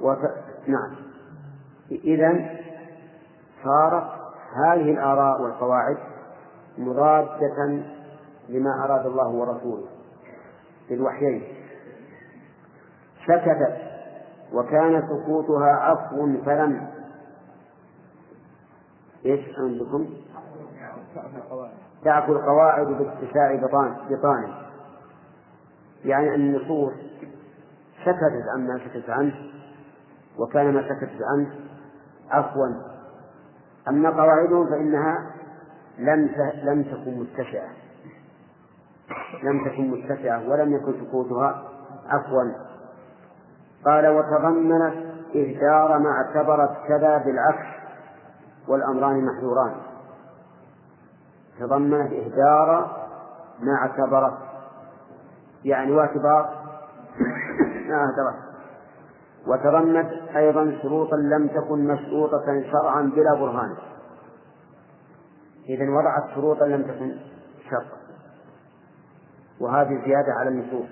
وت... 0.00 0.18
نعم. 0.66 0.94
إذا 1.90 2.50
صارت 3.64 4.10
هذه 4.54 4.90
الآراء 4.90 5.42
والقواعد 5.42 5.96
مضادة 6.78 7.82
لما 8.48 8.84
أراد 8.84 9.06
الله 9.06 9.28
ورسوله 9.28 9.86
في 10.88 10.94
الوحيين 10.94 11.42
سكتت 13.26 13.76
وكان 14.52 15.02
سكوتها 15.02 15.70
عفو 15.70 16.42
فلم. 16.44 16.86
إيش 19.26 19.58
عندكم؟ 19.58 20.06
تعفو 22.04 22.32
القواعد. 22.32 22.86
باتساع 22.86 23.54
بطان 23.54 23.96
بطانه. 24.10 24.54
يعني 26.04 26.34
أن 26.34 26.40
النصوص 26.40 26.92
سكتت 28.00 28.44
عما 28.54 28.78
سكت 28.78 29.10
عنه 29.10 29.34
وكان 30.38 30.74
ما 30.74 30.82
سكتت 30.82 31.22
عنه 31.22 31.50
عفوا. 32.30 32.66
أما 33.88 34.10
قواعدهم 34.10 34.66
فإنها 34.66 35.30
لم 35.98 36.30
لم 36.62 36.82
تكن 36.82 37.18
متسعة. 37.20 37.68
لم 39.42 39.64
تكن 39.64 39.90
متسعة 39.90 40.48
ولم 40.48 40.74
يكن 40.76 41.06
سكوتها 41.06 41.62
عفوا. 42.08 42.44
قال 43.84 44.08
وتضمنت 44.08 45.14
إهدار 45.36 45.98
ما 45.98 46.10
اعتبرت 46.10 46.76
كذا 46.88 47.18
بالعكس 47.18 47.66
والأمران 48.68 49.24
محذوران. 49.24 49.93
تضمنت 51.60 52.12
إهدار 52.12 52.96
ما 53.60 53.74
اعتبرت 53.74 54.38
يعني 55.64 55.92
واعتبار 55.92 56.64
ما 57.88 58.04
أهدرت 58.04 58.44
وتضمنت 59.46 60.10
أيضا 60.36 60.78
شروطا 60.82 61.16
لم 61.16 61.48
تكن 61.48 61.88
مشروطة 61.88 62.62
شرعا 62.72 63.02
بلا 63.02 63.34
برهان. 63.34 63.74
إذا 65.68 65.90
وضعت 65.90 66.34
شروطا 66.34 66.64
لم 66.64 66.82
تكن 66.82 67.16
شرطا 67.70 67.96
وهذه 69.60 70.04
زيادة 70.06 70.32
على 70.40 70.48
النصوص. 70.48 70.88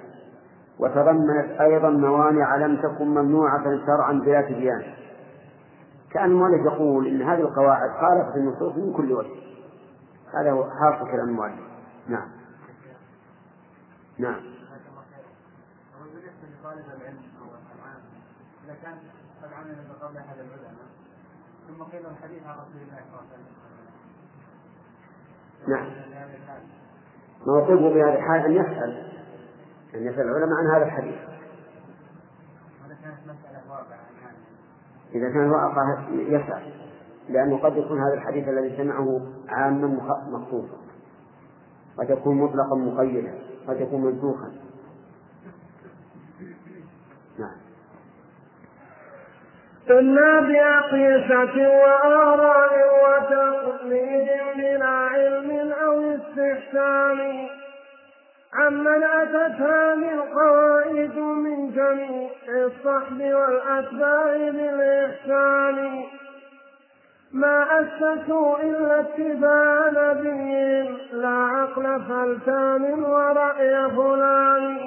وتضمنت 0.79 1.61
أيضا 1.61 1.91
موانع 1.91 2.57
لم 2.57 2.77
تكن 2.77 3.09
ممنوعة 3.09 3.65
شرعا 3.87 4.13
بلا 4.13 4.43
تبيان. 4.43 4.83
كأن 6.11 6.31
المؤلف 6.31 6.67
يقول 6.73 7.07
إن 7.07 7.23
هذه 7.23 7.41
القواعد 7.41 7.91
خالفت 8.01 8.37
النصوص 8.37 8.77
من 8.77 8.93
كل 8.93 9.13
وجه. 9.13 9.52
هذا 10.35 10.51
هو 10.51 10.71
حاصل 10.71 11.11
كلام 11.11 11.29
المؤلف. 11.29 11.61
نعم. 12.09 12.29
نعم. 14.19 14.41
إذا 18.65 18.75
كان 18.83 18.99
قد 19.43 19.53
عمل 19.53 19.77
بقول 19.89 20.17
أحد 20.17 20.37
العلماء 20.39 20.87
ثم 21.69 21.83
قيل 21.83 22.07
الحديث 22.07 22.47
عن 22.47 22.55
رسول 22.55 22.83
الله 22.83 22.97
صلى 22.97 23.21
الله 23.21 23.33
عليه 23.33 23.33
وسلم 23.33 23.63
نعم 25.69 25.87
يطلب 27.43 27.95
بهذه 27.95 28.15
الحال 28.15 28.45
أن 28.45 28.53
يسأل 28.53 29.13
أن 29.95 30.07
يسأل 30.07 30.21
العلماء 30.21 30.59
عن 30.59 30.67
هذا 30.67 30.85
الحديث. 30.85 31.19
إذا 35.15 35.29
كان 35.31 35.51
واقع 35.51 36.09
يسأل 36.11 36.92
لأنه 37.29 37.59
قد 37.59 37.77
يكون 37.77 38.01
هذا 38.01 38.15
الحديث 38.15 38.49
الذي 38.49 38.77
سمعه 38.77 39.21
عاما 39.49 39.87
مخصوصا. 40.29 40.77
قد 41.99 42.11
يكون 42.11 42.37
مطلقا 42.37 42.77
مقيدا. 42.77 43.35
قد 43.69 43.81
يكون 43.81 44.01
منسوخا 44.01 44.53
نعم. 47.39 47.57
إلا 49.91 50.41
بأقيسة 50.41 51.69
وآراء 51.69 52.73
وتقليد 53.05 54.29
بلا 54.57 54.87
علم 54.87 55.73
أو 55.73 56.01
استحسان. 56.01 57.49
عمن 58.55 59.03
أتت 59.05 59.61
هذه 59.61 60.15
القواعد 60.15 61.19
من 61.19 61.71
جميع 61.71 62.31
الصحب 62.67 63.21
والأتباع 63.21 64.37
بالإحسان. 64.37 66.05
ما 67.33 67.67
أسسوا 67.81 68.59
إلا 68.59 69.01
اتباع 69.01 69.91
نبيهم 69.91 70.99
لا 71.13 71.29
عقل 71.29 72.01
فلتان 72.09 73.05
ورأي 73.05 73.91
فلان. 73.91 74.79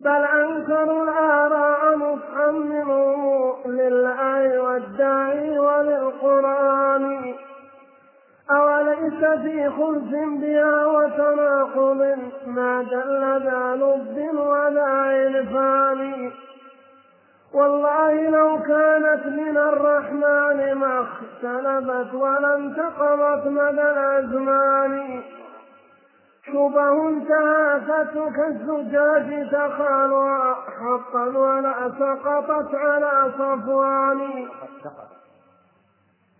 بل 0.00 0.24
أنكروا 0.24 1.04
الآراء 1.04 2.18
منهم 2.50 3.56
للآي 3.66 4.58
والداعي 4.58 5.58
وللقرآن. 5.58 7.34
أوليس 8.50 9.24
في 9.42 9.70
خلف 9.70 10.10
بها 10.12 10.86
وتناقض؟ 10.86 12.18
ما 12.46 12.82
دل 12.82 13.42
ذا 13.44 13.76
لب 13.76 14.38
ولا 14.38 14.84
عرفان. 14.84 16.07
والله 17.58 18.30
لو 18.30 18.62
كانت 18.62 19.26
من 19.26 19.56
الرحمن 19.56 20.74
ما 20.74 21.00
اختلفت 21.00 22.14
ولا 22.14 22.56
انتقضت 22.56 23.46
مدى 23.46 23.82
الأزمان. 23.82 25.22
شبه 26.46 26.96
تهافت 27.28 28.14
كالزجاج 28.36 29.50
تخالها 29.50 30.54
حقا 30.54 31.24
ولا 31.38 31.92
سقطت 31.98 32.74
على 32.74 33.32
صفوان. 33.38 34.48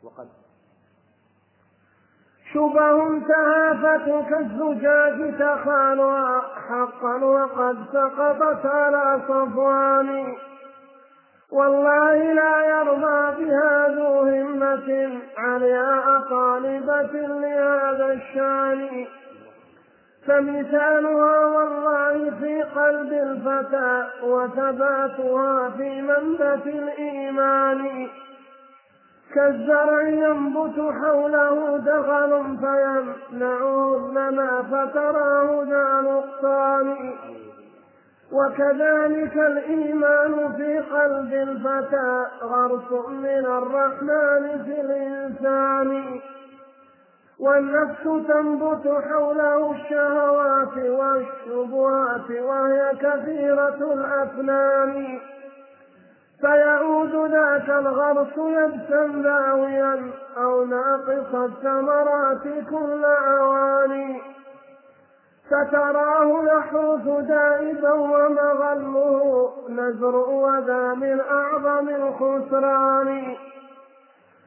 وقد 0.05 0.29
شبه 2.53 2.99
تهافت 3.29 4.07
كالزجاج 4.31 5.19
تخالها 5.39 6.41
حقا 6.69 7.25
وقد 7.25 7.77
سقطت 7.93 8.67
على 8.67 9.21
صفوان. 9.29 10.37
والله 11.53 12.33
لا 12.33 12.65
يرضى 12.67 13.45
بها 13.45 13.89
ذو 13.89 14.21
همة 14.21 15.21
علياء 15.39 16.21
طالبة 16.31 17.13
لهذا 17.13 18.13
الشأن. 18.13 19.07
فمثالها 20.27 21.39
والله 21.47 22.31
في 22.41 22.63
قلب 22.63 23.13
الفتى 23.13 24.07
وثباتها 24.23 25.71
في 25.71 26.03
منبت 26.03 26.67
الإيمان. 26.67 28.09
كالزرع 29.35 30.03
ينبت 30.03 30.79
حوله 30.79 31.79
دخل 31.79 32.57
فيمنعه 32.61 33.97
النمى 33.97 34.65
فتراه 34.71 35.65
ذا 35.69 36.01
نقصان. 36.01 37.13
وكذلك 38.33 39.37
الإيمان 39.37 40.53
في 40.57 40.79
قلب 40.79 41.33
الفتى 41.35 42.27
غرس 42.43 42.93
من 43.09 43.47
الرحمن 43.47 44.65
في 44.65 44.81
الإنسان. 44.81 46.21
والنفس 47.41 48.03
تنبت 48.03 49.03
حوله 49.11 49.73
الشهوات 49.73 50.77
والشبهات 50.77 52.31
وهي 52.31 52.93
كثيرة 53.01 53.93
الأفنان. 53.93 55.19
فيعود 56.41 57.33
ذاك 57.33 57.71
الغرس 57.71 58.37
يبسا 58.37 59.23
ذاويا 59.23 60.11
أو 60.37 60.65
ناقص 60.65 61.35
الثمرات 61.35 62.43
كل 62.71 63.05
أواني 63.05 64.38
فتراه 65.51 66.45
يحرث 66.45 67.27
دائبا 67.27 67.93
ومغله 67.93 69.53
نزر 69.69 70.17
وذا 70.17 70.95
من 70.95 71.21
أعظم 71.21 71.89
الخسران. 71.89 73.37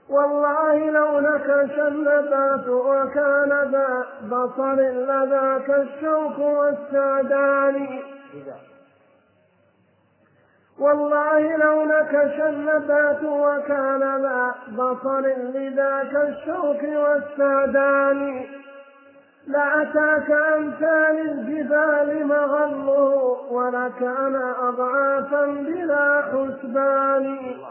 والله 0.09 0.89
لو 0.89 1.19
نكش 1.19 1.79
النبات 1.79 2.67
وكان 2.67 3.71
ذا 3.71 4.05
بصر 4.31 4.75
لذاك 4.75 5.69
الشوك 5.69 6.39
والسعدان. 6.39 7.99
والله 10.79 11.57
لو 11.57 11.85
نكش 11.85 12.39
النبات 12.39 13.23
وكان 13.23 14.21
ذا 14.21 14.55
بصر 14.77 15.21
لذاك 15.55 16.15
الشوك 16.15 16.83
والسعدان. 16.83 18.45
لأتاك 19.47 20.31
أمثال 20.31 21.29
الجبال 21.29 22.27
مغله 22.27 23.15
ولكان 23.51 24.35
أضعافا 24.35 25.45
بلا 25.45 26.21
حسبان. 26.21 27.61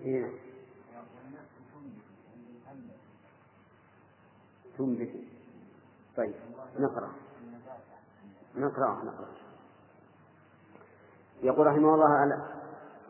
إيه. 0.00 0.30
تنبت. 4.78 5.10
طيب 6.16 6.34
نقرأ. 6.78 7.10
نقرأ 8.56 9.04
نقرأ. 9.04 9.28
يقول 11.42 11.66
رحمه 11.66 11.94
الله 11.94 12.22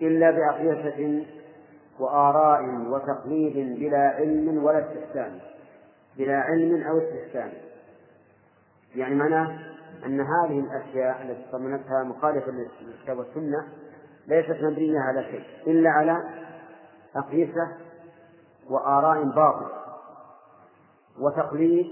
إلا 0.03 0.31
بأقيسة 0.31 1.27
وآراء 1.99 2.65
وتقليد 2.89 3.79
بلا 3.81 4.09
علم 4.09 4.65
ولا 4.65 4.79
استحسان 4.79 5.39
بلا 6.19 6.37
علم 6.37 6.83
أو 6.83 6.99
استحسان. 6.99 7.53
يعني 8.95 9.15
معناه 9.15 9.59
أن 10.07 10.21
هذه 10.21 10.61
الأشياء 10.61 11.23
التي 11.23 11.47
ضمنتها 11.53 12.03
مخالفة 12.03 12.53
للكتاب 12.81 13.19
والسنة 13.19 13.69
ليست 14.27 14.63
مبنية 14.63 15.01
على 15.01 15.25
شيء 15.25 15.45
إلا 15.67 15.91
على 15.91 16.23
أقيسة 17.17 17.69
وآراء 18.71 19.25
باطلة 19.25 19.81
وتقليد 21.19 21.87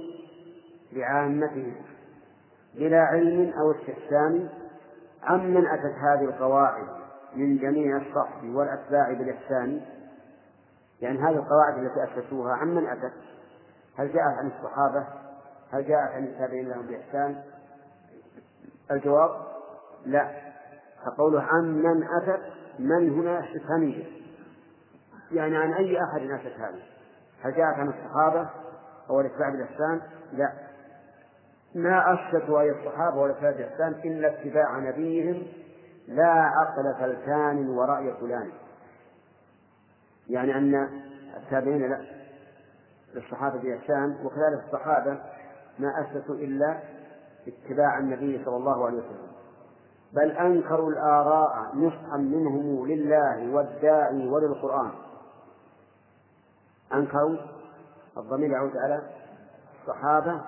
بعامته 0.93 1.72
بلا 2.74 3.01
علم 3.01 3.52
أو 3.60 3.70
استحسان 3.72 4.48
عمن 5.22 5.66
أتت 5.66 5.94
هذه 5.94 6.24
القواعد 6.24 6.98
من 7.37 7.59
جميع 7.59 7.97
الصحب 7.97 8.55
والأتباع 8.55 9.13
بالإحسان 9.13 9.81
يعني 11.01 11.19
هذه 11.19 11.37
القواعد 11.37 11.79
التي 11.79 12.05
أسسوها 12.05 12.53
عمن 12.53 12.87
أتت؟ 12.87 13.13
هل 13.99 14.13
جاءت 14.13 14.39
عن 14.39 14.47
الصحابة؟ 14.47 15.07
هل 15.73 15.89
جاءت 15.89 16.13
عن 16.13 16.25
التابعين 16.25 16.69
لهم 16.69 16.87
بإحسان؟ 16.87 17.43
الجواب 18.91 19.31
لا. 20.07 20.31
فقوله 21.07 21.43
عمن 21.43 22.03
أتت 22.03 22.43
من 22.79 23.11
هنا؟ 23.11 23.45
استفهامية 23.45 24.05
يعني 25.33 25.57
عن 25.57 25.73
أي 25.73 25.99
أحد 26.05 26.23
أتت 26.23 26.61
هذه؟ 26.61 26.83
هل 27.43 27.57
جاءت 27.57 27.75
عن 27.75 27.89
الصحابة 27.89 28.51
أو 29.11 29.21
الإتباع 29.21 29.51
بالإحسان؟ 29.51 30.01
لا. 30.33 30.53
ما 31.75 32.15
أثبتوا 32.15 32.61
أي 32.61 32.71
الصحابة 32.71 33.17
والإتباع 33.17 33.51
بالإحسان 33.51 33.93
إلا 34.05 34.29
اتباع 34.29 34.79
نبيهم 34.79 35.47
لا 36.09 36.32
عقل 36.32 36.94
فلتان 37.01 37.68
ورأي 37.68 38.14
فلان. 38.20 38.51
يعني 40.28 40.59
أن 40.59 40.89
التابعين 41.36 41.90
لا 41.90 42.01
للصحابة 43.14 43.59
بإحسان 43.59 44.18
وكذلك 44.24 44.64
الصحابة 44.66 45.18
ما 45.78 46.01
أثبتوا 46.01 46.35
إلا 46.35 46.78
اتباع 47.48 47.98
النبي 47.98 48.44
صلى 48.44 48.56
الله 48.56 48.86
عليه 48.86 48.98
وسلم. 48.98 49.28
بل 50.12 50.30
أنكروا 50.30 50.90
الآراء 50.90 51.70
نصحا 51.74 52.16
منهم 52.16 52.86
لله 52.86 53.55
والداعي 53.55 54.28
وللقرآن. 54.28 54.90
أنكروا 56.94 57.36
الضمير 58.16 58.51
يعود 58.51 58.76
على 58.76 59.02
الصحابة 59.80 60.40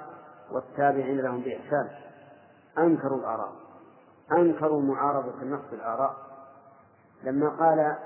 والتابعين 0.51 1.21
لهم 1.21 1.41
بإحسان. 1.41 1.89
أنكروا 2.79 3.19
الآراء. 3.19 3.53
أنكروا 4.33 4.83
معارضة 4.83 5.43
النص 5.43 5.61
بالآراء. 5.71 6.17
لما 7.23 7.49
قال 7.49 7.97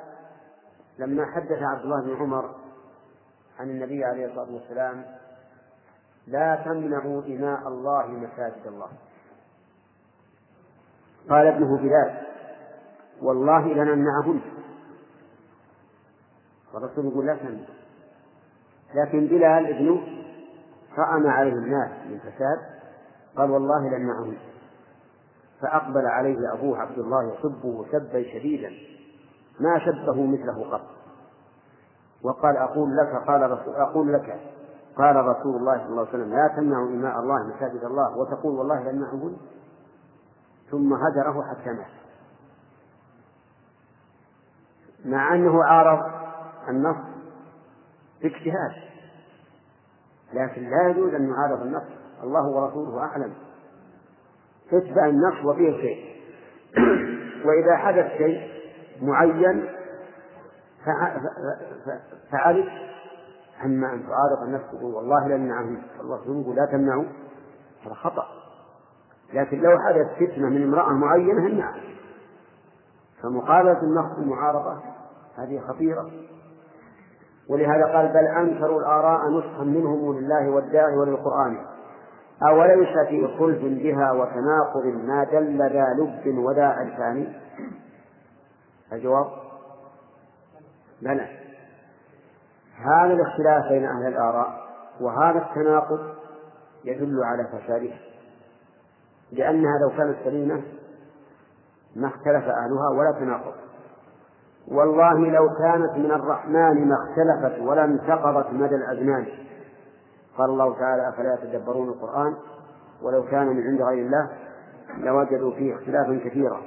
لما 0.98 1.26
حدث 1.26 1.62
عبد 1.62 1.80
الله 1.80 2.02
بن 2.02 2.16
عمر 2.16 2.54
عن 3.58 3.70
النبي 3.70 4.04
عليه 4.04 4.26
الصلاة 4.26 4.52
والسلام 4.54 5.04
لا 6.26 6.62
تمنعوا 6.64 7.22
إماء 7.22 7.68
الله 7.68 8.06
مساجد 8.06 8.66
الله. 8.66 8.88
قال 11.30 11.46
ابنه 11.46 11.78
بلال 11.78 12.26
والله 13.22 13.66
لنمنعهن 13.74 14.40
والرسول 16.74 17.06
يقول 17.06 17.26
لا 17.26 17.36
تمنع. 17.36 17.66
لكن 18.94 19.26
بلال 19.26 19.66
ابنه 19.66 20.00
رأى 20.98 21.20
ما 21.20 21.32
عليه 21.32 21.52
الناس 21.52 21.90
من 22.06 22.18
فساد 22.18 22.58
قال 23.36 23.50
والله 23.50 23.88
لنمنعهن 23.88 24.36
فأقبل 25.64 26.06
عليه 26.06 26.52
أبوه 26.52 26.78
عبد 26.78 26.98
الله 26.98 27.32
يسبه 27.32 27.86
سبا 27.92 28.22
شديدا 28.22 28.70
ما 29.60 29.80
سبه 29.86 30.26
مثله 30.26 30.70
قط. 30.70 30.84
وقال 32.22 32.56
أقول 32.56 32.96
لك 32.96 33.26
قال 33.26 33.50
رسول 33.50 33.74
أقول 33.74 34.12
لك 34.12 34.40
قال 34.96 35.16
رسول 35.16 35.56
الله 35.56 35.78
صلى 35.78 35.88
الله 35.88 36.00
عليه 36.00 36.10
وسلم 36.10 36.34
لا 36.34 36.48
تمنعوا 36.56 36.88
إماء 36.88 37.20
الله 37.20 37.56
مساجد 37.56 37.84
الله 37.84 38.16
وتقول 38.18 38.58
والله 38.58 38.90
لنمنعهن 38.90 39.36
ثم 40.70 40.92
هجره 40.92 41.42
حتى 41.50 41.70
مات. 41.70 41.86
مع 45.04 45.34
أنه 45.34 45.64
عارض 45.64 46.10
النص 46.68 46.96
باجتهاد 48.22 48.72
لكن 50.32 50.70
لا 50.70 50.88
يجوز 50.88 51.14
أن 51.14 51.30
يعارض 51.30 51.62
النص. 51.62 51.84
الله 52.22 52.46
ورسوله 52.48 53.00
أعلم. 53.00 53.34
اتبع 54.72 55.06
النص 55.06 55.44
وفيه 55.44 55.72
شيء. 55.72 56.14
وإذا 57.46 57.76
حدث 57.76 58.06
شيء 58.18 58.40
معين 59.02 59.64
فعرف 62.30 62.66
أما 63.64 63.94
أن 63.94 64.02
تعارض 64.06 64.42
النفس 64.42 64.64
تقول 64.72 64.94
والله 64.94 65.28
لن 65.28 65.48
نعم 65.48 65.82
الله 66.00 66.40
يقول 66.40 66.56
لا 66.56 66.66
تمنعوا 66.66 67.04
هذا 67.86 67.94
خطأ. 67.94 68.26
لكن 69.34 69.58
لو 69.58 69.78
حدث 69.78 70.06
فتنة 70.14 70.48
من 70.48 70.62
امرأة 70.62 70.92
معينة 70.92 71.48
نعم 71.48 71.80
فمقابلة 73.22 73.82
النص 73.82 74.18
المعارضة 74.18 74.82
هذه 75.36 75.60
خطيرة. 75.68 76.10
ولهذا 77.48 77.84
قال 77.84 78.08
بل 78.08 78.26
أنكروا 78.26 78.80
الآراء 78.80 79.30
نصحا 79.30 79.64
منهم 79.64 80.18
لله 80.18 80.50
والداعي 80.50 80.96
وللقرآن. 80.96 81.73
أوليس 82.48 83.08
في 83.08 83.38
خلف 83.38 83.58
بها 83.62 84.12
وتناقض 84.12 84.86
ما 84.86 85.24
دل 85.24 85.58
ذا 85.58 85.94
لب 85.98 86.38
وذا 86.38 86.66
عرفان 86.66 87.32
الجواب؟ 88.92 89.26
بلى. 91.02 91.28
هذا 92.76 93.12
الاختلاف 93.12 93.68
بين 93.68 93.84
أهل 93.84 94.06
الآراء 94.06 94.64
وهذا 95.00 95.38
التناقض 95.38 96.14
يدل 96.84 97.24
على 97.24 97.44
فسادها 97.44 97.98
لأنها 99.32 99.78
لو 99.78 99.96
كانت 99.96 100.16
سليمة 100.24 100.62
ما 101.96 102.06
اختلف 102.06 102.44
أهلها 102.44 102.88
ولا 102.98 103.12
تناقض. 103.18 103.54
والله 104.68 105.30
لو 105.30 105.48
كانت 105.58 105.92
من 105.92 106.10
الرحمن 106.10 106.88
ما 106.88 106.94
اختلفت 106.94 107.62
ولا 107.62 107.84
انتقضت 107.84 108.50
مدى 108.52 108.74
الأزمان. 108.74 109.26
قال 110.38 110.50
الله 110.50 110.78
تعالى 110.78 111.08
أفلا 111.08 111.34
يتدبرون 111.34 111.88
القرآن 111.88 112.34
ولو 113.02 113.22
كان 113.22 113.46
من 113.46 113.62
عند 113.62 113.82
غير 113.82 114.06
الله 114.06 114.28
لوجدوا 114.98 115.50
فيه 115.50 115.74
اختلافا 115.74 116.20
كثيرا. 116.24 116.60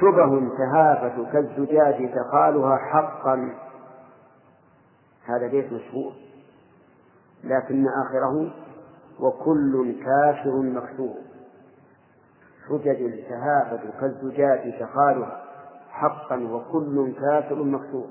شبه 0.00 0.56
تهافت 0.56 1.32
كالزجاج 1.32 2.10
تقالها 2.14 2.76
حقا. 2.76 3.54
هذا 5.24 5.46
بيت 5.46 5.72
مشهور 5.72 6.12
لكن 7.44 7.86
آخره 8.06 8.50
وكل 9.20 9.94
كافر 10.04 10.56
مكسور 10.56 11.14
حجج 12.68 13.24
تهافت 13.28 13.80
كالزجاج 14.00 14.78
تقالها 14.80 15.42
حقا 15.90 16.36
وكل 16.36 17.12
كافر 17.20 17.62
مكسور 17.62 18.06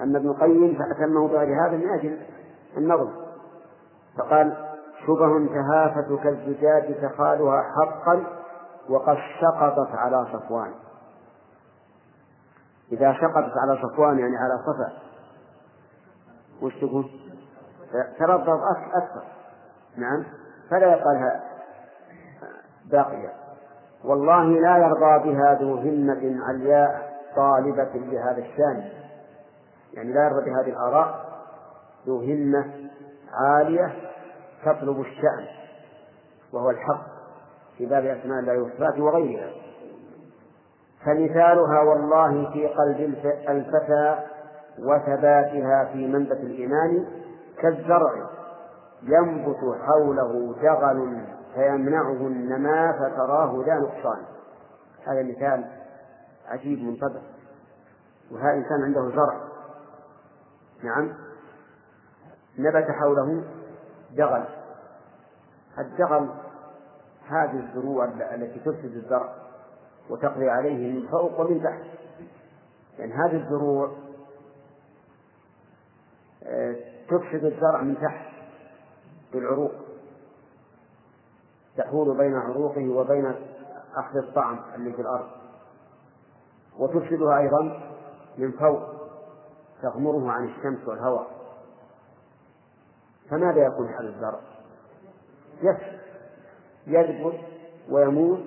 أما 0.00 0.18
ابن 0.18 0.28
القيم 0.28 0.78
فأتمه 0.78 1.28
بغير 1.28 1.66
هذا 1.66 1.76
من 1.76 1.88
أجل 1.88 2.18
النظم 2.76 3.10
فقال 4.18 4.56
شبه 5.06 5.46
تهافت 5.46 6.22
كالزجاج 6.22 6.94
تخالها 7.02 7.62
حقا 7.62 8.24
وقد 8.88 9.16
سقطت 9.40 9.94
على 9.94 10.26
صفوان. 10.32 10.72
إذا 12.92 13.12
سقطت 13.12 13.52
على 13.58 13.78
صفوان 13.82 14.18
يعني 14.18 14.36
على 14.36 14.58
صفا. 14.58 14.92
وش 16.62 16.74
تقول؟ 16.74 17.10
تردد 18.18 18.48
أكثر. 18.94 19.22
نعم. 19.96 20.24
فلا 20.70 20.86
يقالها 20.86 21.42
باقية. 22.90 23.32
والله 24.04 24.44
لا 24.44 24.76
يرضى 24.76 25.32
بها 25.32 25.54
ذو 25.54 25.74
همة 25.74 26.44
علياء 26.48 27.12
طالبة 27.36 27.90
لهذا 27.94 28.38
الشأن. 28.38 28.88
يعني 29.92 30.12
لا 30.12 30.24
يرضى 30.24 30.50
بهذه 30.50 30.68
الآراء 30.68 31.24
ذو 32.06 32.20
همة 32.20 32.90
عالية 33.32 33.94
تطلب 34.64 35.00
الشأن 35.00 35.46
وهو 36.52 36.70
الحق 36.70 37.06
في 37.78 37.86
باب 37.86 38.04
أسماء 38.04 38.38
الله 38.38 38.62
وصفاته 38.62 39.02
وغيرها. 39.02 39.50
فمثالها 41.04 41.80
والله 41.80 42.52
في 42.52 42.66
قلب 42.66 43.14
الفتى 43.48 44.18
وثباتها 44.78 45.84
في 45.92 46.06
منبت 46.06 46.40
الإيمان 46.40 47.06
كالزرع 47.58 48.30
ينبت 49.02 49.58
حوله 49.82 50.54
جغل 50.62 51.24
فيمنعه 51.54 52.26
النماء 52.26 52.92
فتراه 52.92 53.64
لا 53.66 53.74
نقصان. 53.74 54.22
هذا 55.06 55.22
مثال 55.22 55.64
عجيب 56.48 56.84
منطبع 56.84 57.20
وهذا 58.32 58.54
إنسان 58.54 58.82
عنده 58.82 59.10
زرع. 59.16 59.40
نعم. 60.82 61.12
نبت 62.58 62.90
حوله 62.90 63.44
دغل. 64.16 64.44
الدغل 65.78 66.28
هذه 67.28 67.68
الزروع 67.68 68.04
التي 68.04 68.60
تفسد 68.60 68.96
الزرع 68.96 69.34
وتقضي 70.10 70.50
عليه 70.50 70.92
من 70.92 71.08
فوق 71.08 71.40
ومن 71.40 71.62
تحت. 71.62 71.82
يعني 72.98 73.12
هذه 73.12 73.36
الزروع 73.36 73.90
آه، 76.42 76.76
تفسد 77.08 77.44
الزرع 77.44 77.82
من 77.82 77.94
تحت 77.94 78.32
بالعروق. 79.32 79.72
تحول 81.76 82.16
بين 82.16 82.34
عروقه 82.34 82.88
وبين 82.88 83.34
أخذ 83.96 84.16
الطعم 84.16 84.60
اللي 84.74 84.92
في 84.92 85.02
الأرض. 85.02 85.28
وتفسدها 86.78 87.38
أيضا 87.38 87.92
من 88.38 88.52
فوق 88.52 88.82
تغمره 89.82 90.30
عن 90.30 90.44
الشمس 90.44 90.88
والهواء. 90.88 91.41
فماذا 93.32 93.66
يكون 93.66 93.86
هذا 93.86 94.08
الزرع؟ 94.08 94.40
يفسد 95.62 95.98
يذبل 96.86 97.38
ويموت 97.90 98.40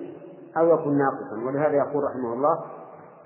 أو 0.56 0.74
يكون 0.74 0.98
ناقصا. 0.98 1.46
ولهذا 1.46 1.76
يقول 1.76 2.04
رحمه 2.04 2.32
الله 2.32 2.64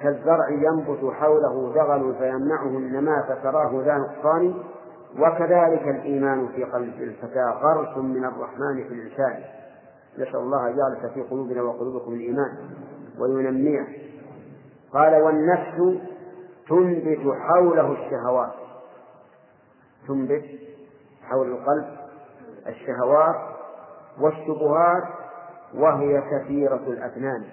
كالزرع 0.01 0.49
ينبت 0.49 1.15
حوله 1.15 1.73
دغل 1.75 2.15
فيمنعه 2.15 2.67
النماء 2.67 3.23
فتراه 3.23 3.83
ذا 3.85 3.97
نقصان. 3.97 4.55
وكذلك 5.19 5.83
الإيمان 5.89 6.49
في 6.49 6.65
قلب 6.65 7.03
الفتى 7.03 7.45
غرس 7.45 7.97
من 7.97 8.25
الرحمن 8.25 8.85
في 8.89 8.95
الإنسان. 8.95 9.45
نسأل 10.19 10.37
الله 10.37 10.67
أن 10.67 10.73
يجعل 10.73 11.11
في 11.15 11.23
قلوبنا 11.23 11.63
وقلوبكم 11.63 12.13
الإيمان 12.13 12.57
وينميه. 13.19 13.87
قال 14.93 15.23
والنفس 15.23 16.01
تنبت 16.69 17.35
حوله 17.37 17.93
الشهوات. 17.93 18.53
تنبت 20.09 20.45
حول 21.31 21.49
القلب 21.49 21.97
الشهوات 22.67 23.37
والشبهات 24.21 25.03
وهي 25.75 26.23
كثيرة 26.31 26.77
الأفنان. 26.87 27.45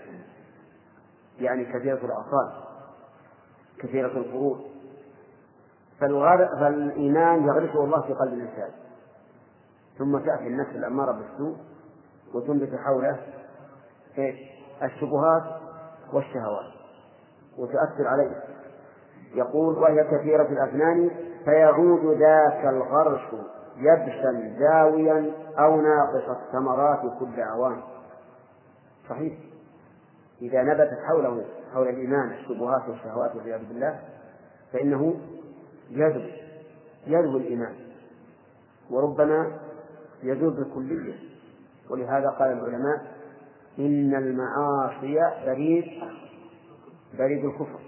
يعني 1.39 1.65
كثيرة 1.65 2.05
الأعصاب 2.05 2.51
كثيرة 3.79 4.17
الفروض 4.17 4.61
فالإيمان 5.99 7.43
يغرسه 7.43 7.83
الله 7.83 8.01
في 8.01 8.13
قلب 8.13 8.33
الإنسان. 8.33 8.69
ثم 9.97 10.17
تأتي 10.17 10.47
النفس 10.47 10.71
الأمارة 10.71 11.11
بالسوء 11.11 11.57
وتنبت 12.33 12.75
حوله 12.75 13.19
إيش؟ 14.17 14.35
الشبهات 14.83 15.43
والشهوات 16.13 16.73
وتؤثر 17.57 18.07
عليه. 18.07 18.43
يقول 19.35 19.77
وهي 19.77 20.03
كثيرة 20.03 20.47
الأفنان 20.47 21.11
فيعود 21.45 22.17
ذاك 22.17 22.65
الغرس 22.65 23.56
يبسا 23.77 24.55
زاويا 24.59 25.31
أو 25.59 25.81
ناقص 25.81 26.29
الثمرات 26.29 27.19
كل 27.19 27.41
أوان 27.41 27.81
صحيح. 29.09 29.33
إذا 30.41 30.63
نبتت 30.63 30.97
حوله 31.07 31.45
حول 31.73 31.87
الإيمان 31.87 32.31
الشبهات 32.31 32.89
والشهوات 32.89 33.35
والعياذ 33.35 33.67
بالله 33.67 33.99
فإنه 34.73 35.15
يذب 35.89 36.31
يذب 37.07 37.35
الإيمان. 37.35 37.75
وربما 38.91 39.57
يذوب 40.23 40.53
بالكلية. 40.55 41.13
ولهذا 41.89 42.29
قال 42.29 42.51
العلماء 42.51 43.01
إن 43.79 44.15
المعاصي 44.15 45.19
بريد 45.45 45.85
بريد 47.17 47.45
الكفر. 47.45 47.79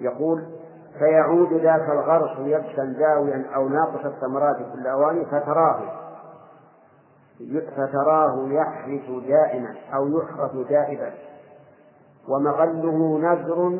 يقول 0.00 0.61
فيعود 0.98 1.52
ذاك 1.52 1.90
الغرس 1.90 2.38
يبسا 2.38 2.94
زاويا 2.98 3.44
أو 3.54 3.68
ناقص 3.68 4.04
الثمرات 4.04 4.56
كل 4.56 4.86
أوان 4.86 5.24
فتراه. 5.24 5.80
فتراه 7.76 8.48
يحرث 8.48 9.10
دائما 9.26 9.74
أو 9.94 10.08
يحرث 10.08 10.68
دائما 10.68 11.10
ومغله 12.28 13.18
نذر 13.18 13.78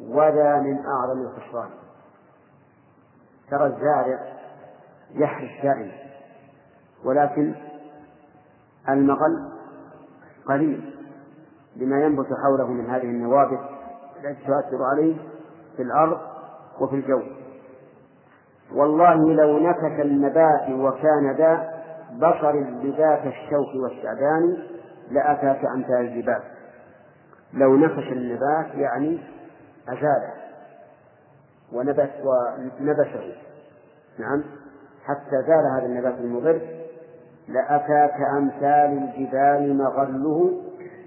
وذا 0.00 0.60
من 0.60 0.86
أعظم 0.86 1.20
الخسران. 1.20 1.70
ترى 3.50 3.66
الزارع 3.66 4.18
يحرث 5.10 5.62
دائما. 5.62 5.92
ولكن 7.04 7.54
المغل 8.88 9.52
قليل 10.46 10.94
لما 11.76 12.04
ينبت 12.04 12.26
حوله 12.44 12.66
من 12.66 12.90
هذه 12.90 13.02
النوابت 13.02 13.60
التي 14.16 14.46
تؤثر 14.46 14.84
عليه 14.84 15.16
في 15.76 15.82
الأرض 15.82 16.31
وفي 16.80 16.96
الجو. 16.96 17.22
والله 18.74 19.14
لو 19.32 19.58
نكت 19.58 20.00
النبات 20.04 20.70
وكان 20.70 21.36
ذا 21.36 21.82
بصر 22.16 22.52
بذات 22.82 23.26
الشوك 23.26 23.74
والشعبان 23.82 24.56
لأتاك 25.10 25.64
أمثال 25.76 26.00
الجبال 26.00 26.42
لو 27.54 27.76
نفش 27.76 28.12
النبات 28.12 28.74
يعني 28.74 29.20
أزاله 29.88 30.32
ونبت 31.72 32.10
ونبشه 32.24 33.34
نعم. 34.18 34.44
حتى 35.04 35.42
زال 35.46 35.66
هذا 35.76 35.86
النبات 35.86 36.14
المضر 36.14 36.60
لأتاك 37.48 38.16
أمثال 38.38 39.10
الجبال 39.16 39.78
مغله 39.78 40.62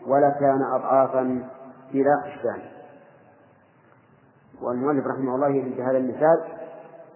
ولكان 0.07 0.61
أضعافا 0.73 1.43
ذاك 1.93 2.25
الشان 2.25 2.74
والمؤلف 4.61 5.07
رحمه 5.07 5.35
الله 5.35 5.49
يريد 5.49 5.77
بهذا 5.77 5.97
المثال 5.97 6.43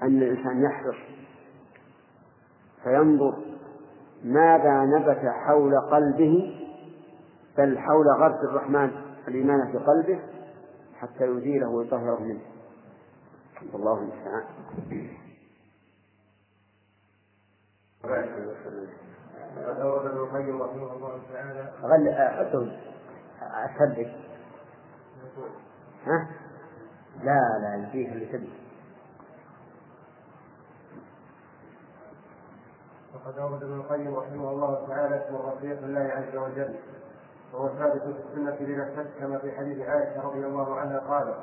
أن 0.04 0.18
الإنسان 0.18 0.64
يحرص 0.64 0.96
فينظر 2.84 3.38
ماذا 4.24 4.86
نبت 4.86 5.26
حول 5.26 5.80
قلبه 5.80 6.56
بل 7.58 7.78
حول 7.78 8.08
غرس 8.08 8.44
الرحمن 8.44 8.92
الإيمان 9.28 9.72
في 9.72 9.78
قلبه 9.78 10.20
حتى 11.00 11.24
يزيله 11.26 11.70
ويطهره 11.70 12.20
منه 12.20 12.42
الله 13.74 13.98
المستعان 14.00 14.44
قد 19.68 19.80
أورد 19.80 20.06
ابن 20.06 20.18
القيم 20.18 20.62
رحمه 20.62 20.94
الله 20.94 21.20
تعالى 21.34 21.72
غل 21.84 22.14
حطه 22.16 22.72
أثبت 23.42 24.12
ها؟ 26.06 26.28
لا 27.24 27.60
لا 27.62 27.76
يجيه 27.76 28.12
اللي 28.12 28.26
تبي. 28.26 28.50
وقد 33.16 33.38
أورد 33.40 33.64
ابن 33.64 33.74
القيم 33.74 34.16
رحمه 34.16 34.50
الله 34.52 34.88
تعالى 34.88 35.16
اسم 35.26 35.36
الرفيق 35.36 35.82
لله 35.82 36.00
عز 36.00 36.36
وجل 36.36 36.76
وهو 37.54 37.70
ثابت 37.70 38.02
في 38.02 38.10
السنة 38.10 38.58
بلا 38.60 38.96
شك 38.96 39.08
كما 39.20 39.38
في 39.38 39.52
حديث 39.52 39.88
عائشة 39.88 40.22
رضي 40.28 40.46
الله 40.46 40.80
عنها 40.80 41.00
قالت 41.00 41.38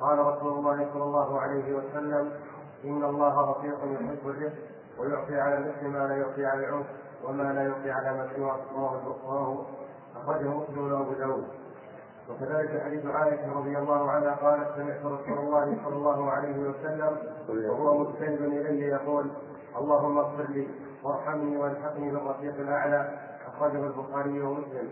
قال 0.00 0.18
رسول 0.18 0.52
الله 0.52 0.88
صلى 0.92 1.02
الله 1.02 1.40
عليه 1.40 1.74
وسلم 1.74 2.32
إن 2.84 3.04
الله 3.04 3.50
رفيق 3.50 3.78
يحب 3.84 4.28
الرفق 4.28 4.58
ويعطي 4.98 5.40
على 5.40 5.58
الإثم 5.58 5.92
ما 5.92 5.98
لا 6.08 6.16
يعطي 6.16 6.46
على 6.46 6.66
العنف 6.66 6.86
وما 7.24 7.52
لا 7.52 7.62
يعطي 7.62 7.90
على 7.90 8.18
ما 8.18 8.28
سواه 8.36 8.60
رواه 9.26 9.66
أخرجه 10.16 10.48
مسلم 10.48 10.92
وأبو 10.92 11.12
داود. 11.12 11.44
وكذلك 12.30 12.82
حديث 12.84 13.06
عائشة 13.06 13.52
رضي 13.58 13.78
الله 13.78 14.10
عنها 14.10 14.34
قالت 14.34 14.68
سمعت 14.76 15.04
رسول 15.04 15.38
الله 15.38 15.76
صلى 15.84 15.96
الله 15.96 16.30
عليه 16.30 16.58
وسلم 16.58 17.16
وهو 17.48 17.98
مستند 17.98 18.40
إلي 18.42 18.80
يقول 18.80 19.30
اللهم 19.78 20.18
اغفر 20.18 20.50
لي 20.50 20.68
وارحمني 21.04 21.56
وألحقني 21.56 22.10
بالرفيق 22.10 22.54
الأعلى 22.54 23.18
أخرجه 23.46 23.86
البخاري 23.86 24.40
ومسلم. 24.40 24.88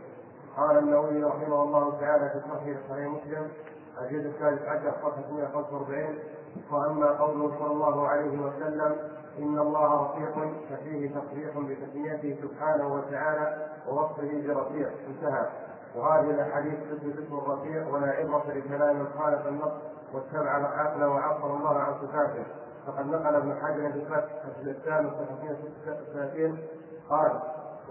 قال 0.56 0.78
النووي 0.78 1.24
رحمه 1.24 1.62
الله 1.62 2.00
تعالى 2.00 2.30
في 2.30 2.40
صحيح 2.50 2.78
صحيح 2.90 3.06
مسلم 3.06 3.48
الجزء 4.02 4.28
الثالث 4.28 4.62
عشر 4.62 4.92
صفحة 5.02 5.32
145 5.32 6.18
وأما 6.72 7.06
قوله 7.06 7.58
صلى 7.58 7.72
الله 7.72 8.08
عليه 8.08 8.38
وسلم 8.38 8.96
إن 9.38 9.58
الله 9.58 10.02
رفيق 10.02 10.52
ففيه 10.70 11.10
تصريح 11.10 11.58
بتسميته 11.58 12.36
سبحانه 12.42 12.94
وتعالى 12.94 13.66
ووصفه 13.88 14.42
برفيق. 14.46 14.90
انتهى. 15.08 15.46
وهذه 15.96 16.30
الأحاديث 16.30 16.74
تثبت 16.90 17.18
اسم 17.18 17.38
الرفيع 17.38 17.86
ولا 17.86 18.06
عبرة 18.10 18.44
بكلام 18.54 19.06
خالف 19.18 19.46
النص 19.46 19.72
واتبع 20.14 20.50
عقلا 20.50 21.06
وعصر 21.06 21.46
الله 21.56 21.78
عن 21.78 21.94
صفاته 21.94 22.44
فقد 22.86 23.06
نقل 23.06 23.34
ابن 23.34 23.54
حجر 23.62 23.92
في 23.92 23.98
الفتح 23.98 24.28
في 24.56 24.62
الإسلام 24.62 25.10
الثلاثين 25.86 26.58
قال 27.10 27.40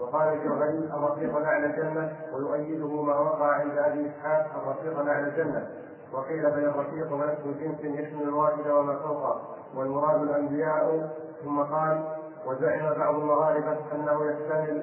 وقال 0.00 0.28
الجوهري 0.28 0.78
الرفيق 0.78 1.36
الاعلى 1.36 1.66
الجنة 1.66 2.16
ويؤيده 2.34 3.02
ما 3.02 3.18
وقع 3.18 3.46
عند 3.46 3.78
أبي 3.78 4.10
إسحاق 4.10 4.46
الرفيق 4.62 5.00
الاعلى 5.00 5.28
الجنة. 5.28 5.66
وقيل 6.12 6.50
بل 6.50 6.64
الرفيق 6.64 7.12
ونفس 7.12 7.40
جنس 7.60 7.80
يشمل 7.80 8.22
الواحد 8.22 8.66
وما 8.66 8.94
فوقه. 8.98 9.40
والمراد 9.76 10.22
الأنبياء. 10.22 11.10
ثم 11.44 11.62
قال 11.62 12.04
وزعم 12.46 12.98
بعض 12.98 13.14
المغاربة 13.14 13.76
أنه 13.94 14.24
يحتمل 14.24 14.82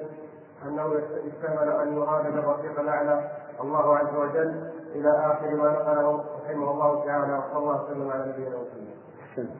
أنه 0.66 0.94
يحتمل 1.26 1.68
أن 1.68 1.96
يراد 1.96 2.34
بالرفيق 2.34 2.80
الأعلى. 2.80 3.30
الله 3.60 3.96
عز 3.96 4.14
وجل 4.16 4.70
إلى 4.94 5.10
آخر 5.10 5.56
ما 5.56 5.72
نقله 5.72 6.24
رحمه 6.44 6.70
الله 6.70 7.04
تعالى. 7.04 7.38
وصلى 7.38 7.58
الله 7.58 7.84
وسلم 7.84 8.10
على 8.10 8.32
نبينا 8.32 8.56
محمد. 8.56 9.50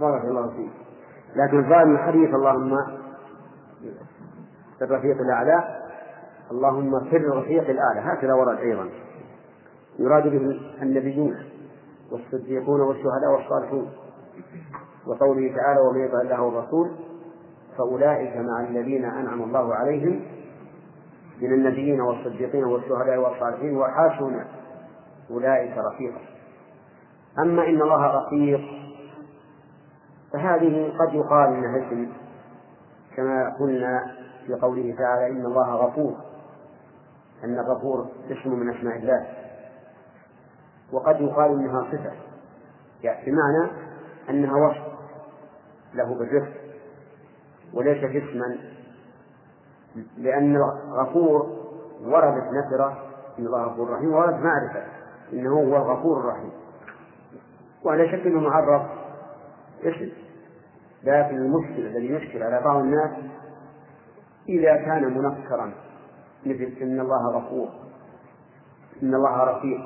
بارك 0.00 0.24
الله 0.24 0.48
فيك. 0.48 0.70
لكن 1.36 1.68
ظاهر 1.68 1.82
الحديث 1.82 2.34
اللهم 2.34 2.76
في 4.78 4.84
الرفيق 4.84 5.20
الأعلى 5.20 5.82
اللهم 6.50 7.00
في 7.00 7.16
الرفيق 7.16 7.70
الأعلى. 7.70 8.00
هكذا 8.00 8.34
ورد 8.34 8.58
أيضا. 8.58 8.88
يراد 9.98 10.22
به 10.22 10.60
النبيون 10.82 11.36
والصديقون 12.12 12.80
والشهداء 12.80 13.30
والصالحون. 13.32 13.92
وقوله 15.06 15.56
تعالى 15.56 15.80
ومن 15.80 16.00
يطع 16.04 16.20
الله 16.20 16.42
والرسول 16.42 16.90
فأولئك 17.78 18.36
مع 18.36 18.60
الذين 18.60 19.04
أنعم 19.04 19.42
الله 19.42 19.74
عليهم 19.74 20.22
من 21.40 21.52
النبيين 21.52 22.00
والصديقين 22.00 22.64
والشهداء 22.64 23.16
والصالحين 23.16 23.76
وحاسن 23.76 24.44
أولئك 25.30 25.78
رفيقا. 25.78 26.20
أما 27.38 27.68
إن 27.68 27.82
الله 27.82 28.06
رفيق 28.06 28.60
فهذه 30.32 30.92
قد 30.98 31.14
يقال 31.14 31.48
إنها 31.48 31.78
اسم 31.88 32.12
كما 33.16 33.56
قلنا 33.60 34.16
في 34.46 34.54
قوله 34.54 34.94
تعالى 34.98 35.30
إن 35.30 35.46
الله 35.46 35.74
غفور 35.74 36.14
أن 37.44 37.58
الغفور 37.58 38.06
اسم 38.30 38.50
من 38.50 38.74
أسماء 38.74 38.96
الله. 38.96 39.26
وقد 40.92 41.20
يقال 41.20 41.50
إنها 41.50 41.82
صفة 41.92 42.12
يعني 43.02 43.26
بمعنى 43.26 43.70
أنها 44.30 44.66
وصف 44.66 44.82
له 45.94 46.14
بالرفق 46.14 46.65
وليست 47.76 48.04
اسما 48.04 48.58
لأن 50.18 50.56
الغفور 50.56 51.56
وردت 52.00 52.44
نكرة 52.52 53.02
إن 53.38 53.46
الله 53.46 53.62
غفور 53.62 53.90
رحيم 53.90 54.12
وورد 54.12 54.34
معرفة 54.34 54.82
إنه 55.32 55.50
هو 55.50 55.76
الغفور 55.76 56.20
الرحيم. 56.20 56.50
وعلى 57.84 58.08
شك 58.08 58.26
أنه 58.26 58.40
معرف. 58.40 58.82
اسم 59.84 60.08
لكن 61.02 61.36
المشكل 61.36 61.86
الذي 61.86 62.10
يشكل 62.10 62.42
على 62.42 62.60
بعض 62.64 62.76
الناس 62.76 63.10
إذا 64.48 64.76
كان 64.76 65.18
منكرا 65.18 65.72
مثل 66.46 66.72
إن 66.82 67.00
الله 67.00 67.30
غفور 67.38 67.68
إن 69.02 69.14
الله 69.14 69.44
رفيق 69.44 69.80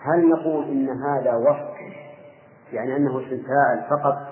هل 0.00 0.28
نقول 0.28 0.64
إن 0.64 0.88
هذا 0.88 1.34
وصف؟ 1.34 1.76
يعني 2.72 2.96
أنه 2.96 3.20
اسم 3.20 3.42
فاعل 3.42 3.86
فقط؟ 3.90 4.25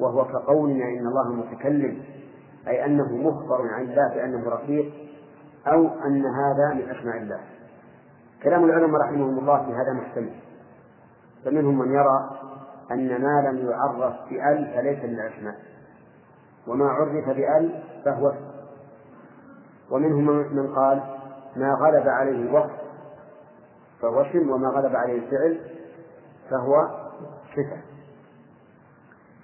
وهو 0.00 0.24
كقولنا 0.24 0.84
إن 0.84 1.06
الله 1.06 1.32
متكلم 1.32 2.02
أي 2.68 2.84
أنه 2.84 3.16
مخبر 3.16 3.68
عن 3.74 3.82
الله 3.82 4.14
بأنه 4.14 4.48
رفيق 4.48 4.92
أو 5.66 5.86
أن 5.86 6.26
هذا 6.26 6.74
من 6.74 6.90
أسماء 6.90 7.16
الله. 7.16 7.40
كلام 8.42 8.64
العلماء 8.64 9.00
رحمهم 9.00 9.38
الله 9.38 9.66
في 9.66 9.72
هذا 9.72 9.92
محتمل. 9.92 10.34
فمنهم 11.44 11.78
من 11.78 11.92
يرى 11.92 12.30
أن 12.90 13.22
ما 13.22 13.50
لم 13.50 13.70
يعرف 13.70 14.14
بأل 14.30 14.72
فليس 14.74 15.04
من 15.04 15.20
الأسماء. 15.20 15.54
وما 16.66 16.88
عرف 16.88 17.28
بأل 17.28 17.82
فهو 18.04 18.32
ومنهم 19.90 20.26
من 20.56 20.74
قال 20.74 21.02
ما 21.56 21.74
غلب 21.74 22.08
عليه 22.08 22.50
الوصف 22.50 22.78
فهو 24.02 24.20
اسم 24.20 24.50
وما 24.50 24.68
غلب 24.68 24.96
عليه 24.96 25.18
الفعل 25.18 25.60
فهو 26.50 26.88
صفة. 27.52 27.97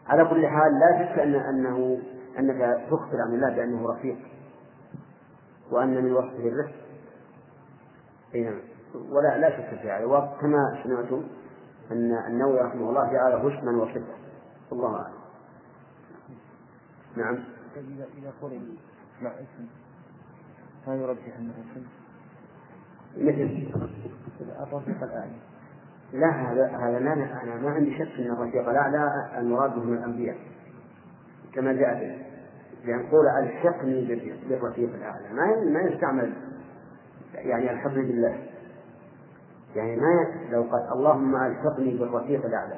على 0.06 0.24
كل 0.24 0.46
حال 0.46 0.78
لا 0.78 0.98
شك 0.98 1.18
أن 1.18 1.34
أنه 1.34 1.98
أنك 2.38 2.88
تخبر 2.90 3.20
عن 3.26 3.34
الله 3.34 3.56
بأنه 3.56 3.92
رفيق 3.92 4.18
وأن 5.70 6.04
من 6.04 6.12
وصفه 6.12 6.48
الرفق. 6.48 6.74
أي 8.34 8.44
نعم. 8.44 8.60
ولا 8.94 9.38
لا 9.38 9.50
شك 9.50 9.80
في 9.82 9.90
هذا. 9.90 10.04
وكما 10.04 10.82
سمعتم 10.84 11.24
أن 11.90 12.12
النووي 12.26 12.60
رحمه 12.60 12.90
الله 12.90 13.12
جعله 13.12 13.58
اسما 13.58 13.82
وصفة 13.82 14.14
والله 14.70 14.96
أعلم. 14.96 15.14
نعم. 17.16 17.44
إذا 17.76 18.06
إذا 18.18 18.32
قرن 18.42 18.76
مع 19.22 19.30
اسم 19.30 19.66
ما 20.86 20.94
يرجح 20.94 21.36
أنه 21.38 21.52
اسم 21.52 21.86
مثل. 23.16 23.68
الرفيق 24.62 25.02
الأعلى 25.02 25.53
لا 26.12 26.30
هذا 26.30 26.66
هذا 26.66 26.98
ما 26.98 27.12
أنا 27.12 27.56
ما 27.62 27.70
عندي 27.70 27.98
شك 27.98 28.20
أن 28.20 28.30
الرفيق 28.30 28.68
الأعلى 28.68 29.10
المراد 29.38 29.74
به 29.74 29.84
من 29.84 29.98
الأنبياء 29.98 30.36
كما 31.54 31.72
جاء 31.72 31.94
به 31.94 32.24
لأن 32.84 33.06
قول 33.06 33.26
ألحقني 33.28 34.04
بالرفيق 34.48 34.94
الأعلى. 34.94 35.28
ما 35.32 35.72
ما 35.72 35.80
يستعمل 35.80 36.32
يعني 37.34 37.70
الحقني 37.70 38.02
بالله. 38.02 38.38
يعني 39.76 39.96
ما 39.96 40.26
لو 40.50 40.62
قال 40.62 40.92
اللهم 40.92 41.36
ألحقني 41.36 41.98
بالرفيق 41.98 42.46
الأعلى. 42.46 42.76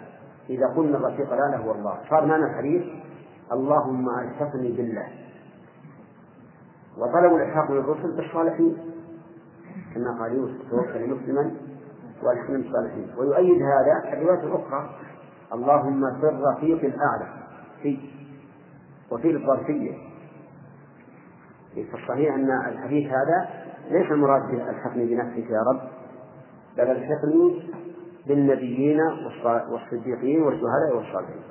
إذا 0.51 0.67
قلنا 0.67 0.97
الرفيق 0.97 1.33
الأعلى 1.33 1.65
هو 1.65 1.73
الله. 1.73 1.99
صار 2.11 2.27
معنى 2.27 2.45
الحديث 2.45 2.83
اللهم 3.53 4.09
ألحقني 4.19 4.73
بالله. 4.73 5.09
وطلبوا 6.99 7.39
الإلحاق 7.39 7.69
بالرسل 7.69 8.17
بالصالحين. 8.17 8.77
كما 9.95 10.19
قال 10.21 10.33
يوسف 10.33 10.71
توكل 10.71 11.11
مسلما. 11.11 11.55
والحكم 12.23 12.53
بالصالحين 12.53 13.11
ويؤيد 13.19 13.63
هذا 13.63 14.13
الرواية 14.13 14.45
الأخرى 14.45 14.91
اللهم 15.53 16.21
في 16.21 16.29
الرفيق 16.29 16.85
الأعلى. 16.85 17.29
في 17.83 17.99
وفي 19.11 19.31
الظرفية 19.31 19.93
في 21.75 21.95
الصحيح 21.95 22.35
أن 22.35 22.51
الحديث 22.69 23.13
هذا 23.13 23.49
ليس 23.91 24.11
المراد 24.11 24.55
الحقني 24.55 25.07
بنفسك 25.07 25.51
يا 25.51 25.63
رب 25.73 25.81
بل 26.77 26.91
الحقني 26.91 27.73
بالنبيين 28.27 29.01
والصديقين 29.71 30.43
والشهداء 30.43 30.97
والصالحين. 30.97 31.43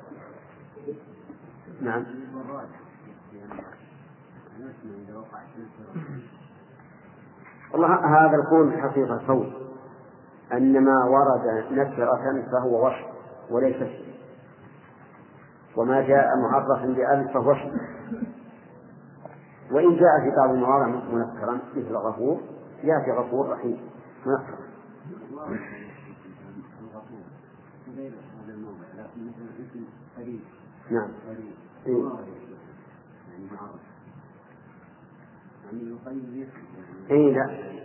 نعم. 1.80 2.04
والله 7.72 7.94
هذا 7.94 8.36
القول 8.36 8.80
حقيقة 8.80 9.26
قول 9.28 9.65
أن 10.52 10.84
ما 10.84 11.04
ورد 11.04 11.72
نكرة 11.72 12.46
فهو 12.52 12.86
وصف 12.86 13.06
وليس 13.50 13.76
اسم. 13.76 14.06
وما 15.76 16.00
جاء 16.02 16.36
معرفا 16.36 16.86
بألف 16.86 17.32
فهو 17.32 17.52
اسم. 17.52 17.78
وإن 19.70 19.96
جاء 19.96 20.20
في 20.20 20.36
بعض 20.36 20.50
المواضع 20.50 20.86
منكرا 20.86 21.58
مثل 21.76 21.96
غفور 21.96 22.40
يأتي 22.84 23.10
غفور 23.10 23.48
رحيم 23.48 23.80
منكرا. 24.26 24.66
نعم. 30.90 31.08
اي 37.10 37.32
لا. 37.32 37.75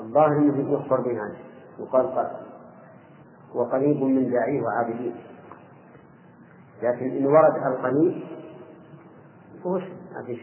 الظاهر 0.00 0.38
إنه 0.38 0.72
يخبر 0.72 1.00
بهذا 1.00 1.36
يقال 1.78 2.06
قال 2.06 2.30
وقريب 3.54 4.02
من 4.02 4.30
داعيه 4.30 4.62
وعابدين 4.62 5.14
لكن 6.82 7.10
إن 7.10 7.26
ورد 7.26 7.54
القريب 7.56 8.22
فهو 9.64 9.78
ما 9.78 10.22
في 10.26 10.40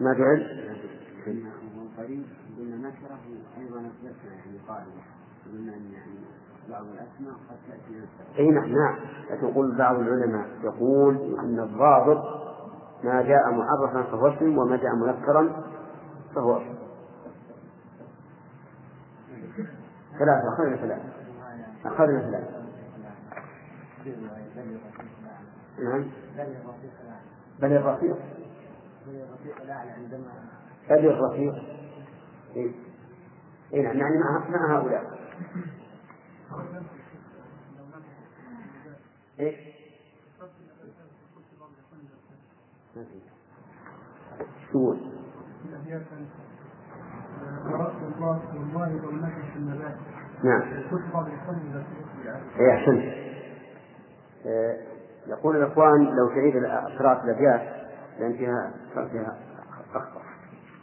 ما 0.00 0.14
جعل؟ 0.14 0.68
قلنا 2.58 2.76
نكره 2.76 3.18
أيضا 3.58 3.80
اثبتنا 3.80 4.34
يعني 4.34 4.58
قال 4.68 4.84
قلنا 5.46 5.76
ان 5.76 5.92
يعني 5.92 6.37
أي 8.38 8.50
نعم 8.50 8.68
نعم. 8.68 8.96
يقول 9.42 9.78
بعض 9.78 9.96
العلماء 9.96 10.46
يقول 10.62 11.38
أن 11.38 11.60
الضابط 11.60 12.38
ما 13.04 13.22
جاء 13.22 13.50
معرفا 13.50 14.02
فهو 14.02 14.28
اسم 14.28 14.58
وما 14.58 14.76
جاء 14.76 14.94
منكرا 14.94 15.62
فهو 16.34 16.56
اسم. 16.56 16.78
ثلاثة 20.18 20.54
أخذنا 20.54 20.76
ثلاثة. 20.76 21.08
أخذنا 21.84 22.20
ثلاثة. 22.20 22.58
نعم. 25.78 26.04
بل 27.62 27.72
الرفيق. 27.72 28.16
بل 30.90 31.06
الرفيق 31.06 31.54
إيه. 32.56 32.72
إيه 33.72 33.82
نعم. 33.82 33.96
يعني 33.96 34.18
مع 34.50 34.78
هؤلاء. 34.78 35.18
إيه؟ 39.38 39.56
شو 44.72 44.94
نعم. 50.44 50.62
اي 52.60 52.74
أحسنت. 52.74 53.04
آه، 54.46 54.76
يقول 55.26 55.56
الإخوان 55.56 56.04
لو 56.04 56.28
تعيد 56.28 56.56
قراءة 56.98 57.24
الابيات 57.24 57.88
لأن 58.20 58.32
فيها 58.36 58.72
فيها 58.94 59.38
اخطاء 59.94 60.22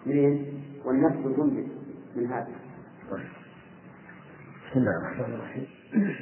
منين؟ 0.06 0.64
والنفس 0.86 1.16
تنبت 1.16 1.68
من 2.16 2.28
هذا 2.28 2.48
بسم 4.72 4.80
الله 4.80 4.98
الرحمن 4.98 5.34
الرحيم. 5.36 5.68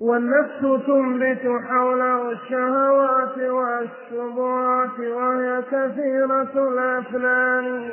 والنفس 0.00 0.60
تنبت 0.86 1.62
حوله 1.68 2.30
الشهوات 2.30 3.38
والشبهات 3.38 4.98
وهي 4.98 5.62
كثيرة 5.62 6.68
الأفنان 6.68 7.90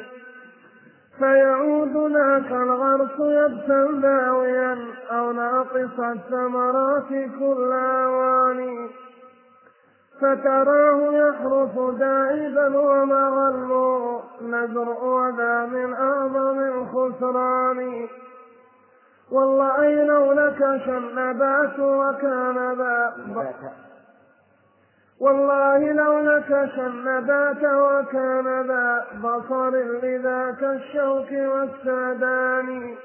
فيعود 1.20 2.12
ذاك 2.14 2.52
الغرس 2.52 3.20
يبسا 3.20 3.86
باويا 4.02 4.78
أو 5.12 5.32
ناقص 5.32 6.00
الثمرات 6.00 7.10
كل 7.10 7.72
أوان 7.74 8.90
فتراه 10.22 11.00
يحرث 11.14 11.80
دائبا 12.00 12.78
ومغل 12.78 13.72
نزر 14.42 14.90
وذا 14.90 15.66
من 15.66 15.94
أعظم 15.94 16.60
الخسران. 16.60 18.08
والله 19.36 20.04
لو 20.04 20.34
نكش 20.34 20.88
النبات 20.90 21.80
وكان 21.80 22.74
ذا 22.78 23.16
والله 25.20 25.92
لو 25.92 26.20
نكش 26.20 26.80
النبات 26.80 27.64
وكان 27.64 28.68
ذا 28.68 29.08
بصر 29.24 29.70
لذاك 30.04 30.64
الشوك 30.64 31.32
والسعدان. 31.32 32.96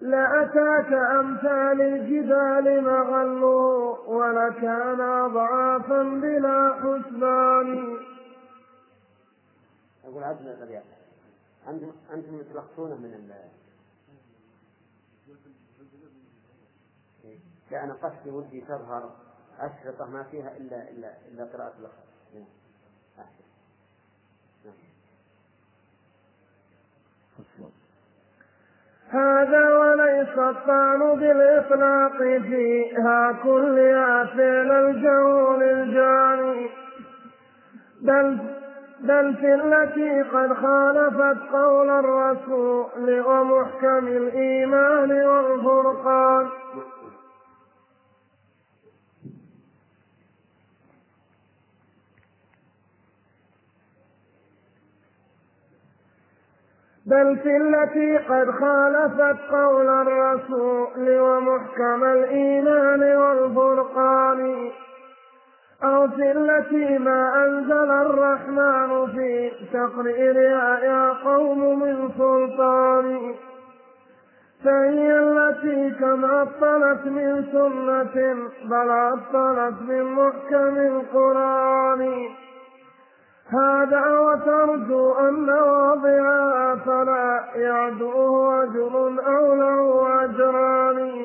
لأتاك 0.00 0.92
أمثال 0.92 1.80
الجبال 1.80 2.84
مغله 2.84 4.00
ولكان 4.06 5.00
أضعافا 5.00 6.02
بلا 6.02 6.74
حسبان. 6.74 7.96
أقول 10.04 10.24
أعد 10.24 10.46
الأبيات 10.46 10.82
أنتم 11.68 11.90
أنتم 12.14 12.42
تلخصونه 12.52 12.94
من 12.94 13.14
ال 13.14 13.55
لا 17.70 17.84
أنا 17.84 17.94
قصدي 17.94 18.30
ودي 18.30 18.60
تظهر 18.60 19.10
أشرطة 19.60 20.06
ما 20.10 20.22
فيها 20.22 20.56
إلا 20.56 20.90
إلا 20.90 21.12
إلا 21.28 21.44
قراءة 21.44 21.72
اللخص 21.78 22.06
هذا 29.10 29.78
وليس 29.78 30.38
الطعن 30.38 30.98
بالإطلاق 30.98 32.18
فيها 32.18 33.32
كلها 33.42 34.24
فعل 34.24 34.70
الجول 34.70 35.62
الجاني. 35.62 36.70
بل 38.00 38.38
بل 39.00 39.36
في 39.36 39.54
التي 39.54 40.22
قد 40.22 40.54
خالفت 40.54 41.52
قول 41.52 41.90
الرسول 41.90 43.20
ومحكم 43.20 44.06
الإيمان 44.06 45.12
والفرقان. 45.12 46.48
بل 57.06 57.38
في 57.42 57.56
التي 57.56 58.18
قد 58.18 58.50
خالفت 58.50 59.50
قول 59.50 59.88
الرسول 59.88 61.20
ومحكم 61.20 62.04
الإيمان 62.04 63.16
والفرقان. 63.16 64.70
أو 65.84 66.08
في 66.08 66.32
التي 66.32 66.98
ما 66.98 67.46
أنزل 67.46 67.90
الرحمن 67.90 69.06
في 69.06 69.50
تقريرها 69.72 70.78
يا 70.78 71.12
قوم 71.24 71.80
من 71.80 72.08
سلطان. 72.18 73.34
فهي 74.64 75.18
التي 75.18 75.90
كم 75.90 76.24
عطلت 76.24 77.06
من 77.06 77.44
سنة 77.52 78.36
بل 78.64 78.90
عطلت 78.90 79.82
من 79.88 80.02
محكم 80.02 80.76
القرآن. 80.76 82.28
هذا 83.50 84.18
وترجو 84.18 85.12
أن 85.12 85.50
واضعها 85.50 86.76
فلا 86.86 87.44
يعدوه 87.56 88.64
أجر 88.64 88.96
أو 89.26 89.54
له 89.54 90.24
أجران. 90.24 91.24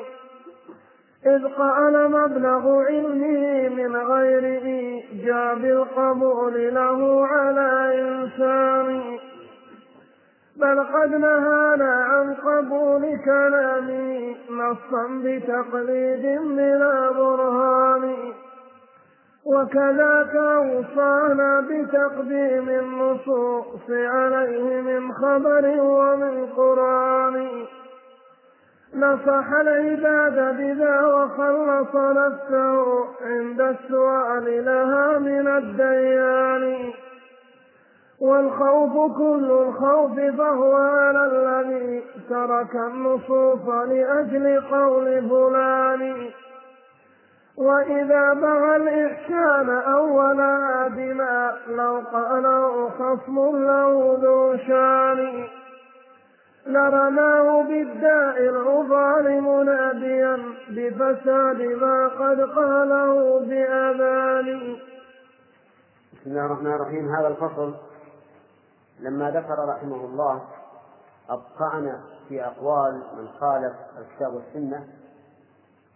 إذ 1.26 1.48
قال 1.58 2.10
مبلغ 2.10 2.82
علمه 2.82 3.68
من 3.68 3.96
غير 3.96 4.44
إيجاب 4.44 5.64
القبول 5.64 6.74
له 6.74 7.26
على 7.26 8.00
إنسان. 8.00 9.18
بل 10.56 10.80
قد 10.80 11.14
نهانا 11.14 12.04
عن 12.04 12.34
قبول 12.34 13.18
كلامه 13.24 14.34
نصا 14.50 15.22
بتقليد 15.24 16.40
بلا 16.40 17.10
برهان 17.10 18.14
وكذاك 19.46 20.36
أوصانا 20.36 21.60
بتقديم 21.60 22.68
النصوص 22.68 23.90
عليه 23.90 24.80
من 24.80 25.12
خبر 25.12 25.80
ومن 25.80 26.46
قرآن. 26.46 27.66
نصح 28.94 29.52
العباد 29.52 30.56
بذا 30.56 31.00
وخلص 31.06 31.94
نفسه 31.94 33.04
عند 33.24 33.60
السؤال 33.60 34.64
لها 34.64 35.18
من 35.18 35.48
الديان. 35.48 36.92
والخوف 38.20 39.18
كل 39.18 39.50
الخوف 39.50 40.20
فهو 40.38 40.76
على 40.76 41.26
الذي 41.26 42.02
ترك 42.30 42.74
النصوص 42.74 43.68
لأجل 43.68 44.60
قول 44.60 45.28
فلان. 45.28 46.30
وإذا 47.66 48.32
بغى 48.32 48.76
الإحسان 48.76 49.70
أول 49.70 50.36
بما 50.96 51.58
لو 51.68 52.02
قاله 52.12 52.90
خصم 52.90 53.36
له 53.66 54.18
ذو 54.22 54.56
شان. 54.56 55.48
لرماه 56.66 57.62
بالداء 57.62 58.38
العظال 58.38 59.40
مناديا 59.40 60.36
بفساد 60.68 61.60
ما 61.62 62.08
قد 62.08 62.40
قاله 62.40 63.40
بأذان. 63.40 64.76
بسم 66.12 66.30
الله 66.30 66.46
الرحمن 66.46 66.72
الرحيم. 66.72 67.14
هذا 67.14 67.28
الفصل 67.28 67.74
لما 69.00 69.30
ذكر 69.30 69.68
رحمه 69.68 70.04
الله 70.04 70.42
الطعن 71.30 72.00
في 72.28 72.44
أقوال 72.44 73.02
من 73.16 73.28
خالف 73.40 73.72
الكتاب 73.98 74.34
والسنة. 74.34 75.01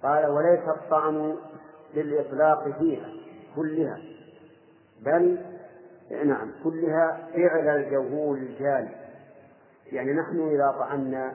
قال 0.02 0.27
وليس 0.31 0.68
الطعن 0.68 1.36
للإطلاق 1.94 2.78
فيها 2.78 3.09
كلها. 3.56 3.98
بل 5.02 5.39
نعم 6.10 6.52
كلها 6.64 7.28
فعل 7.35 7.68
الجهول 7.68 8.39
الجالي 8.39 8.94
يعني 9.93 10.12
نحن 10.12 10.48
إذا 10.48 10.74
طعنا 10.78 11.35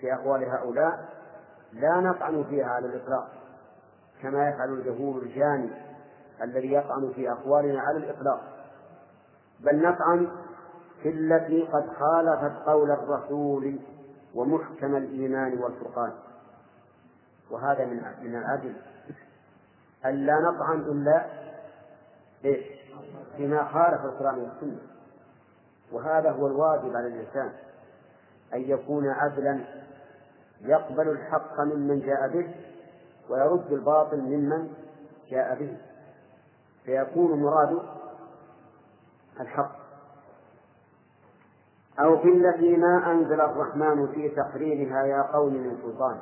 في 0.00 0.14
أقوال 0.14 0.44
هؤلاء 0.44 1.08
لا 1.72 2.00
نطعن 2.00 2.44
فيها 2.44 2.66
على 2.66 2.86
الإطلاق 2.86 3.28
كما 4.22 4.48
يفعل 4.48 4.72
الجهول 4.72 5.22
الجاني 5.22 5.70
الذي 6.42 6.72
يطعن 6.72 7.12
في 7.14 7.30
أقوالنا 7.32 7.80
على 7.80 7.98
الإطلاق. 7.98 8.40
بل 9.60 9.82
نطعن 9.82 10.28
في 11.02 11.08
التي 11.08 11.62
قد 11.62 11.86
خالفت 11.86 12.66
قول 12.66 12.90
الرسول 12.90 13.78
ومحكم 14.34 14.96
الإيمان 14.96 15.58
والفرقان. 15.58 16.12
وهذا 17.50 17.84
من 17.84 18.02
من 18.22 18.34
العدل 18.36 18.74
ألا 20.06 20.40
نطعن 20.40 20.80
إلا 20.80 21.26
إيش؟ 22.44 22.66
فيما 23.36 23.64
خالف 23.64 24.04
القرآن 24.04 24.38
والسنة. 24.38 24.80
وهذا 25.92 26.30
هو 26.30 26.46
الواجب 26.46 26.96
على 26.96 27.06
الإنسان 27.06 27.52
أن 28.54 28.60
يكون 28.60 29.08
عدلا 29.08 29.60
يقبل 30.60 31.08
الحق 31.08 31.60
ممن 31.60 32.00
جاء 32.00 32.28
به 32.28 32.54
ويرد 33.30 33.72
الباطل 33.72 34.20
ممن 34.20 34.74
جاء 35.30 35.54
به. 35.54 35.76
فيكون 36.84 37.42
مراد 37.42 37.78
الحق. 39.40 39.78
أو 42.00 42.18
في 42.18 42.28
التي 42.28 42.76
ما 42.76 43.10
أنزل 43.10 43.40
الرحمن 43.40 44.06
في 44.06 44.28
تقريرها 44.28 45.04
يا 45.04 45.22
قوم 45.22 45.54
من 45.54 45.78
سلطان. 45.82 46.18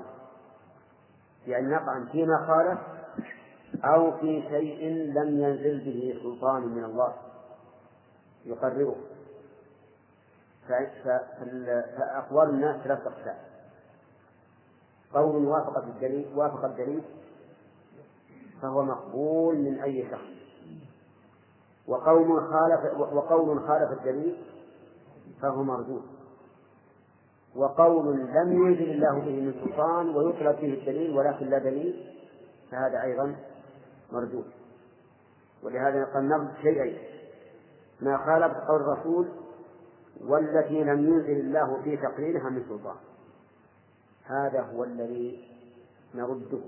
يعني 1.47 1.67
نطعن 1.67 2.07
فيما 2.07 2.47
خالف 2.47 2.79
أو 3.85 4.13
في 4.13 4.43
شيء 4.49 4.89
لم 5.15 5.41
ينزل 5.41 5.85
به 5.85 6.19
سلطان 6.23 6.63
من 6.63 6.85
الله 6.85 7.15
يقرره. 8.45 8.97
فأقوال 11.97 12.49
الناس 12.49 12.83
ثلاثة 12.85 13.11
أقسام 13.11 13.37
قول 15.15 15.45
وافق 15.45 15.79
الدليل 15.79 16.27
وافق 16.35 16.65
الدليل 16.65 17.03
فهو 18.63 18.83
مقبول 18.83 19.59
من 19.59 19.81
أي 19.81 20.11
شخص. 20.11 20.37
وقول 21.87 22.41
خالف 22.41 23.01
وقول 23.01 23.61
خالف 23.61 23.93
الدليل 23.93 24.45
فهو 25.43 25.63
مردود 25.63 26.16
وقول 27.57 28.17
لم 28.17 28.53
ينزل 28.53 28.91
الله 28.91 29.21
به 29.21 29.41
من 29.41 29.55
سلطان 29.65 30.17
ويطلب 30.17 30.57
فيه 30.57 30.81
الدليل 30.81 31.17
ولكن 31.17 31.47
لا 31.47 31.59
دليل 31.59 32.15
فهذا 32.71 33.03
أيضا 33.03 33.37
مردود 34.13 34.45
ولهذا 35.63 36.05
قال 36.05 36.29
نرد 36.29 36.51
شيئين 36.63 36.99
ما 38.01 38.17
خالف 38.17 38.57
قول 38.69 38.81
الرسول 38.81 39.29
والتي 40.21 40.85
لم 40.85 41.09
ينزل 41.09 41.41
الله 41.41 41.83
في 41.83 41.97
تقريرها 41.97 42.51
من 42.51 42.63
سلطان. 42.69 42.97
هذا 44.25 44.61
هو 44.61 44.85
الذي 44.85 45.49
نرده. 46.15 46.61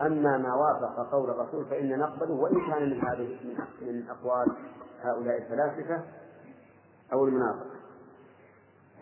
أما 0.00 0.38
ما 0.38 0.54
وافق 0.54 1.10
قول 1.12 1.30
الرسول 1.30 1.64
فإن 1.64 1.98
نقبله 1.98 2.34
وإن 2.34 2.70
كان 2.70 2.90
من 2.90 3.00
هذه 3.00 3.38
من 3.80 4.08
أقوال 4.10 4.56
هؤلاء 5.02 5.36
الفلاسفة 5.36 6.04
أو 7.12 7.24
المناطق 7.24 7.73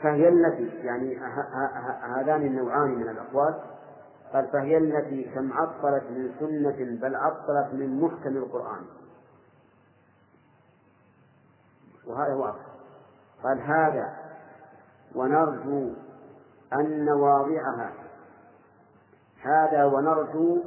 فهي 0.02 0.28
التي 0.28 0.64
يعني 0.64 1.18
هذان 2.16 2.42
النوعان 2.42 2.90
من 2.90 3.08
الأقوال. 3.08 3.54
قال 4.32 4.48
فهي 4.52 4.78
التي 4.78 5.24
كم 5.34 5.52
عطلت 5.52 6.04
من 6.10 6.34
سنة 6.40 6.98
بل 7.00 7.16
عطلت 7.16 7.74
من 7.74 8.00
محكم 8.00 8.36
القرآن. 8.36 8.84
وهذا 12.06 12.34
هو 12.34 12.44
أصل. 12.44 12.72
قال 13.42 13.60
هذا 13.60 14.16
ونرجو 15.14 15.90
أن 16.72 17.08
واضعها 17.08 17.92
هذا 19.42 19.84
ونرجو 19.84 20.62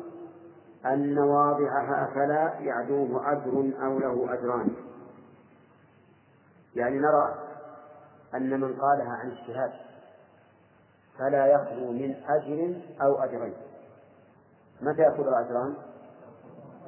أن 0.86 1.18
واضعها 1.18 2.10
فلا 2.16 2.60
يعدوه 2.60 3.32
أجر 3.32 3.74
أو 3.86 3.99
له 3.99 4.34
أجران. 4.34 4.76
يعني 6.76 6.99
نرى 6.99 7.55
أن 8.36 8.60
من 8.60 8.74
قالها 8.74 9.12
عن 9.12 9.32
اجتهاد 9.32 9.72
فلا 11.18 11.45
يخلو 11.45 11.91
من 11.91 12.16
أجر 12.28 12.82
أو 13.02 13.24
أجرين. 13.24 13.53
متى 14.82 15.02
يأخذ 15.02 15.28
الأجران؟ 15.28 15.76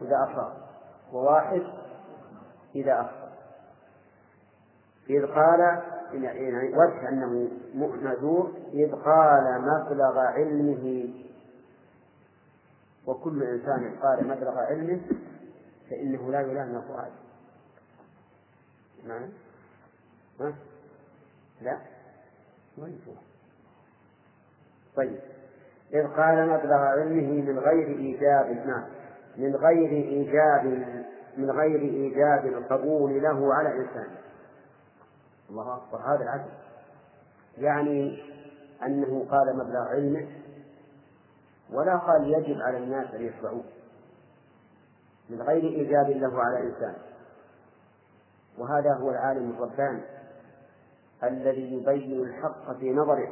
إذا 0.01 0.23
أصاب 0.23 0.53
وواحد 1.13 1.63
إذا 2.75 3.01
أخطأ 3.01 3.27
إذ 5.09 5.25
قال 5.25 5.59
يعني 6.13 6.77
وجه 6.77 7.09
أنه 7.09 7.49
مأجور 7.75 8.53
إذ 8.73 8.95
قال 8.95 9.61
مبلغ 9.61 10.19
علمه. 10.19 11.13
وكل 13.07 13.43
إنسان 13.43 13.95
قال 14.01 14.27
مبلغ 14.27 14.59
علمه 14.59 15.01
فإنه 15.89 16.31
لا 16.31 16.41
يلام 16.41 16.81
فؤاد. 16.81 17.11
نعم. 19.07 19.29
ها؟ 20.39 20.53
لا؟ 21.61 21.77
وين 22.77 22.99
طيب. 24.95 25.19
إذ 25.93 26.07
قال 26.07 26.49
مبلغ 26.49 26.75
علمه 26.75 27.41
من 27.41 27.59
غير 27.59 27.87
إيجاب 27.87 28.67
نعم 28.67 28.85
من 29.37 29.55
غير 29.55 29.89
إيجاب 29.89 30.65
من 31.37 31.51
غير 31.51 31.81
إيجاب 31.81 32.45
القبول 32.45 33.23
له 33.23 33.53
على 33.53 33.69
إنسان 33.69 34.07
الله 35.49 35.75
أكبر. 35.75 35.97
هذا 35.97 36.23
العدل. 36.23 36.51
يعني 37.57 38.23
أنه 38.85 39.27
قال 39.31 39.57
مبلغ 39.57 39.87
علمه 39.87 40.27
ولا 41.73 41.97
قال 41.97 42.33
يجب 42.33 42.61
على 42.61 42.77
الناس 42.77 43.13
أن 43.13 43.21
يتبعوه 43.21 43.63
من 45.29 45.41
غير 45.41 45.63
إيجاب 45.63 46.09
له 46.09 46.43
على 46.43 46.67
إنسان 46.67 46.95
وهذا 48.57 48.93
هو 48.93 49.09
العالم 49.09 49.49
الرباني. 49.49 50.16
الذي 51.23 51.73
يبين 51.73 52.21
الحق 52.21 52.77
في 52.79 52.93
نظره 52.93 53.31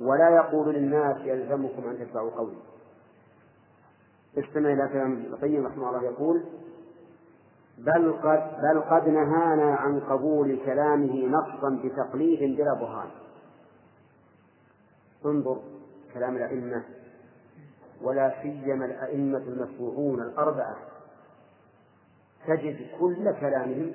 ولا 0.00 0.30
يقول 0.30 0.74
للناس 0.74 1.16
يلزمكم 1.24 1.88
أن 1.88 1.98
تتبعوا 1.98 2.30
قولي. 2.30 2.56
استمع 4.38 4.72
إلى 4.72 4.88
كلام 4.88 5.12
ابن 5.12 5.24
القيم 5.34 5.66
رحمه 5.66 5.88
الله 5.88 6.04
يقول 6.04 6.44
بل 7.78 8.12
قد 8.12 8.60
بل 8.62 8.80
قد 8.80 9.08
نهانا 9.08 9.74
عن 9.74 10.00
قبول 10.00 10.58
كلامه 10.64 11.26
نصا 11.26 11.80
بتقليد 11.84 12.56
بلا 12.56 12.74
برهان. 12.74 13.08
انظر 15.24 15.60
كلام 16.14 16.36
الأئمة 16.36 16.84
ولا 18.02 18.42
سيما 18.42 18.84
الأئمة 18.84 19.38
المتبوعون 19.38 20.22
الأربعة. 20.22 20.76
تجد 22.46 22.86
كل 23.00 23.32
كلامهم 23.40 23.94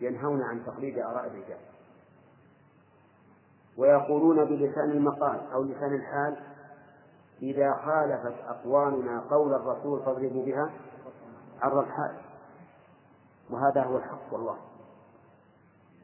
ينهون 0.00 0.42
عن 0.42 0.64
تقليد 0.66 0.98
آراء 0.98 1.26
الرجال. 1.26 1.58
ويقولون 3.78 4.44
بلسان 4.44 4.90
المقال 4.90 5.40
أو 5.52 5.62
لسان 5.62 5.94
الحال 5.94 6.36
إذا 7.42 7.74
خالفت 7.74 8.34
أقوالنا 8.48 9.20
قول 9.30 9.54
الرسول 9.54 10.02
فاضربوا 10.02 10.46
بها 10.46 10.70
عرض 11.62 11.78
الحال. 11.78 12.16
وهذا 13.50 13.82
هو 13.82 13.96
الحق 13.96 14.32
والله. 14.32 14.56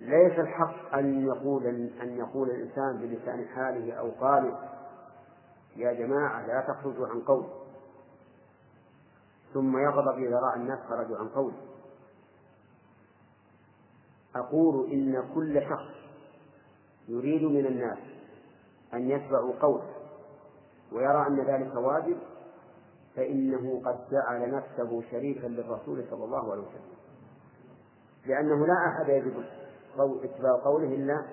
ليس 0.01 0.39
الحق 0.39 0.95
أن 0.95 1.27
يقول 1.27 1.67
أن 2.03 2.17
يقول 2.17 2.51
الإنسان 2.51 2.97
بلسان 2.97 3.47
حاله 3.55 3.93
أو 3.93 4.11
قاله 4.11 4.59
يا 5.77 5.93
جماعة 5.93 6.47
لا 6.47 6.61
تخرجوا 6.61 7.07
عن 7.07 7.21
قول. 7.21 7.45
ثم 9.55 9.79
يغضب 9.79 10.19
إذا 10.19 10.37
رأى 10.41 10.57
الناس 10.57 10.79
خرجوا 10.89 11.19
عن 11.19 11.29
قول. 11.29 11.53
أقول 14.37 14.91
إن 14.93 15.25
كل 15.35 15.63
شخص 15.63 16.02
يريد 17.13 17.43
من 17.43 17.67
الناس 17.67 17.99
أن 18.95 19.11
يتبعوا 19.11 19.53
قوله 19.61 19.89
ويرى 20.93 21.27
أن 21.27 21.41
ذلك 21.41 21.75
واجب 21.75 22.17
فإنه 23.17 23.83
قد 23.85 23.99
جعل 24.11 24.55
نفسه 24.55 25.03
شريكا 25.11 25.47
للرسول 25.47 26.05
صلى 26.11 26.25
الله 26.25 26.53
عليه 26.53 26.63
وسلم. 26.63 26.97
لأنه 28.27 28.67
لا 28.67 28.75
أحد 28.89 29.09
يجب 29.09 29.45
اتباع 29.99 30.61
قوله 30.65 30.95
إلا 30.95 31.25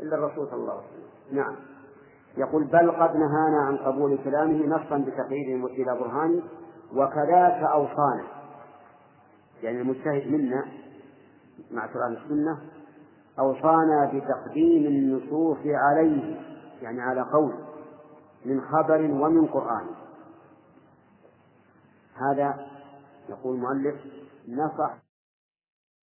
إلا 0.00 0.16
الرسول 0.16 0.46
صلى 0.46 0.60
الله 0.60 0.72
عليه 0.72 0.82
وسلم. 0.82 1.36
نعم. 1.36 1.56
يقول 2.36 2.64
بل 2.64 2.90
قد 2.90 3.16
نهانا 3.16 3.62
عن 3.66 3.76
قبول 3.76 4.18
كلامه 4.24 4.66
نصا 4.66 4.98
بتقييد 4.98 5.64
إلى 5.64 5.98
برهان 5.98 6.42
وكذاك 6.92 7.62
أوصانا. 7.62 8.24
يعني 9.62 9.80
المجتهد 9.80 10.26
منا 10.26 10.64
مع 11.70 11.86
كلام 11.86 12.12
السنة 12.12 12.81
أوصانا 13.38 14.10
بتقديم 14.14 14.86
النصوص 14.86 15.58
عليه 15.64 16.40
يعني 16.82 17.02
على 17.02 17.20
قول 17.32 17.54
من 18.44 18.60
خبر 18.60 19.00
ومن 19.00 19.46
قرآن. 19.46 19.86
هذا 22.14 22.66
يقول 23.28 23.54
المؤلف 23.56 23.94
نصح 24.48 25.01